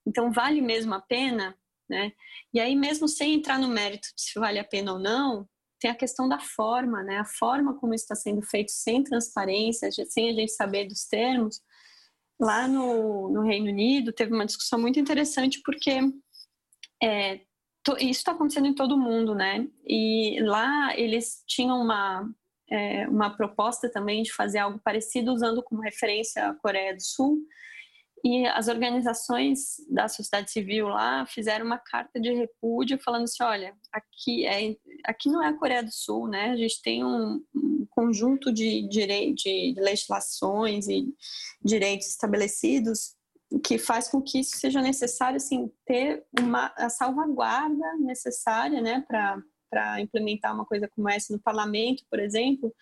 Então, 0.07 0.31
vale 0.31 0.61
mesmo 0.61 0.95
a 0.95 1.01
pena? 1.01 1.57
Né? 1.89 2.13
E 2.53 2.61
aí, 2.61 2.77
mesmo 2.77 3.09
sem 3.09 3.35
entrar 3.35 3.59
no 3.59 3.69
mérito 3.69 4.09
de 4.15 4.23
se 4.23 4.39
vale 4.39 4.59
a 4.59 4.65
pena 4.65 4.93
ou 4.93 4.99
não, 4.99 5.49
tem 5.81 5.91
a 5.91 5.95
questão 5.95 6.29
da 6.29 6.39
forma, 6.39 7.03
né? 7.03 7.19
A 7.19 7.25
forma 7.25 7.75
como 7.75 7.95
está 7.95 8.15
sendo 8.15 8.43
feito 8.43 8.71
sem 8.73 9.03
transparência, 9.03 9.91
sem 10.09 10.31
a 10.31 10.33
gente 10.33 10.53
saber 10.53 10.87
dos 10.87 11.05
termos. 11.05 11.61
Lá 12.41 12.67
no, 12.67 13.31
no 13.31 13.43
Reino 13.43 13.71
Unido 13.71 14.13
teve 14.13 14.33
uma 14.33 14.47
discussão 14.47 14.79
muito 14.79 14.99
interessante 14.99 15.61
porque 15.65 16.01
é, 17.03 17.41
isso 18.01 18.21
está 18.21 18.33
acontecendo 18.33 18.67
em 18.67 18.75
todo 18.75 18.99
mundo, 18.99 19.35
né? 19.35 19.69
E 19.87 20.41
lá 20.41 20.97
eles 20.99 21.43
tinham 21.47 21.81
uma 21.81 22.29
é, 22.71 23.09
uma 23.09 23.37
proposta 23.37 23.91
também 23.91 24.23
de 24.23 24.33
fazer 24.33 24.59
algo 24.59 24.81
parecido 24.83 25.33
usando 25.33 25.63
como 25.63 25.83
referência 25.83 26.49
a 26.49 26.55
Coreia 26.55 26.95
do 26.95 27.03
Sul 27.03 27.39
e 28.25 28.45
as 28.47 28.67
organizações 28.67 29.77
da 29.89 30.09
sociedade 30.09 30.51
civil 30.51 30.89
lá 30.89 31.25
fizeram 31.27 31.65
uma 31.65 31.79
carta 31.79 32.21
de 32.21 32.33
repúdio 32.33 32.99
falando 32.99 33.23
assim, 33.25 33.43
olha, 33.43 33.73
aqui, 33.93 34.45
é, 34.45 34.75
aqui 35.05 35.29
não 35.29 35.41
é 35.41 35.49
a 35.49 35.57
Coreia 35.57 35.83
do 35.83 35.93
Sul, 35.93 36.27
né? 36.27 36.51
A 36.51 36.57
gente 36.57 36.83
tem 36.83 37.05
um, 37.05 37.41
um 37.55 37.87
conjunto 37.89 38.53
de, 38.53 38.89
direi 38.89 39.33
de 39.33 39.75
legislações 39.79 40.89
e 40.89 41.07
direitos 41.65 42.09
estabelecidos 42.09 43.15
que 43.63 43.79
faz 43.79 44.09
com 44.09 44.21
que 44.21 44.41
isso 44.41 44.57
seja 44.57 44.83
necessário, 44.83 45.37
assim, 45.37 45.71
ter 45.85 46.25
uma 46.41 46.73
a 46.77 46.89
salvaguarda 46.91 47.95
necessária, 48.01 48.81
né, 48.81 49.05
para 49.07 49.41
implementar 50.01 50.55
uma 50.55 50.65
coisa 50.65 50.89
como 50.95 51.09
essa 51.09 51.33
no 51.33 51.41
parlamento, 51.41 52.05
por 52.11 52.19
exemplo, 52.19 52.75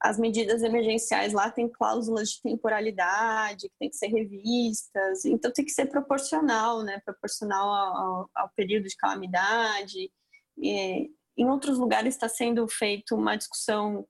as 0.00 0.18
medidas 0.18 0.62
emergenciais 0.62 1.32
lá 1.32 1.50
têm 1.50 1.68
cláusulas 1.68 2.30
de 2.30 2.42
temporalidade 2.42 3.68
que 3.68 3.74
tem 3.78 3.88
que 3.90 3.96
ser 3.96 4.08
revistas, 4.08 5.24
então 5.24 5.52
tem 5.52 5.64
que 5.64 5.70
ser 5.72 5.86
proporcional, 5.86 6.82
né? 6.82 7.00
Proporcional 7.04 7.68
ao, 7.72 8.30
ao 8.34 8.50
período 8.54 8.88
de 8.88 8.96
calamidade. 8.96 10.10
E, 10.58 11.10
em 11.36 11.48
outros 11.48 11.78
lugares 11.78 12.14
está 12.14 12.28
sendo 12.28 12.66
feita 12.66 13.14
uma 13.14 13.36
discussão 13.36 14.06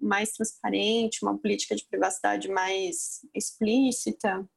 mais 0.00 0.32
transparente, 0.32 1.24
uma 1.24 1.36
política 1.36 1.74
de 1.74 1.84
privacidade 1.88 2.48
mais 2.48 3.20
explícita. 3.34 4.48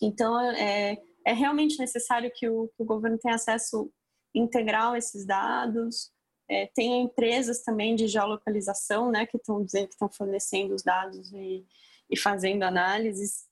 Então 0.00 0.38
é, 0.40 0.96
é 1.26 1.32
realmente 1.32 1.78
necessário 1.78 2.30
que 2.32 2.48
o, 2.48 2.68
que 2.68 2.82
o 2.82 2.86
governo 2.86 3.18
tenha 3.18 3.34
acesso 3.34 3.90
integral 4.32 4.92
a 4.92 4.98
esses 4.98 5.26
dados 5.26 6.12
é, 6.48 6.66
tem 6.74 7.02
empresas 7.02 7.62
também 7.62 7.94
de 7.94 8.08
geolocalização, 8.08 9.10
né, 9.10 9.26
que 9.26 9.36
estão 9.36 9.62
dizendo 9.62 9.88
que 9.88 9.94
estão 9.94 10.08
fornecendo 10.10 10.74
os 10.74 10.82
dados 10.82 11.32
e, 11.32 11.66
e 12.10 12.18
fazendo 12.18 12.62
análises. 12.62 13.46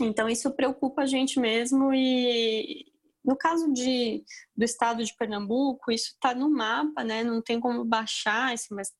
Então, 0.00 0.28
isso 0.28 0.50
preocupa 0.50 1.02
a 1.02 1.06
gente 1.06 1.38
mesmo 1.38 1.92
e, 1.94 2.92
no 3.24 3.36
caso 3.36 3.72
de, 3.72 4.24
do 4.56 4.64
estado 4.64 5.04
de 5.04 5.14
Pernambuco, 5.14 5.92
isso 5.92 6.12
está 6.14 6.34
no 6.34 6.50
mapa, 6.50 7.04
né? 7.04 7.22
Não 7.22 7.40
tem 7.40 7.60
como 7.60 7.84
baixar, 7.84 8.52
mas 8.70 8.92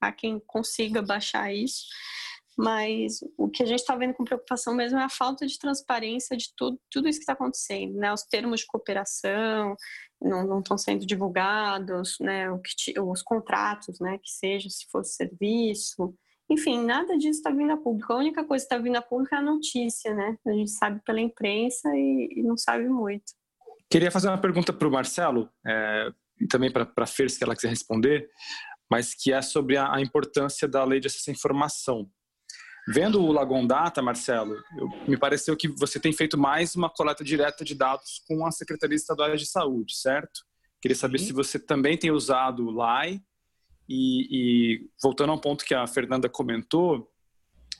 há 0.00 0.12
quem 0.12 0.38
consiga 0.38 1.02
baixar 1.02 1.52
isso. 1.52 1.86
Mas 2.56 3.18
o 3.36 3.48
que 3.48 3.62
a 3.62 3.66
gente 3.66 3.80
está 3.80 3.96
vendo 3.96 4.14
com 4.14 4.24
preocupação 4.24 4.74
mesmo 4.74 4.98
é 4.98 5.04
a 5.04 5.08
falta 5.08 5.46
de 5.46 5.58
transparência 5.58 6.36
de 6.36 6.52
tudo, 6.56 6.78
tudo 6.90 7.08
isso 7.08 7.18
que 7.18 7.24
está 7.24 7.32
acontecendo, 7.32 7.94
né? 7.94 8.12
Os 8.12 8.22
termos 8.22 8.60
de 8.60 8.66
cooperação, 8.66 9.76
não 10.20 10.60
estão 10.60 10.78
sendo 10.78 11.04
divulgados, 11.04 12.16
né, 12.20 12.46
que, 12.64 12.98
os 12.98 13.22
contratos, 13.22 14.00
né, 14.00 14.18
que 14.18 14.30
seja, 14.30 14.70
se 14.70 14.86
fosse 14.90 15.16
serviço, 15.16 16.14
enfim, 16.50 16.84
nada 16.84 17.16
disso 17.16 17.38
está 17.38 17.50
vindo 17.50 17.72
a 17.72 17.76
público. 17.76 18.12
A 18.12 18.18
única 18.18 18.44
coisa 18.44 18.64
que 18.64 18.72
está 18.72 18.82
vindo 18.82 18.96
a 18.96 19.02
público 19.02 19.34
é 19.34 19.38
a 19.38 19.42
notícia, 19.42 20.14
né? 20.14 20.36
A 20.46 20.52
gente 20.52 20.70
sabe 20.70 21.00
pela 21.04 21.20
imprensa 21.20 21.88
e, 21.94 22.28
e 22.36 22.42
não 22.42 22.56
sabe 22.56 22.86
muito. 22.86 23.32
Queria 23.90 24.10
fazer 24.10 24.28
uma 24.28 24.40
pergunta 24.40 24.72
para 24.72 24.86
o 24.86 24.90
Marcelo, 24.90 25.48
é, 25.66 26.10
e 26.40 26.46
também 26.46 26.70
para 26.70 26.90
a 26.96 27.06
Fer, 27.06 27.30
se 27.30 27.42
ela 27.42 27.54
quiser 27.54 27.68
responder, 27.68 28.28
mas 28.90 29.14
que 29.14 29.32
é 29.32 29.40
sobre 29.40 29.76
a, 29.76 29.94
a 29.94 30.02
importância 30.02 30.68
da 30.68 30.84
lei 30.84 31.00
de 31.00 31.06
acesso 31.06 31.30
à 31.30 31.32
informação. 31.32 32.10
Vendo 32.86 33.22
o 33.22 33.32
Lagon 33.32 33.66
Data, 33.66 34.02
Marcelo, 34.02 34.56
eu, 34.76 34.88
me 35.08 35.16
pareceu 35.16 35.56
que 35.56 35.68
você 35.68 35.98
tem 35.98 36.12
feito 36.12 36.36
mais 36.36 36.74
uma 36.74 36.90
coleta 36.90 37.24
direta 37.24 37.64
de 37.64 37.74
dados 37.74 38.22
com 38.28 38.46
a 38.46 38.50
Secretaria 38.50 38.96
Estadual 38.96 39.34
de 39.36 39.46
Saúde, 39.46 39.96
certo? 39.96 40.40
Queria 40.82 40.96
saber 40.96 41.18
Sim. 41.18 41.26
se 41.26 41.32
você 41.32 41.58
também 41.58 41.96
tem 41.96 42.10
usado 42.10 42.66
o 42.66 42.70
LAI 42.70 43.22
e, 43.88 44.28
e, 44.30 44.90
voltando 45.02 45.30
a 45.30 45.34
um 45.34 45.40
ponto 45.40 45.64
que 45.64 45.74
a 45.74 45.86
Fernanda 45.86 46.28
comentou, 46.28 47.10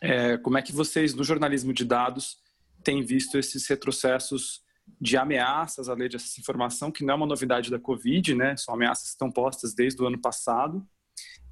é, 0.01 0.39
como 0.39 0.57
é 0.57 0.63
que 0.63 0.73
vocês, 0.73 1.15
no 1.15 1.23
jornalismo 1.23 1.75
de 1.75 1.85
dados, 1.85 2.39
têm 2.83 3.03
visto 3.03 3.37
esses 3.37 3.67
retrocessos 3.67 4.63
de 4.99 5.19
ameaças 5.19 5.89
à 5.89 5.95
lei 5.95 6.09
de 6.09 6.17
acesso 6.17 6.37
à 6.39 6.41
informação, 6.41 6.91
que 6.91 7.05
não 7.05 7.13
é 7.13 7.17
uma 7.17 7.27
novidade 7.27 7.71
da 7.71 7.79
Covid, 7.79 8.35
né? 8.35 8.57
São 8.57 8.75
ameaças 8.75 9.05
que 9.05 9.11
estão 9.11 9.31
postas 9.31 9.75
desde 9.75 10.03
o 10.03 10.07
ano 10.07 10.21
passado 10.21 10.87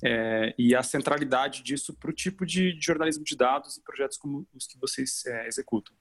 é, 0.03 0.55
e 0.59 0.75
a 0.75 0.83
centralidade 0.83 1.63
disso 1.63 1.95
para 1.95 2.11
o 2.11 2.15
tipo 2.15 2.45
de, 2.45 2.77
jornalismo 2.81 3.25
de 3.25 3.37
dados 3.37 3.77
e 3.77 3.83
projetos 3.83 4.19
como 4.19 4.47
os 4.53 4.67
que 4.67 4.79
vocês 4.79 5.25
é, 5.27 5.47
executam. 5.47 5.95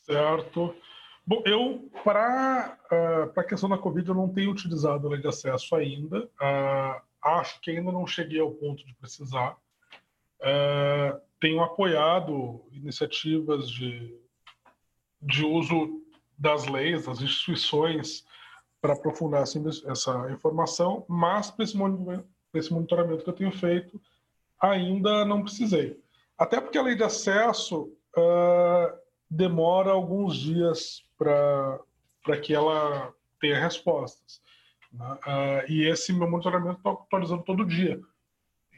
Certo. 0.00 0.74
Bom, 1.26 1.42
eu, 1.46 1.90
para 2.02 2.78
uh, 2.92 3.40
a 3.40 3.44
questão 3.44 3.68
da 3.68 3.78
Covid, 3.78 4.06
eu 4.06 4.14
não 4.14 4.28
tenho 4.28 4.50
utilizado 4.50 5.06
a 5.06 5.10
lei 5.10 5.20
de 5.20 5.28
acesso 5.28 5.74
ainda. 5.74 6.24
Uh, 6.24 7.00
acho 7.22 7.60
que 7.60 7.70
ainda 7.70 7.90
não 7.90 8.06
cheguei 8.06 8.40
ao 8.40 8.50
ponto 8.50 8.84
de 8.84 8.94
precisar. 8.94 9.56
Uh, 10.40 11.18
tenho 11.40 11.62
apoiado 11.62 12.62
iniciativas 12.72 13.70
de, 13.70 14.14
de 15.22 15.44
uso 15.44 16.02
das 16.36 16.66
leis, 16.66 17.06
das 17.06 17.22
instituições, 17.22 18.26
para 18.82 18.92
aprofundar 18.92 19.42
essa, 19.42 19.58
essa 19.90 20.30
informação, 20.30 21.06
mas 21.08 21.50
para 21.50 21.64
esse 21.64 21.74
momento, 21.74 22.26
nesse 22.54 22.72
monitoramento 22.72 23.24
que 23.24 23.30
eu 23.30 23.34
tenho 23.34 23.52
feito, 23.52 24.00
ainda 24.60 25.24
não 25.24 25.42
precisei. 25.42 26.00
Até 26.38 26.60
porque 26.60 26.78
a 26.78 26.82
lei 26.82 26.94
de 26.94 27.02
acesso 27.02 27.92
uh, 28.16 28.98
demora 29.30 29.90
alguns 29.90 30.36
dias 30.36 31.04
para 31.18 32.40
que 32.42 32.54
ela 32.54 33.12
tenha 33.40 33.58
respostas. 33.58 34.40
Uh, 34.94 35.68
e 35.68 35.88
esse 35.88 36.12
meu 36.12 36.30
monitoramento 36.30 36.78
está 36.78 36.92
atualizando 36.92 37.42
todo 37.42 37.66
dia. 37.66 38.00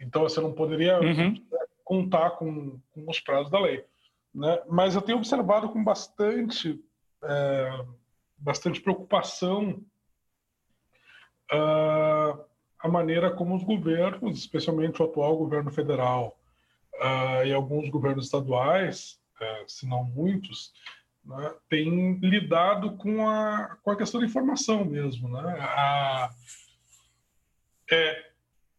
Então, 0.00 0.22
você 0.22 0.40
não 0.40 0.52
poderia 0.52 1.00
uhum. 1.00 1.42
contar 1.84 2.30
com, 2.30 2.78
com, 2.92 3.10
os 3.10 3.20
prazos 3.20 3.50
da 3.50 3.60
lei. 3.60 3.84
Né? 4.34 4.62
Mas 4.68 4.94
eu 4.94 5.02
tenho 5.02 5.18
observado 5.18 5.70
com 5.70 5.82
bastante, 5.82 6.82
é, 7.22 7.84
bastante 8.36 8.80
preocupação 8.80 9.82
uh, 11.52 12.44
a 12.78 12.88
maneira 12.88 13.30
como 13.30 13.54
os 13.54 13.62
governos, 13.62 14.38
especialmente 14.38 15.00
o 15.00 15.04
atual 15.04 15.36
governo 15.36 15.70
federal 15.70 16.38
uh, 16.94 17.44
e 17.44 17.52
alguns 17.52 17.88
governos 17.88 18.26
estaduais, 18.26 19.18
uh, 19.40 19.68
se 19.70 19.86
não 19.86 20.04
muitos, 20.04 20.72
né, 21.24 21.54
têm 21.68 22.18
lidado 22.20 22.96
com 22.96 23.28
a, 23.28 23.76
com 23.82 23.90
a 23.90 23.96
questão 23.96 24.20
da 24.20 24.26
informação 24.26 24.84
mesmo. 24.84 25.28
Né? 25.28 25.56
A, 25.60 26.30
é, 27.90 28.26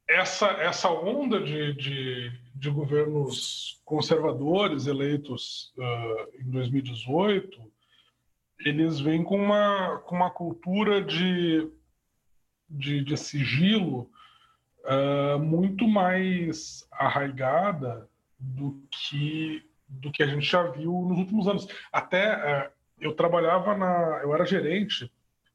essa, 0.08 0.48
essa 0.48 0.90
onda 0.90 1.42
de, 1.42 1.74
de, 1.74 2.32
de 2.56 2.70
governos 2.70 3.82
conservadores 3.84 4.88
eleitos 4.88 5.74
uh, 5.78 6.42
em 6.42 6.50
2018, 6.50 7.60
eles 8.66 9.00
vêm 9.00 9.24
com 9.24 9.36
uma, 9.38 10.00
com 10.00 10.16
uma 10.16 10.32
cultura 10.32 11.02
de 11.02 11.70
de, 12.70 13.04
de 13.04 13.18
sigilo 13.18 14.10
uh, 14.86 15.40
muito 15.40 15.88
mais 15.88 16.88
arraigada 16.92 18.10
do 18.40 18.82
que 18.92 19.64
do 19.90 20.12
que 20.12 20.22
a 20.22 20.28
gente 20.28 20.46
já 20.46 20.64
viu 20.64 20.92
nos 21.08 21.18
últimos 21.18 21.48
anos. 21.48 21.68
Até 21.94 22.36
uh, 22.36 22.72
eu 23.00 23.14
trabalhava 23.14 23.76
na, 23.76 24.20
eu 24.22 24.34
era 24.34 24.46
gerente 24.46 25.10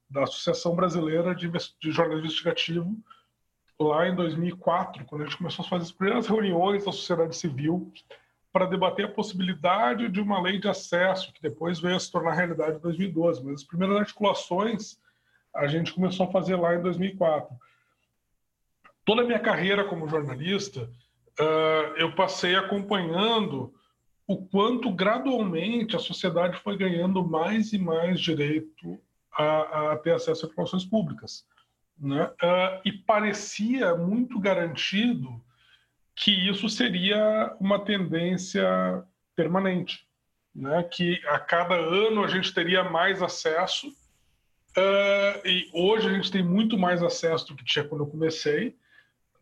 da 0.08 0.22
Associação 0.22 0.74
Brasileira 0.74 1.34
de, 1.34 1.50
de 1.50 1.90
Jornalismo 1.90 2.26
Investigativo 2.26 2.96
lá 3.78 4.08
em 4.08 4.14
2004, 4.14 5.04
quando 5.06 5.22
a 5.22 5.24
gente 5.24 5.36
começou 5.36 5.64
a 5.64 5.68
fazer 5.68 5.84
as 5.84 5.92
primeiras 5.92 6.26
reuniões 6.26 6.84
da 6.84 6.92
sociedade 6.92 7.36
civil 7.36 7.92
para 8.52 8.66
debater 8.66 9.06
a 9.06 9.10
possibilidade 9.12 10.08
de 10.08 10.20
uma 10.20 10.40
lei 10.40 10.58
de 10.58 10.68
acesso, 10.68 11.32
que 11.32 11.42
depois 11.42 11.80
veio 11.80 11.96
a 11.96 12.00
se 12.00 12.12
tornar 12.12 12.34
realidade 12.34 12.76
em 12.76 12.80
2012. 12.80 13.42
Mas 13.44 13.54
as 13.54 13.64
primeiras 13.64 13.96
articulações 13.96 14.98
a 15.55 15.66
gente 15.66 15.92
começou 15.92 16.26
a 16.26 16.30
fazer 16.30 16.57
lá 16.57 16.74
em 16.74 16.82
2004. 16.82 17.55
toda 19.05 19.22
a 19.22 19.24
minha 19.24 19.40
carreira 19.40 19.84
como 19.84 20.09
jornalista, 20.09 20.88
uh, 21.38 21.96
eu 21.96 22.14
passei 22.14 22.55
acompanhando 22.55 23.74
o 24.26 24.46
quanto 24.46 24.90
gradualmente 24.92 25.96
a 25.96 25.98
sociedade 25.98 26.59
foi 26.59 26.76
ganhando 26.76 27.26
mais 27.26 27.72
e 27.72 27.78
mais 27.78 28.20
direito 28.20 28.98
a, 29.32 29.92
a 29.92 29.96
ter 29.98 30.12
acesso 30.12 30.46
a 30.46 30.48
informações 30.48 30.84
públicas. 30.84 31.44
Né? 31.98 32.24
Uh, 32.24 32.80
e 32.84 32.92
parecia 32.92 33.94
muito 33.94 34.38
garantido 34.38 35.42
que 36.14 36.30
isso 36.48 36.68
seria 36.68 37.55
uma 37.59 37.84
tendência 37.84 39.05
permanente, 39.34 40.07
né? 40.55 40.82
que 40.82 41.20
a 41.26 41.38
cada 41.38 41.74
ano 41.74 42.22
a 42.22 42.28
gente 42.28 42.53
teria 42.53 42.84
mais 42.84 43.22
acesso, 43.22 43.88
uh, 44.76 45.46
e 45.46 45.70
hoje 45.72 46.08
a 46.08 46.12
gente 46.12 46.30
tem 46.30 46.42
muito 46.42 46.78
mais 46.78 47.02
acesso 47.02 47.48
do 47.48 47.56
que 47.56 47.64
tinha 47.64 47.84
quando 47.84 48.02
eu 48.02 48.10
comecei, 48.10 48.76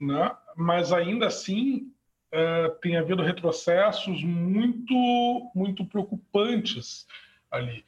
né? 0.00 0.34
mas 0.56 0.92
ainda 0.92 1.26
assim 1.26 1.92
uh, 2.32 2.70
tem 2.80 2.96
havido 2.96 3.22
retrocessos 3.22 4.22
muito, 4.22 5.50
muito 5.54 5.84
preocupantes 5.84 7.06
ali. 7.50 7.84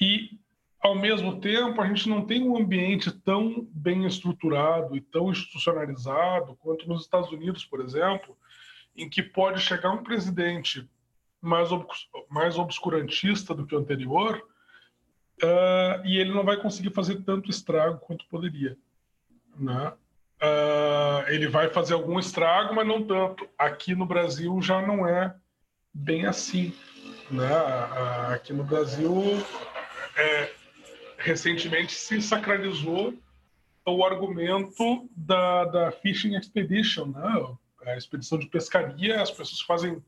E 0.00 0.38
ao 0.82 0.96
mesmo 0.96 1.38
tempo, 1.38 1.80
a 1.80 1.86
gente 1.86 2.08
não 2.08 2.26
tem 2.26 2.42
um 2.42 2.56
ambiente 2.56 3.12
tão 3.12 3.68
bem 3.70 4.04
estruturado 4.04 4.96
e 4.96 5.00
tão 5.00 5.30
institucionalizado 5.30 6.56
quanto 6.56 6.88
nos 6.88 7.02
Estados 7.02 7.30
Unidos, 7.30 7.64
por 7.64 7.80
exemplo, 7.80 8.36
em 8.96 9.08
que 9.08 9.22
pode 9.22 9.60
chegar 9.60 9.92
um 9.92 10.02
presidente 10.02 10.90
mais, 11.40 11.68
mais 12.28 12.58
obscurantista 12.58 13.54
do 13.54 13.64
que 13.64 13.76
o 13.76 13.78
anterior 13.78 14.42
uh, 15.42 16.04
e 16.04 16.18
ele 16.18 16.32
não 16.32 16.44
vai 16.44 16.56
conseguir 16.56 16.90
fazer 16.90 17.22
tanto 17.22 17.50
estrago 17.50 17.98
quanto 17.98 18.26
poderia. 18.26 18.76
Né? 19.56 19.92
Uh, 20.42 21.28
ele 21.28 21.48
vai 21.48 21.68
fazer 21.68 21.94
algum 21.94 22.18
estrago, 22.18 22.74
mas 22.74 22.86
não 22.86 23.02
tanto. 23.02 23.48
Aqui 23.58 23.94
no 23.94 24.06
Brasil 24.06 24.60
já 24.60 24.80
não 24.80 25.06
é 25.06 25.34
bem 25.92 26.26
assim. 26.26 26.74
Né? 27.30 27.50
Uh, 27.50 28.32
aqui 28.34 28.52
no 28.52 28.64
Brasil, 28.64 29.14
é, 30.16 30.50
recentemente 31.18 31.92
se 31.92 32.20
sacralizou 32.20 33.14
o 33.86 34.04
argumento 34.04 35.08
da, 35.16 35.64
da 35.64 35.92
fishing 35.92 36.36
expedition, 36.36 37.06
né? 37.06 37.56
a 37.86 37.96
expedição 37.96 38.38
de 38.38 38.46
pescaria, 38.46 39.20
as 39.20 39.30
pessoas 39.30 39.60
fazem 39.60 40.02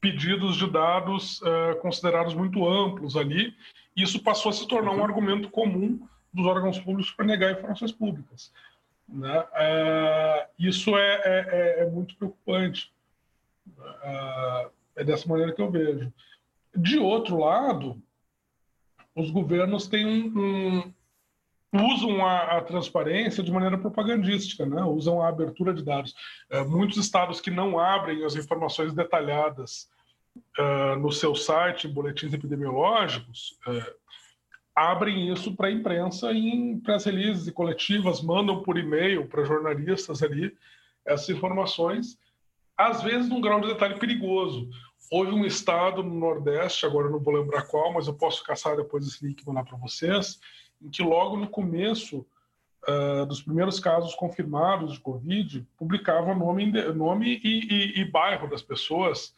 pedidos 0.00 0.56
de 0.56 0.68
dados 0.68 1.40
uh, 1.40 1.80
considerados 1.80 2.34
muito 2.34 2.68
amplos 2.68 3.16
ali, 3.16 3.54
isso 3.96 4.22
passou 4.22 4.50
a 4.50 4.52
se 4.52 4.66
tornar 4.66 4.92
um 4.92 5.04
argumento 5.04 5.48
comum 5.50 6.00
dos 6.32 6.46
órgãos 6.46 6.78
públicos 6.78 7.12
para 7.12 7.24
negar 7.24 7.52
informações 7.52 7.92
públicas. 7.92 8.52
Né? 9.08 9.40
Uh, 9.40 10.48
isso 10.58 10.96
é, 10.96 11.14
é, 11.14 11.48
é, 11.48 11.82
é, 11.82 11.90
muito 11.90 12.16
preocupante. 12.16 12.92
Uh, 13.68 14.70
é 14.96 15.04
dessa 15.04 15.28
maneira 15.28 15.52
que 15.52 15.62
eu 15.62 15.70
vejo. 15.70 16.12
De 16.74 16.98
outro 16.98 17.38
lado, 17.38 18.00
os 19.14 19.30
governos 19.30 19.86
têm 19.86 20.06
um, 20.06 20.92
um 21.72 21.94
usam 21.94 22.24
a, 22.24 22.58
a, 22.58 22.60
transparência 22.62 23.42
de 23.42 23.50
maneira 23.50 23.76
propagandística, 23.78 24.64
né? 24.64 24.82
usam 24.82 25.20
a 25.20 25.28
abertura 25.28 25.74
de 25.74 25.84
dados. 25.84 26.14
Muitos 26.68 26.96
estados 26.98 27.40
que 27.40 27.50
não 27.50 27.78
abrem 27.78 28.24
as 28.24 28.36
informações 28.36 28.92
detalhadas 28.92 29.88
uh, 30.58 30.98
no 30.98 31.12
seu 31.12 31.34
site, 31.34 31.88
boletins 31.88 32.32
epidemiológicos, 32.32 33.58
uh, 33.66 33.94
abrem 34.74 35.32
isso 35.32 35.54
para 35.54 35.68
a 35.68 35.72
imprensa 35.72 36.32
em 36.32 36.78
press 36.80 37.04
releases 37.04 37.46
e 37.46 37.52
coletivas, 37.52 38.22
mandam 38.22 38.62
por 38.62 38.76
e-mail 38.76 39.26
para 39.28 39.44
jornalistas 39.44 40.22
ali 40.22 40.56
essas 41.06 41.28
informações, 41.28 42.18
às 42.76 43.02
vezes 43.02 43.28
num 43.28 43.40
grau 43.40 43.60
de 43.60 43.68
detalhe 43.68 43.98
perigoso. 43.98 44.68
Houve 45.10 45.32
um 45.32 45.44
estado 45.44 46.02
no 46.02 46.14
Nordeste, 46.14 46.86
agora 46.86 47.10
não 47.10 47.20
vou 47.20 47.34
lembrar 47.34 47.62
qual, 47.68 47.92
mas 47.92 48.08
eu 48.08 48.14
posso 48.14 48.42
caçar 48.42 48.76
depois 48.76 49.06
esse 49.06 49.24
link 49.24 49.40
e 49.40 49.46
mandar 49.46 49.64
para 49.64 49.76
vocês, 49.76 50.40
em 50.82 50.88
que 50.88 51.02
logo 51.02 51.36
no 51.36 51.46
começo 51.46 52.26
uh, 52.88 53.26
dos 53.26 53.42
primeiros 53.42 53.78
casos 53.78 54.14
confirmados 54.14 54.94
de 54.94 55.00
Covid, 55.00 55.66
publicava 55.76 56.34
nome, 56.34 56.72
nome 56.94 57.40
e, 57.44 57.98
e, 57.98 58.00
e 58.00 58.04
bairro 58.10 58.48
das 58.48 58.62
pessoas 58.62 59.34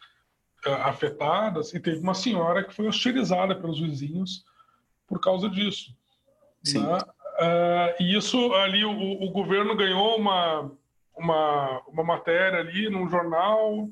afetadas, 0.74 1.72
e 1.74 1.80
teve 1.80 1.98
uma 1.98 2.14
senhora 2.14 2.64
que 2.64 2.74
foi 2.74 2.86
hostilizada 2.86 3.54
pelos 3.54 3.80
vizinhos 3.80 4.44
por 5.06 5.20
causa 5.20 5.48
disso. 5.48 5.96
Né? 6.74 6.98
Uh, 7.38 8.02
e 8.02 8.16
isso 8.16 8.52
ali, 8.54 8.84
o, 8.84 9.22
o 9.22 9.30
governo 9.30 9.76
ganhou 9.76 10.16
uma, 10.16 10.70
uma, 11.16 11.82
uma 11.86 12.04
matéria 12.04 12.60
ali 12.60 12.88
num 12.88 13.08
jornal 13.08 13.88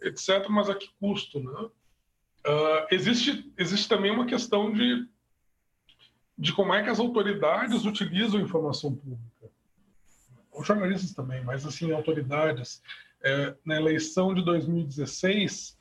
etc., 0.00 0.48
mas 0.48 0.68
a 0.68 0.74
que 0.74 0.88
custo? 1.00 1.40
Né? 1.40 1.52
Uh, 2.46 2.86
existe, 2.90 3.52
existe 3.56 3.88
também 3.88 4.10
uma 4.10 4.26
questão 4.26 4.72
de, 4.72 5.06
de 6.36 6.52
como 6.52 6.72
é 6.72 6.82
que 6.82 6.90
as 6.90 7.00
autoridades 7.00 7.84
utilizam 7.84 8.40
a 8.40 8.42
informação 8.42 8.94
pública. 8.94 9.50
Os 10.52 10.66
jornalistas 10.66 11.12
também, 11.12 11.42
mas 11.44 11.64
assim, 11.66 11.92
autoridades. 11.92 12.82
É, 13.20 13.54
na 13.64 13.76
eleição 13.76 14.32
de 14.32 14.44
2016, 14.44 15.77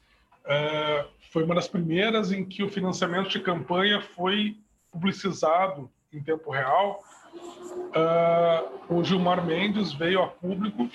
é, 0.48 1.06
foi 1.32 1.44
uma 1.44 1.56
das 1.56 1.68
primeiras 1.68 2.32
em 2.32 2.46
que 2.46 2.64
o 2.64 2.70
financiamento 2.70 3.30
de 3.30 3.40
campanha 3.40 4.02
foi 4.02 4.58
publicizado 4.92 5.90
em 6.12 6.22
tempo 6.22 6.50
real. 6.50 7.04
Uh, 7.36 8.96
o 8.96 9.04
Gilmar 9.04 9.46
Mendes 9.46 9.94
veio 9.94 10.24
a 10.24 10.28
público 10.28 10.90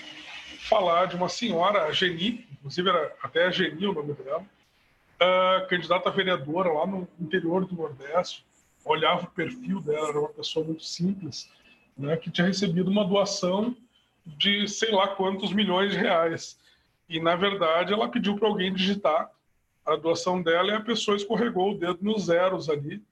falar 0.69 1.07
de 1.07 1.17
uma 1.17 1.29
senhora, 1.29 1.85
a 1.85 1.93
Geni, 1.93 2.47
inclusive 2.53 2.89
era 2.89 3.15
até 3.23 3.47
a 3.47 3.51
Geni 3.51 3.87
o 3.87 3.93
nome 3.93 4.15
dela, 4.15 4.41
uh, 4.41 5.69
candidata 5.69 6.09
a 6.09 6.13
vereadora 6.13 6.73
lá 6.73 6.87
no 6.87 7.07
interior 7.21 7.65
do 7.67 7.75
Nordeste. 7.75 8.45
Olhava 8.85 9.25
o 9.25 9.31
perfil 9.31 9.81
dela, 9.81 10.09
era 10.09 10.19
uma 10.19 10.29
pessoa 10.31 10.65
muito 10.65 10.85
simples, 10.85 11.49
né, 11.97 12.17
que 12.17 12.31
tinha 12.31 12.47
recebido 12.47 12.91
uma 12.91 13.05
doação 13.05 13.77
de 14.27 14.67
sei 14.67 14.91
lá 14.91 15.09
quantos 15.09 15.53
milhões 15.53 15.93
de 15.93 15.99
reais. 15.99 16.59
E, 17.09 17.21
na 17.21 17.37
verdade, 17.37 17.93
ela 17.93 18.09
pediu 18.09 18.37
para 18.37 18.49
alguém 18.49 18.73
digitar 18.73 19.31
a 19.85 19.97
doação 19.97 20.43
dela 20.43 20.73
e 20.73 20.75
a 20.75 20.81
pessoa 20.81 21.17
escorregou 21.17 21.73
o 21.73 21.79
dedo 21.79 21.99
nos 22.03 22.27
zeros 22.27 22.69
ali. 22.69 23.03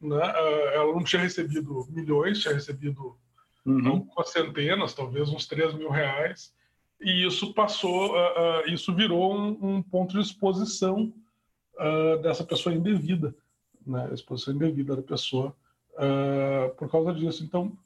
Né? 0.00 0.16
Uh, 0.16 0.68
ela 0.74 0.92
não 0.92 1.04
tinha 1.04 1.22
recebido 1.22 1.86
milhões, 1.90 2.40
tinha 2.40 2.54
recebido 2.54 3.16
uhum. 3.64 3.88
algumas 3.88 4.30
centenas, 4.30 4.94
talvez 4.94 5.28
uns 5.28 5.46
3 5.46 5.74
mil 5.74 5.90
reais 5.90 6.52
e 7.02 7.26
isso 7.26 7.52
passou, 7.52 8.12
uh, 8.12 8.64
uh, 8.64 8.70
isso 8.70 8.94
virou 8.94 9.34
um, 9.34 9.76
um, 9.76 9.82
ponto 9.82 10.12
de 10.12 10.20
exposição 10.20 11.12
uh, 11.74 12.22
dessa 12.22 12.44
pessoa 12.44 12.74
indevida, 12.74 13.34
né? 13.84 14.08
Exposição 14.14 14.54
indevida 14.54 14.94
da 14.96 15.02
pessoa 15.02 15.54
por 16.78 16.90
causa 16.90 17.12
disso. 17.12 17.44
Então, 17.44 17.76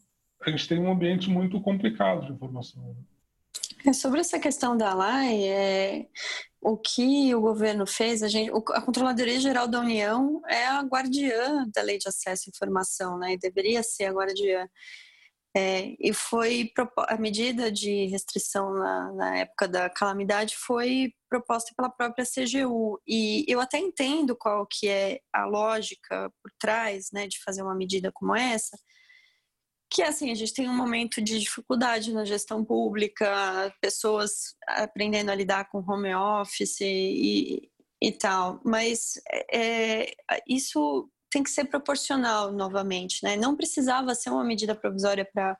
a 0.40 0.48
gente 0.48 0.68
tem 0.68 0.78
um 0.78 0.92
ambiente 0.92 1.28
muito 1.28 1.60
complicado 1.60 2.24
de 2.24 2.32
informação. 2.32 2.80
Né? 2.80 2.94
É 3.86 3.92
sobre 3.94 4.20
essa 4.20 4.38
questão 4.38 4.76
da 4.76 4.92
LAI, 4.92 5.44
é, 5.44 6.06
o 6.60 6.76
que 6.76 7.34
o 7.34 7.40
governo 7.40 7.86
fez, 7.86 8.22
a, 8.22 8.28
gente, 8.28 8.50
a 8.50 8.80
Controladoria 8.80 9.38
Geral 9.38 9.68
da 9.68 9.80
União 9.80 10.42
é 10.48 10.66
a 10.66 10.82
guardiã 10.82 11.66
da 11.74 11.82
Lei 11.82 11.98
de 11.98 12.08
Acesso 12.08 12.44
à 12.48 12.50
Informação, 12.50 13.18
né? 13.18 13.34
E 13.34 13.38
deveria 13.38 13.82
ser 13.82 14.06
a 14.06 14.12
guardiã. 14.12 14.68
É, 15.56 15.94
e 15.98 16.12
foi 16.12 16.70
a 17.08 17.16
medida 17.16 17.72
de 17.72 18.06
restrição 18.06 18.74
na, 18.74 19.12
na, 19.14 19.38
época 19.38 19.66
da 19.66 19.88
calamidade 19.88 20.54
foi 20.54 21.14
proposta 21.30 21.72
pela 21.74 21.88
própria 21.88 22.26
CGU 22.26 23.00
e 23.06 23.42
eu 23.48 23.58
até 23.58 23.78
entendo 23.78 24.36
qual 24.36 24.66
que 24.66 24.86
é 24.86 25.18
a 25.32 25.46
lógica 25.46 26.30
por 26.42 26.52
trás, 26.60 27.08
né, 27.10 27.26
de 27.26 27.42
fazer 27.42 27.62
uma 27.62 27.74
medida 27.74 28.12
como 28.12 28.36
essa, 28.36 28.76
que 29.90 30.02
assim 30.02 30.30
a 30.30 30.34
gente 30.34 30.52
tem 30.52 30.68
um 30.68 30.76
momento 30.76 31.22
de 31.22 31.38
dificuldade 31.38 32.12
na 32.12 32.24
gestão 32.24 32.64
pública, 32.64 33.72
pessoas 33.80 34.54
aprendendo 34.66 35.30
a 35.30 35.34
lidar 35.34 35.68
com 35.70 35.78
home 35.78 36.14
office 36.14 36.80
e, 36.80 37.70
e 38.02 38.12
tal, 38.12 38.60
mas 38.64 39.20
é, 39.52 40.12
isso 40.48 41.08
tem 41.30 41.42
que 41.42 41.50
ser 41.50 41.66
proporcional 41.66 42.52
novamente, 42.52 43.22
né? 43.22 43.36
Não 43.36 43.56
precisava 43.56 44.14
ser 44.14 44.30
uma 44.30 44.44
medida 44.44 44.74
provisória 44.74 45.28
para 45.32 45.56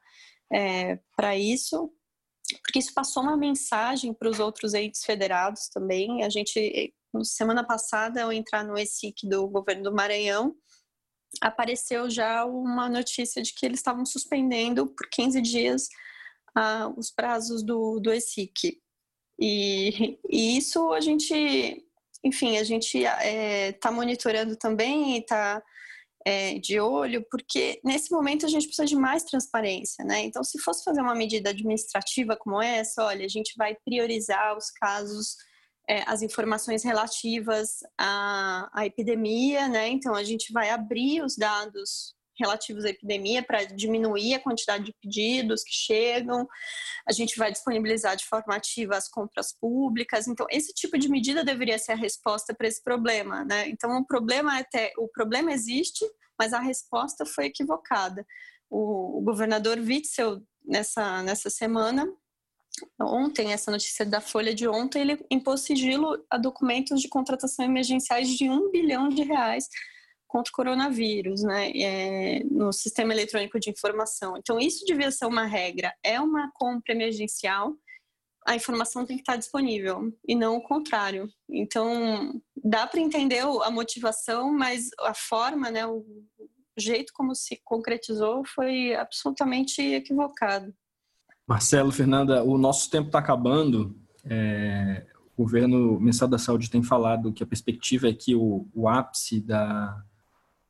é, 0.53 0.99
para 1.17 1.37
isso, 1.37 1.93
porque 2.63 2.79
isso 2.79 2.95
passou 2.95 3.23
uma 3.23 3.37
mensagem 3.37 4.15
para 4.15 4.29
os 4.29 4.39
outros 4.39 4.75
entes 4.75 5.05
federados 5.05 5.69
também. 5.69 6.23
A 6.23 6.29
gente, 6.29 6.95
semana 7.25 7.67
passada, 7.67 8.23
ao 8.23 8.33
entrar 8.33 8.65
no 8.65 8.79
ESIC 8.79 9.29
do 9.29 9.49
governo 9.49 9.85
do 9.85 9.95
Maranhão, 9.95 10.55
apareceu 11.41 12.09
já 12.09 12.45
uma 12.45 12.89
notícia 12.89 13.43
de 13.43 13.53
que 13.55 13.67
eles 13.67 13.79
estavam 13.79 14.05
suspendendo 14.05 14.87
por 14.87 15.09
15 15.11 15.41
dias 15.41 15.89
ah, 16.55 16.93
os 16.97 17.11
prazos 17.11 17.63
do, 17.63 18.01
do 18.01 18.13
ESIC. 18.13 18.81
E, 19.39 20.19
e 20.31 20.57
isso 20.57 20.93
a 20.93 21.01
gente 21.01 21.87
enfim, 22.25 22.59
a 22.59 22.65
gente 22.65 22.99
está 22.99 23.25
é, 23.25 23.73
tá 23.73 23.91
monitorando 23.93 24.57
também 24.57 25.19
está 25.19 25.63
é, 26.27 26.59
de 26.59 26.81
olho, 26.81 27.25
porque 27.31 27.81
nesse 27.85 28.11
momento 28.11 28.45
a 28.45 28.49
gente 28.49 28.67
precisa 28.67 28.87
de 28.87 28.97
mais 28.97 29.23
transparência, 29.23 30.05
né? 30.05 30.25
Então, 30.25 30.43
se 30.43 30.59
fosse 30.61 30.83
fazer 30.83 31.01
uma 31.01 31.15
medida 31.15 31.51
administrativa 31.51 32.37
como 32.37 32.61
essa, 32.61 33.05
olha, 33.05 33.25
a 33.25 33.29
gente 33.29 33.55
vai 33.57 33.77
priorizar 33.85 34.57
os 34.57 34.69
casos, 34.71 35.37
é, 35.89 36.03
as 36.07 36.23
informações 36.23 36.83
relativas 36.83 37.79
à, 37.97 38.69
à 38.73 38.87
epidemia, 38.87 39.69
né? 39.69 39.89
Então, 39.89 40.15
a 40.15 40.25
gente 40.25 40.53
vai 40.53 40.71
abrir 40.71 41.23
os 41.23 41.37
dados 41.37 42.15
relativos 42.39 42.85
à 42.85 42.91
epidemia 42.91 43.43
para 43.43 43.65
diminuir 43.65 44.35
a 44.35 44.41
quantidade 44.41 44.85
de 44.85 44.95
pedidos 45.01 45.63
que 45.63 45.73
chegam. 45.73 46.47
A 47.09 47.13
gente 47.13 47.39
vai 47.39 47.51
disponibilizar 47.51 48.17
de 48.17 48.27
forma 48.27 48.55
ativa 48.55 48.97
as 48.97 49.09
compras 49.09 49.57
públicas. 49.59 50.27
Então, 50.29 50.47
esse 50.51 50.73
tipo 50.75 50.99
de 50.99 51.09
medida 51.09 51.45
deveria 51.45 51.79
ser 51.79 51.93
a 51.93 51.97
resposta 51.97 52.55
para 52.55 52.69
esse 52.69 52.83
problema, 52.83 53.45
né? 53.45 53.69
Então, 53.69 53.97
o 53.99 54.05
problema 54.05 54.59
é 54.61 54.93
o 54.99 55.09
problema 55.09 55.53
existe, 55.53 56.05
mas 56.39 56.53
a 56.53 56.61
resposta 56.61 57.25
foi 57.25 57.47
equivocada. 57.47 58.27
O, 58.69 59.19
o 59.19 59.23
governador 59.23 59.79
Witzel 59.79 60.43
nessa 60.65 61.23
nessa 61.23 61.49
semana 61.49 62.07
ontem, 63.01 63.53
essa 63.53 63.71
notícia 63.71 64.05
da 64.05 64.21
Folha 64.21 64.55
de 64.55 64.69
ontem, 64.69 65.01
ele 65.01 65.27
impôs 65.31 65.63
sigilo 65.63 66.25
a 66.31 66.37
documentos 66.37 67.01
de 67.01 67.09
contratação 67.09 67.65
emergenciais 67.65 68.29
de 68.29 68.49
um 68.49 68.71
bilhão 68.71 69.09
de 69.09 69.23
reais 69.23 69.69
contra 70.27 70.51
o 70.51 70.55
coronavírus, 70.55 71.43
né, 71.43 71.71
é, 71.71 72.45
no 72.45 72.73
sistema 72.73 73.13
eletrônico 73.13 73.59
de 73.59 73.71
informação. 73.71 74.37
Então, 74.37 74.59
isso 74.59 74.85
devia 74.85 75.11
ser 75.11 75.27
uma 75.27 75.47
regra. 75.47 75.95
É 76.03 76.21
uma 76.21 76.51
compra 76.53 76.93
emergencial, 76.93 77.75
a 78.47 78.55
informação 78.55 79.05
tem 79.05 79.17
que 79.17 79.23
estar 79.23 79.37
disponível 79.37 80.13
e 80.27 80.35
não 80.37 80.57
o 80.57 80.63
contrário. 80.63 81.29
Então, 81.51 82.41
dá 82.65 82.87
para 82.87 83.01
entender 83.01 83.43
a 83.43 83.71
motivação, 83.71 84.53
mas 84.53 84.89
a 85.01 85.13
forma, 85.13 85.69
né, 85.71 85.85
o 85.85 86.05
jeito 86.79 87.13
como 87.13 87.35
se 87.35 87.61
concretizou 87.65 88.45
foi 88.47 88.95
absolutamente 88.95 89.83
equivocado. 89.83 90.73
Marcelo, 91.47 91.93
Fernanda, 91.93 92.43
o 92.43 92.59
nosso 92.59 92.91
tempo 92.91 93.07
está 93.07 93.21
acabando. 93.21 93.95
É, 94.25 95.07
o 95.37 95.43
governo, 95.45 96.01
Ministério 96.01 96.31
da 96.31 96.39
Saúde 96.39 96.69
tem 96.69 96.83
falado 96.83 97.33
que 97.33 97.43
a 97.43 97.47
perspectiva 97.47 98.09
é 98.09 98.13
que 98.13 98.35
o, 98.35 98.67
o 98.75 98.89
ápice 98.89 99.41
da, 99.41 100.03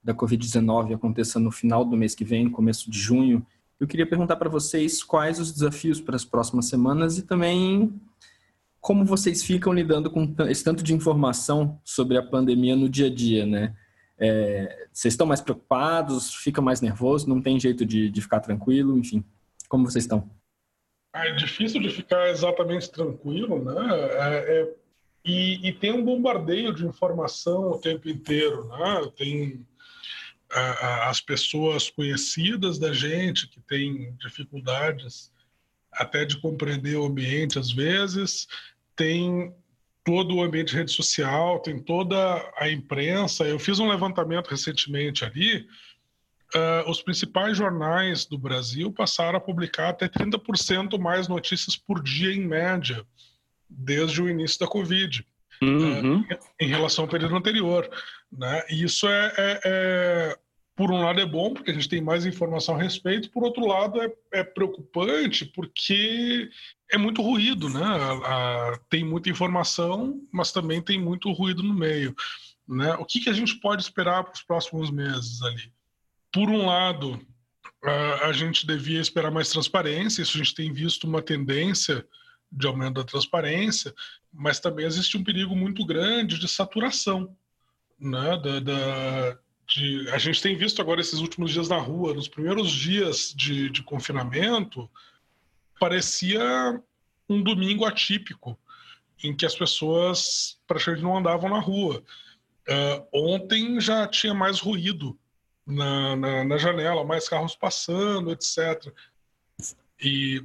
da 0.05 0.14
Covid-19 0.14 0.95
aconteça 0.95 1.41
no 1.41 1.51
final 1.51 1.85
do 1.85 1.97
mês 1.97 2.14
que 2.14 2.24
vem, 2.24 2.51
começo 2.51 2.91
de 2.91 2.99
junho. 2.99 3.47
Eu 3.81 3.87
queria 3.87 4.07
perguntar 4.07 4.37
para 4.37 4.51
vocês 4.51 5.03
quais 5.03 5.41
os 5.41 5.51
desafios 5.53 6.01
para 6.01 6.16
as 6.16 6.24
próximas 6.24 6.66
semanas 6.66 7.16
e 7.16 7.22
também 7.22 7.99
como 8.81 9.05
vocês 9.05 9.43
ficam 9.43 9.72
lidando 9.72 10.11
com 10.11 10.33
esse 10.49 10.62
tanto 10.62 10.83
de 10.83 10.95
informação 10.95 11.81
sobre 11.85 12.16
a 12.16 12.22
pandemia 12.22 12.77
no 12.77 12.89
dia 12.89 13.07
a 13.07 13.14
dia, 13.14 13.45
né? 13.45 13.74
É, 14.18 14.87
vocês 14.93 15.14
estão 15.14 15.27
mais 15.27 15.41
preocupados, 15.41 16.35
ficam 16.35 16.62
mais 16.62 16.81
nervosos, 16.81 17.27
não 17.27 17.43
tem 17.43 17.59
jeito 17.59 17.85
de, 17.85 18.09
de 18.09 18.20
ficar 18.20 18.41
tranquilo, 18.41 18.97
enfim, 18.97 19.24
como 19.68 19.91
vocês 19.91 20.05
estão? 20.05 20.31
Ah, 21.17 21.29
é 21.29 21.33
difícil 21.33 21.81
de 21.81 21.89
ficar 21.89 22.29
exatamente 22.29 22.91
tranquilo, 22.91 23.64
né? 23.64 23.89
É, 24.12 24.61
é, 24.61 24.75
e, 25.25 25.67
e, 25.67 25.73
tem 25.73 25.91
um 25.91 26.05
bombardeio 26.05 26.75
de 26.75 26.85
informação 26.85 27.71
o 27.71 27.79
tempo 27.79 28.07
inteiro, 28.07 28.69
né? 28.69 29.11
Tem 29.17 29.67
as 31.09 31.21
pessoas 31.21 31.89
conhecidas 31.89 32.79
da 32.79 32.93
gente 32.93 33.49
que 33.49 33.61
têm 33.62 34.14
dificuldades 34.21 35.33
até 35.91 36.25
de 36.27 36.39
compreender 36.39 36.97
o 36.97 37.07
ambiente 37.07 37.59
às 37.59 37.73
vezes, 37.73 38.47
tem 38.95 39.55
todo 40.05 40.37
o 40.37 40.43
ambiente 40.43 40.69
de 40.69 40.77
rede 40.77 40.93
social, 40.93 41.61
tem 41.61 41.83
toda 41.83 42.17
a 42.59 42.71
imprensa. 42.71 43.45
Eu 43.45 43.59
fiz 43.59 43.79
um 43.79 43.89
levantamento 43.89 44.49
recentemente 44.49 45.25
ali. 45.25 45.67
Uh, 46.55 46.89
os 46.89 47.03
principais 47.03 47.57
jornais 47.57 48.25
do 48.25 48.39
Brasil 48.39 48.93
passaram 48.93 49.37
a 49.37 49.41
publicar 49.41 49.89
até 49.89 50.09
30% 50.09 50.99
mais 50.99 51.27
notícias 51.27 51.77
por 51.77 52.03
dia, 52.03 52.33
em 52.33 52.47
média, 52.47 53.05
desde 53.69 54.23
o 54.23 54.29
início 54.29 54.61
da 54.61 54.67
Covid, 54.69 55.27
uhum. 55.61 56.21
uh, 56.21 56.27
em 56.61 56.69
relação 56.69 57.05
ao 57.05 57.11
período 57.11 57.37
anterior. 57.37 57.91
Né? 58.31 58.63
E 58.71 58.85
isso 58.85 59.09
é, 59.09 59.33
é, 59.37 59.61
é, 59.65 60.39
por 60.77 60.93
um 60.93 61.03
lado 61.03 61.21
é 61.21 61.27
bom, 61.27 61.53
porque 61.53 61.73
a 61.73 61.75
gente 61.75 61.89
tem 61.89 62.01
mais 62.01 62.25
informação 62.25 62.77
a 62.77 62.83
respeito, 62.83 63.31
por 63.31 63.43
outro 63.43 63.67
lado 63.67 64.01
é, 64.01 64.13
é 64.33 64.45
preocupante, 64.45 65.47
porque 65.47 66.49
é 66.93 66.97
muito 66.97 67.23
ruído, 67.23 67.69
né? 67.69 67.83
A, 67.83 68.13
a, 68.73 68.79
tem 68.89 69.05
muita 69.05 69.31
informação, 69.31 70.23
mas 70.33 70.53
também 70.53 70.81
tem 70.81 71.01
muito 71.01 71.33
ruído 71.33 71.63
no 71.63 71.75
meio. 71.75 72.15
Né? 72.69 72.95
O 72.95 73.05
que, 73.05 73.21
que 73.21 73.31
a 73.31 73.33
gente 73.33 73.57
pode 73.57 73.83
esperar 73.83 74.25
para 74.25 74.35
os 74.35 74.43
próximos 74.43 74.91
meses 74.91 75.43
ali? 75.43 75.73
Por 76.37 76.51
um 76.51 76.66
lado, 76.66 77.18
a, 78.24 78.30
gente 78.30 78.66
devia 78.66 79.01
esperar 79.01 79.30
mais 79.30 79.49
transparência, 79.49 80.20
isso 80.20 80.37
a 80.37 80.45
gente 80.45 80.55
tem 80.55 80.70
visto 80.70 81.05
uma 81.05 81.22
tendência 81.22 82.07
de 82.53 82.66
aumento 82.66 82.97
da 82.97 83.05
transparência, 83.05 83.95
mas 84.30 84.61
também 84.61 84.84
existe 84.84 85.16
um 85.16 85.24
perigo 85.24 85.57
muito 85.57 85.82
grande 85.87 86.39
de 86.39 86.47
saturação 86.47 87.34
né, 87.99 88.37
da, 88.37 88.61
da, 88.61 89.39
de, 89.66 90.11
a 90.11 90.18
gente 90.18 90.43
tem 90.43 90.55
visto 90.55 90.82
agora 90.82 91.01
esses 91.01 91.20
últimos 91.20 91.53
dias 91.53 91.70
na 91.70 91.78
rua, 91.78 92.12
nos 92.12 92.28
primeiros 92.28 92.70
dias 92.70 93.32
de, 93.34 93.70
de 93.70 93.82
confinamento, 93.82 94.91
parecia 95.80 96.78
um 97.30 97.43
domingo 97.43 97.87
atípico, 97.87 98.59
em 99.24 99.34
que 99.34 99.47
as 99.47 99.55
pessoas 99.55 100.61
praticamente 100.66 101.03
não 101.03 101.16
andavam 101.16 101.49
na 101.49 101.61
rua. 101.61 102.05
Uh, 102.68 103.09
ontem 103.11 103.80
já 103.80 104.07
tinha 104.07 104.34
mais 104.34 104.61
ruído 104.61 105.18
na, 105.67 106.14
na, 106.17 106.45
na, 106.45 106.59
janela, 106.59 107.05
mais 107.05 107.29
carros 107.29 107.57
passando, 107.57 108.31
etc. 108.31 108.93
E 110.01 110.45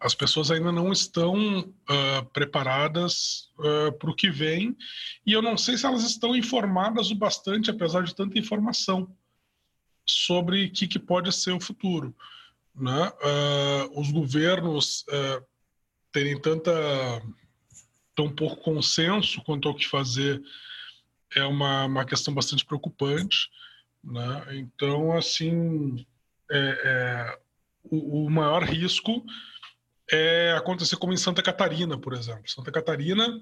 as 0.00 0.14
pessoas 0.14 0.50
ainda 0.50 0.70
não 0.70 0.92
estão 0.92 1.60
uh, 1.60 2.24
preparadas 2.32 3.50
uh, 3.58 3.92
para 3.98 4.10
o 4.10 4.14
que 4.14 4.30
vem 4.30 4.76
e 5.24 5.32
eu 5.32 5.42
não 5.42 5.56
sei 5.56 5.76
se 5.76 5.86
elas 5.86 6.04
estão 6.04 6.36
informadas 6.36 7.10
o 7.10 7.14
bastante, 7.14 7.70
apesar 7.70 8.02
de 8.02 8.14
tanta 8.14 8.38
informação, 8.38 9.14
sobre 10.04 10.66
o 10.66 10.70
que, 10.70 10.86
que, 10.86 10.98
pode 10.98 11.32
ser 11.32 11.52
o 11.52 11.60
futuro. 11.60 12.14
Né? 12.74 13.08
Uh, 13.08 14.00
os 14.00 14.10
governos 14.12 15.04
terem 16.12 16.40
tanta 16.40 16.72
tão 18.14 18.30
pouco 18.30 18.56
consenso 18.56 19.42
quanto 19.42 19.68
ao 19.68 19.74
que 19.74 19.86
fazer 19.86 20.42
é 21.34 21.44
uma, 21.44 21.84
uma 21.84 22.04
questão 22.04 22.32
bastante 22.32 22.64
preocupante. 22.64 23.50
Né? 24.06 24.46
Então, 24.52 25.12
assim, 25.12 26.06
é, 26.50 26.58
é, 26.58 27.38
o, 27.82 28.26
o 28.26 28.30
maior 28.30 28.62
risco 28.62 29.24
é 30.10 30.54
acontecer 30.56 30.96
como 30.96 31.12
em 31.12 31.16
Santa 31.16 31.42
Catarina, 31.42 31.98
por 31.98 32.12
exemplo. 32.12 32.48
Santa 32.48 32.70
Catarina 32.70 33.40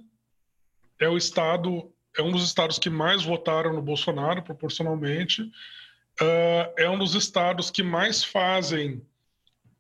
é 0.99 1.09
o 1.09 1.19
estado, 1.19 1.93
é 2.17 2.23
um 2.23 2.33
dos 2.33 2.45
estados 2.45 2.79
que 2.79 2.89
mais 2.89 3.23
votaram 3.23 3.75
no 3.75 3.83
Bolsonaro 3.83 4.43
proporcionalmente. 4.43 5.43
Uh, 5.43 6.73
é 6.79 6.89
um 6.89 6.99
dos 6.99 7.15
estados 7.15 7.71
que 7.71 7.83
mais 7.83 8.25
fazem 8.25 9.07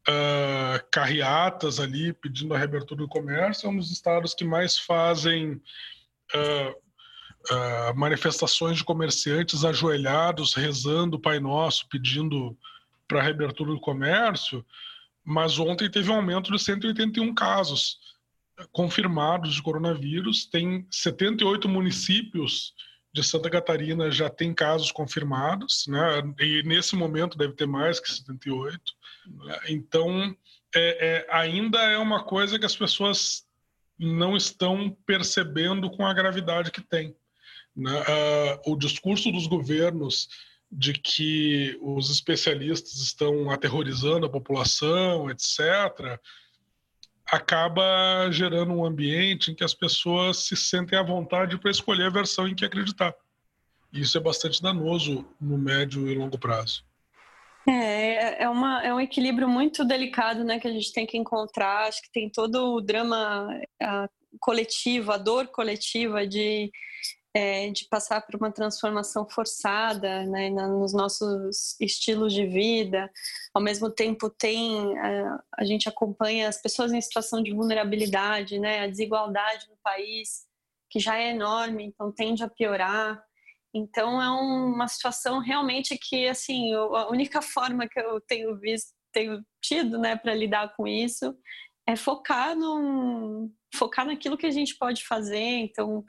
uh, 0.09 0.85
carreatas 0.91 1.81
ali 1.81 2.13
pedindo 2.13 2.53
a 2.53 2.59
reabertura 2.59 3.03
do 3.03 3.09
comércio. 3.09 3.67
É 3.67 3.71
um 3.71 3.77
dos 3.77 3.91
estados 3.91 4.35
que 4.35 4.45
mais 4.45 4.79
fazem 4.79 5.53
uh, 6.35 6.84
manifestações 7.95 8.79
de 8.79 8.85
comerciantes 8.85 9.65
ajoelhados 9.65 10.55
rezando 10.55 11.17
o 11.17 11.21
Pai 11.21 11.39
Nosso 11.41 11.89
pedindo 11.89 12.57
para 13.07 13.21
a 13.21 13.23
reabertura 13.23 13.73
do 13.73 13.81
comércio. 13.81 14.65
Mas 15.25 15.59
ontem 15.59 15.91
teve 15.91 16.11
um 16.11 16.17
aumento 16.17 16.51
de 16.51 16.59
181 16.59 17.35
casos 17.35 17.99
confirmados 18.73 19.55
de 19.55 19.63
coronavírus. 19.63 20.47
Tem 20.47 20.87
78 20.91 21.69
municípios 21.69 22.75
de 23.15 23.23
Santa 23.23 23.49
Catarina 23.49 24.11
já 24.11 24.29
tem 24.29 24.53
casos 24.53 24.91
confirmados, 24.91 25.85
né? 25.87 26.21
E 26.41 26.65
nesse 26.65 26.97
momento 26.97 27.39
deve 27.39 27.55
ter 27.55 27.67
mais 27.67 28.01
que 28.01 28.11
78. 28.11 28.81
Então, 29.69 30.37
é, 30.75 31.09
é, 31.09 31.27
ainda 31.31 31.79
é 31.79 31.97
uma 31.97 32.25
coisa 32.25 32.59
que 32.59 32.67
as 32.67 32.75
pessoas 32.75 33.47
não 33.97 34.37
estão 34.37 34.91
percebendo 35.07 35.89
com 35.89 36.05
a 36.05 36.13
gravidade 36.13 36.73
que 36.73 36.81
tem. 36.81 37.15
Né? 37.77 38.01
Uh, 38.01 38.73
o 38.73 38.77
discurso 38.77 39.31
dos 39.33 39.47
governos 39.47 40.29
de 40.71 40.93
que 40.93 41.79
os 41.81 42.11
especialistas 42.11 42.95
estão 42.95 43.51
aterrorizando 43.51 44.27
a 44.27 44.31
população, 44.31 45.31
etc., 45.31 46.19
acaba 47.27 48.31
gerando 48.31 48.73
um 48.73 48.85
ambiente 48.85 49.51
em 49.51 49.55
que 49.55 49.65
as 49.65 49.75
pessoas 49.75 50.39
se 50.39 50.57
sentem 50.57 50.99
à 50.99 51.03
vontade 51.03 51.59
para 51.59 51.71
escolher 51.71 52.07
a 52.07 52.11
versão 52.11 52.47
em 52.47 52.55
que 52.55 52.65
acreditar. 52.65 53.15
E 53.93 54.01
isso 54.01 54.19
é 54.19 54.21
bastante 54.21 54.61
danoso 54.61 55.25
no 55.41 55.57
médio 55.57 56.09
e 56.09 56.15
longo 56.15 56.39
prazo. 56.39 56.85
É, 57.67 58.43
é, 58.43 58.49
uma, 58.49 58.83
é 58.83 58.93
um 58.93 59.01
equilíbrio 59.01 59.49
muito 59.49 59.85
delicado 59.85 60.45
né, 60.45 60.59
que 60.59 60.69
a 60.69 60.73
gente 60.73 60.93
tem 60.93 61.07
que 61.07 61.17
encontrar. 61.17 61.89
Acho 61.89 62.03
que 62.03 62.13
tem 62.13 62.29
todo 62.29 62.75
o 62.75 62.81
drama 62.81 63.49
a, 63.81 64.09
coletivo, 64.41 65.13
a 65.13 65.17
dor 65.17 65.47
coletiva 65.49 66.27
de 66.27 66.71
é, 67.35 67.69
de 67.71 67.87
passar 67.87 68.21
por 68.23 68.37
uma 68.37 68.53
transformação 68.53 69.29
forçada 69.29 70.25
né, 70.25 70.49
nos 70.51 70.93
nossos 70.93 71.79
estilos 71.81 72.33
de 72.33 72.47
vida. 72.47 73.11
Ao 73.53 73.61
mesmo 73.61 73.91
tempo, 73.91 74.31
tem 74.31 74.97
a, 74.97 75.43
a 75.59 75.65
gente 75.65 75.89
acompanha 75.89 76.49
as 76.49 76.63
pessoas 76.63 76.93
em 76.93 77.01
situação 77.01 77.43
de 77.43 77.53
vulnerabilidade, 77.53 78.59
né, 78.61 78.81
a 78.81 78.87
desigualdade 78.87 79.69
no 79.69 79.77
país, 79.83 80.47
que 80.89 81.01
já 81.01 81.19
é 81.19 81.31
enorme, 81.31 81.85
então 81.85 82.13
tende 82.13 82.45
a 82.45 82.49
piorar. 82.49 83.21
Então 83.75 84.23
é 84.23 84.31
uma 84.31 84.87
situação 84.87 85.41
realmente 85.41 85.99
que 85.99 86.29
assim 86.29 86.73
a 86.73 87.09
única 87.09 87.43
forma 87.43 87.89
que 87.89 87.99
eu 87.99 88.21
tenho 88.21 88.57
visto, 88.61 88.93
tenho 89.13 89.45
tido, 89.61 89.99
né, 89.99 90.15
para 90.15 90.35
lidar 90.35 90.73
com 90.77 90.87
isso 90.87 91.37
é 91.87 91.97
focar 91.97 92.57
no 92.57 93.51
focar 93.75 94.07
naquilo 94.07 94.39
que 94.39 94.47
a 94.47 94.51
gente 94.51 94.77
pode 94.77 95.05
fazer. 95.05 95.37
Então 95.39 96.05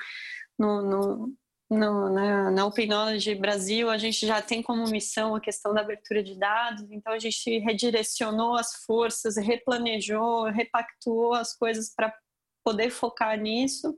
no, 0.58 0.82
no, 0.82 1.34
no, 1.70 2.10
na, 2.10 2.52
na 2.52 2.66
Open 2.66 2.88
Knowledge 2.88 3.36
Brasil, 3.36 3.90
a 3.90 3.98
gente 3.98 4.26
já 4.26 4.42
tem 4.42 4.62
como 4.62 4.88
missão 4.90 5.36
a 5.36 5.42
questão 5.42 5.74
da 5.74 5.82
abertura 5.82 6.24
de 6.24 6.38
dados, 6.38 6.90
então 6.92 7.14
a 7.14 7.20
gente 7.20 7.60
redirecionou 7.60 8.56
as 8.56 8.74
forças, 8.86 9.38
replanejou, 9.38 10.46
repactuou 10.46 11.34
as 11.34 11.54
coisas 11.56 11.94
para 11.94 12.14
poder 12.64 12.90
focar 12.90 13.40
nisso. 13.40 13.98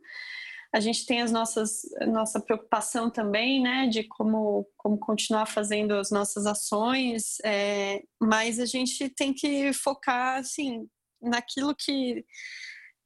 A 0.74 0.80
gente 0.80 1.06
tem 1.06 1.22
as 1.22 1.32
nossas 1.32 1.82
nossa 2.08 2.42
preocupação 2.42 3.10
também, 3.10 3.62
né, 3.62 3.88
de 3.88 4.04
como 4.04 4.68
como 4.76 4.98
continuar 5.00 5.46
fazendo 5.46 5.94
as 5.94 6.12
nossas 6.12 6.46
ações, 6.46 7.38
é, 7.44 8.02
mas 8.22 8.60
a 8.60 8.66
gente 8.66 9.10
tem 9.10 9.34
que 9.34 9.72
focar 9.74 10.40
assim 10.40 10.88
naquilo 11.22 11.74
que 11.76 12.26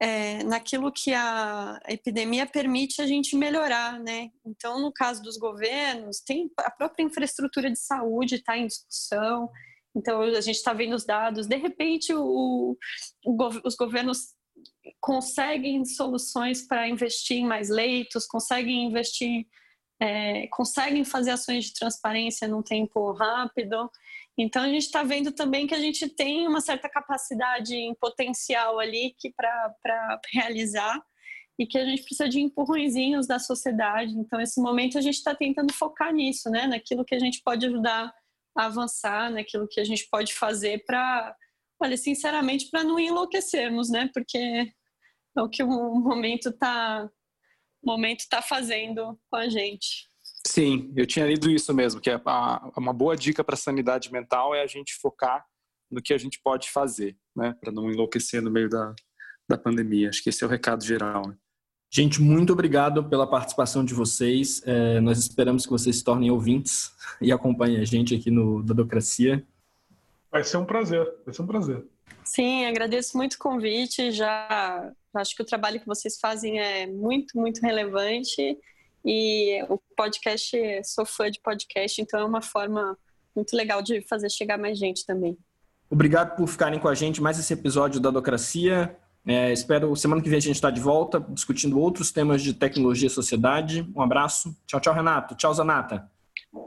é, 0.02 0.44
naquilo 0.44 0.92
que 0.92 1.14
a 1.14 1.80
epidemia 1.88 2.48
permite 2.48 3.00
a 3.04 3.06
gente 3.06 3.36
melhorar, 3.36 4.00
né? 4.00 4.32
Então, 4.44 4.82
no 4.82 4.92
caso 4.92 5.22
dos 5.22 5.38
governos, 5.38 6.20
tem 6.22 6.52
a 6.58 6.72
própria 6.72 7.04
infraestrutura 7.04 7.70
de 7.70 7.78
saúde 7.78 8.36
está 8.36 8.58
em 8.58 8.66
discussão. 8.66 9.48
Então, 9.96 10.22
a 10.22 10.42
gente 10.42 10.56
está 10.56 10.74
vendo 10.74 10.96
os 10.96 11.06
dados. 11.06 11.46
De 11.46 11.56
repente, 11.56 12.12
o, 12.16 12.76
o, 13.24 13.38
os 13.64 13.76
governos 13.76 14.34
conseguem 15.00 15.86
soluções 15.86 16.66
para 16.66 16.90
investir 16.90 17.38
em 17.38 17.46
mais 17.46 17.70
leitos, 17.70 18.26
conseguem 18.26 18.88
investir, 18.88 19.46
é, 20.00 20.48
conseguem 20.48 21.06
fazer 21.06 21.30
ações 21.30 21.66
de 21.66 21.74
transparência 21.76 22.48
num 22.48 22.64
tempo 22.64 23.12
rápido. 23.12 23.88
Então 24.38 24.64
a 24.64 24.68
gente 24.68 24.84
está 24.84 25.04
vendo 25.04 25.32
também 25.32 25.68
que 25.68 25.76
a 25.76 25.80
gente 25.80 26.08
tem 26.10 26.48
uma 26.48 26.62
certa 26.62 26.90
capacidade 26.90 27.76
em 27.76 27.94
potencial 27.96 28.80
ali 28.80 29.14
que 29.20 29.32
para 29.34 30.20
realizar 30.34 31.02
e 31.60 31.68
que 31.68 31.78
a 31.78 31.86
gente 31.86 32.04
precisa 32.04 32.28
de 32.28 32.40
empurrõezinhos 32.40 33.28
da 33.28 33.38
sociedade. 33.38 34.14
Então 34.14 34.40
esse 34.42 34.60
momento 34.62 34.98
a 34.98 35.02
gente 35.02 35.16
está 35.16 35.36
tentando 35.36 35.74
focar 35.74 36.14
nisso, 36.14 36.50
né? 36.50 36.66
Naquilo 36.66 37.06
que 37.06 37.14
a 37.14 37.20
gente 37.20 37.42
pode 37.44 37.66
ajudar 37.66 38.14
a 38.58 38.66
avançar, 38.66 39.30
naquilo 39.30 39.68
que 39.68 39.80
a 39.80 39.84
gente 39.84 40.08
pode 40.10 40.34
fazer 40.34 40.84
para, 40.86 41.36
olha, 41.82 41.98
sinceramente, 41.98 42.70
para 42.70 42.84
não 42.84 43.00
enlouquecermos, 43.00 43.90
né? 43.90 44.10
Porque 44.14 44.74
é 45.38 45.42
o 45.42 45.50
que 45.50 45.64
o 45.64 45.68
momento 45.68 46.50
está 46.50 47.10
momento 47.84 48.20
está 48.20 48.42
fazendo 48.42 49.20
com 49.30 49.38
a 49.38 49.50
gente. 49.50 50.11
Sim, 50.46 50.92
eu 50.96 51.06
tinha 51.06 51.26
lido 51.26 51.50
isso 51.50 51.74
mesmo, 51.74 52.02
que 52.02 52.10
é 52.10 52.20
uma 52.76 52.94
boa 52.94 53.16
dica 53.16 53.44
para 53.44 53.56
a 53.56 53.58
sanidade 53.58 54.12
mental 54.12 54.56
é 54.56 54.64
a 54.64 54.68
gente 54.68 54.96
focar 55.00 55.46
no 55.90 56.02
que 56.02 56.14
a 56.14 56.18
gente 56.18 56.40
pode 56.44 56.70
fazer, 56.70 57.16
né, 57.36 57.54
para 57.60 57.72
não 57.72 57.92
enlouquecer 57.92 58.42
no 58.42 58.50
meio 58.50 58.70
da, 58.70 58.96
da 59.48 59.58
pandemia. 59.58 60.10
Acho 60.10 60.24
que 60.24 60.30
esse 60.30 60.44
é 60.44 60.48
o 60.48 60.50
recado 60.50 60.84
geral. 60.84 61.28
Né? 61.28 61.36
Gente, 61.94 62.22
muito 62.22 62.54
obrigado 62.54 63.04
pela 63.04 63.28
participação 63.28 63.84
de 63.84 63.94
vocês. 63.94 64.62
É, 64.66 65.00
nós 65.02 65.20
esperamos 65.20 65.66
que 65.66 65.72
vocês 65.72 65.98
se 65.98 66.04
tornem 66.04 66.32
ouvintes 66.32 66.92
e 67.22 67.32
acompanhem 67.32 67.82
a 67.82 67.86
gente 67.86 68.16
aqui 68.16 68.32
no 68.32 68.64
Dadocracia. 68.64 69.46
Vai 70.32 70.44
ser 70.46 70.58
um 70.58 70.66
prazer, 70.66 71.06
vai 71.26 71.34
ser 71.34 71.42
um 71.42 71.48
prazer. 71.48 71.86
Sim, 72.24 72.66
agradeço 72.66 73.18
muito 73.18 73.34
o 73.34 73.40
convite. 73.40 74.12
Já 74.12 74.92
acho 75.14 75.36
que 75.36 75.42
o 75.42 75.46
trabalho 75.46 75.82
que 75.82 75.88
vocês 75.88 76.18
fazem 76.18 76.60
é 76.60 76.88
muito, 76.88 77.38
muito 77.38 77.62
relevante 77.62 78.58
e 79.04 79.64
o 79.70 79.80
podcast, 79.96 80.58
sou 80.84 81.06
fã 81.06 81.30
de 81.30 81.40
podcast, 81.42 82.02
então 82.02 82.20
é 82.20 82.26
uma 82.26 82.42
forma 82.42 82.98
muito 83.36 83.56
legal 83.56 83.82
de 83.82 84.02
fazer 84.02 84.30
chegar 84.30 84.58
mais 84.58 84.78
gente 84.78 85.06
também. 85.06 85.38
Obrigado 85.90 86.36
por 86.36 86.48
ficarem 86.48 86.80
com 86.80 86.88
a 86.88 86.96
gente 86.96 87.22
mais 87.22 87.38
esse 87.38 87.54
episódio 87.54 88.00
da 88.00 88.10
Docracia. 88.10 88.96
É, 89.26 89.52
espero 89.52 89.96
semana 89.96 90.22
que 90.22 90.30
vem 90.30 90.38
a 90.38 90.42
gente 90.42 90.56
estar 90.56 90.70
tá 90.70 90.74
de 90.74 90.82
volta 90.82 91.20
discutindo 91.30 91.80
outros 91.80 92.12
temas 92.12 92.42
de 92.42 92.54
tecnologia 92.54 93.08
e 93.08 93.10
sociedade. 93.10 93.88
Um 93.96 94.02
abraço. 94.02 94.56
Tchau, 94.66 94.80
tchau, 94.80 94.94
Renato. 94.94 95.36
Tchau, 95.36 95.54
Zanata. 95.54 96.10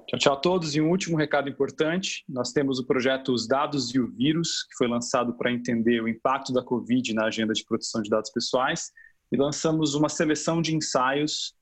Tchau, 0.06 0.18
tchau 0.18 0.32
a 0.34 0.36
todos. 0.36 0.76
E 0.76 0.80
um 0.80 0.90
último 0.90 1.16
recado 1.16 1.48
importante: 1.48 2.24
nós 2.28 2.52
temos 2.52 2.78
o 2.78 2.86
projeto 2.86 3.32
Os 3.32 3.48
Dados 3.48 3.94
e 3.94 3.98
o 3.98 4.06
Vírus, 4.08 4.64
que 4.64 4.76
foi 4.76 4.88
lançado 4.88 5.34
para 5.34 5.52
entender 5.52 6.00
o 6.02 6.08
impacto 6.08 6.52
da 6.52 6.62
Covid 6.62 7.12
na 7.14 7.26
agenda 7.26 7.52
de 7.52 7.64
proteção 7.64 8.02
de 8.02 8.10
dados 8.10 8.30
pessoais. 8.30 8.92
E 9.32 9.36
lançamos 9.36 9.94
uma 9.94 10.08
seleção 10.08 10.62
de 10.62 10.76
ensaios 10.76 11.54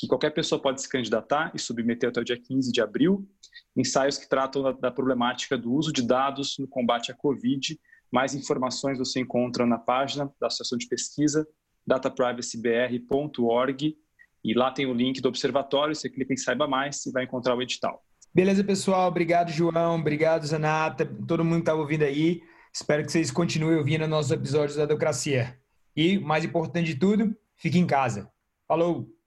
que 0.00 0.08
qualquer 0.08 0.30
pessoa 0.30 0.62
pode 0.62 0.80
se 0.80 0.88
candidatar 0.88 1.52
e 1.54 1.58
submeter 1.58 2.08
até 2.08 2.22
o 2.22 2.24
dia 2.24 2.40
15 2.40 2.72
de 2.72 2.80
abril. 2.80 3.28
Ensaios 3.76 4.16
que 4.16 4.26
tratam 4.26 4.62
da, 4.62 4.72
da 4.72 4.90
problemática 4.90 5.58
do 5.58 5.74
uso 5.74 5.92
de 5.92 6.00
dados 6.00 6.56
no 6.58 6.66
combate 6.66 7.12
à 7.12 7.14
Covid. 7.14 7.78
Mais 8.10 8.34
informações 8.34 8.96
você 8.96 9.20
encontra 9.20 9.66
na 9.66 9.76
página 9.76 10.32
da 10.40 10.46
Associação 10.46 10.78
de 10.78 10.88
Pesquisa, 10.88 11.46
dataprivacybr.org, 11.86 13.94
e 14.42 14.54
lá 14.54 14.70
tem 14.70 14.86
o 14.86 14.94
link 14.94 15.20
do 15.20 15.28
observatório, 15.28 15.94
você 15.94 16.08
clica 16.08 16.32
em 16.32 16.36
Saiba 16.38 16.66
Mais 16.66 17.04
e 17.04 17.12
vai 17.12 17.24
encontrar 17.24 17.54
o 17.54 17.60
edital. 17.60 18.02
Beleza, 18.34 18.64
pessoal. 18.64 19.08
Obrigado, 19.08 19.50
João. 19.50 20.00
Obrigado, 20.00 20.46
Zanata. 20.46 21.04
Todo 21.04 21.44
mundo 21.44 21.56
que 21.56 21.62
está 21.62 21.74
ouvindo 21.74 22.04
aí. 22.04 22.40
Espero 22.72 23.04
que 23.04 23.12
vocês 23.12 23.30
continuem 23.30 23.76
ouvindo 23.76 24.08
nossos 24.08 24.32
episódios 24.32 24.78
da 24.78 24.86
Democracia. 24.86 25.58
E, 25.94 26.18
mais 26.18 26.42
importante 26.42 26.94
de 26.94 26.98
tudo, 26.98 27.36
fique 27.58 27.78
em 27.78 27.86
casa. 27.86 28.32
Falou! 28.66 29.19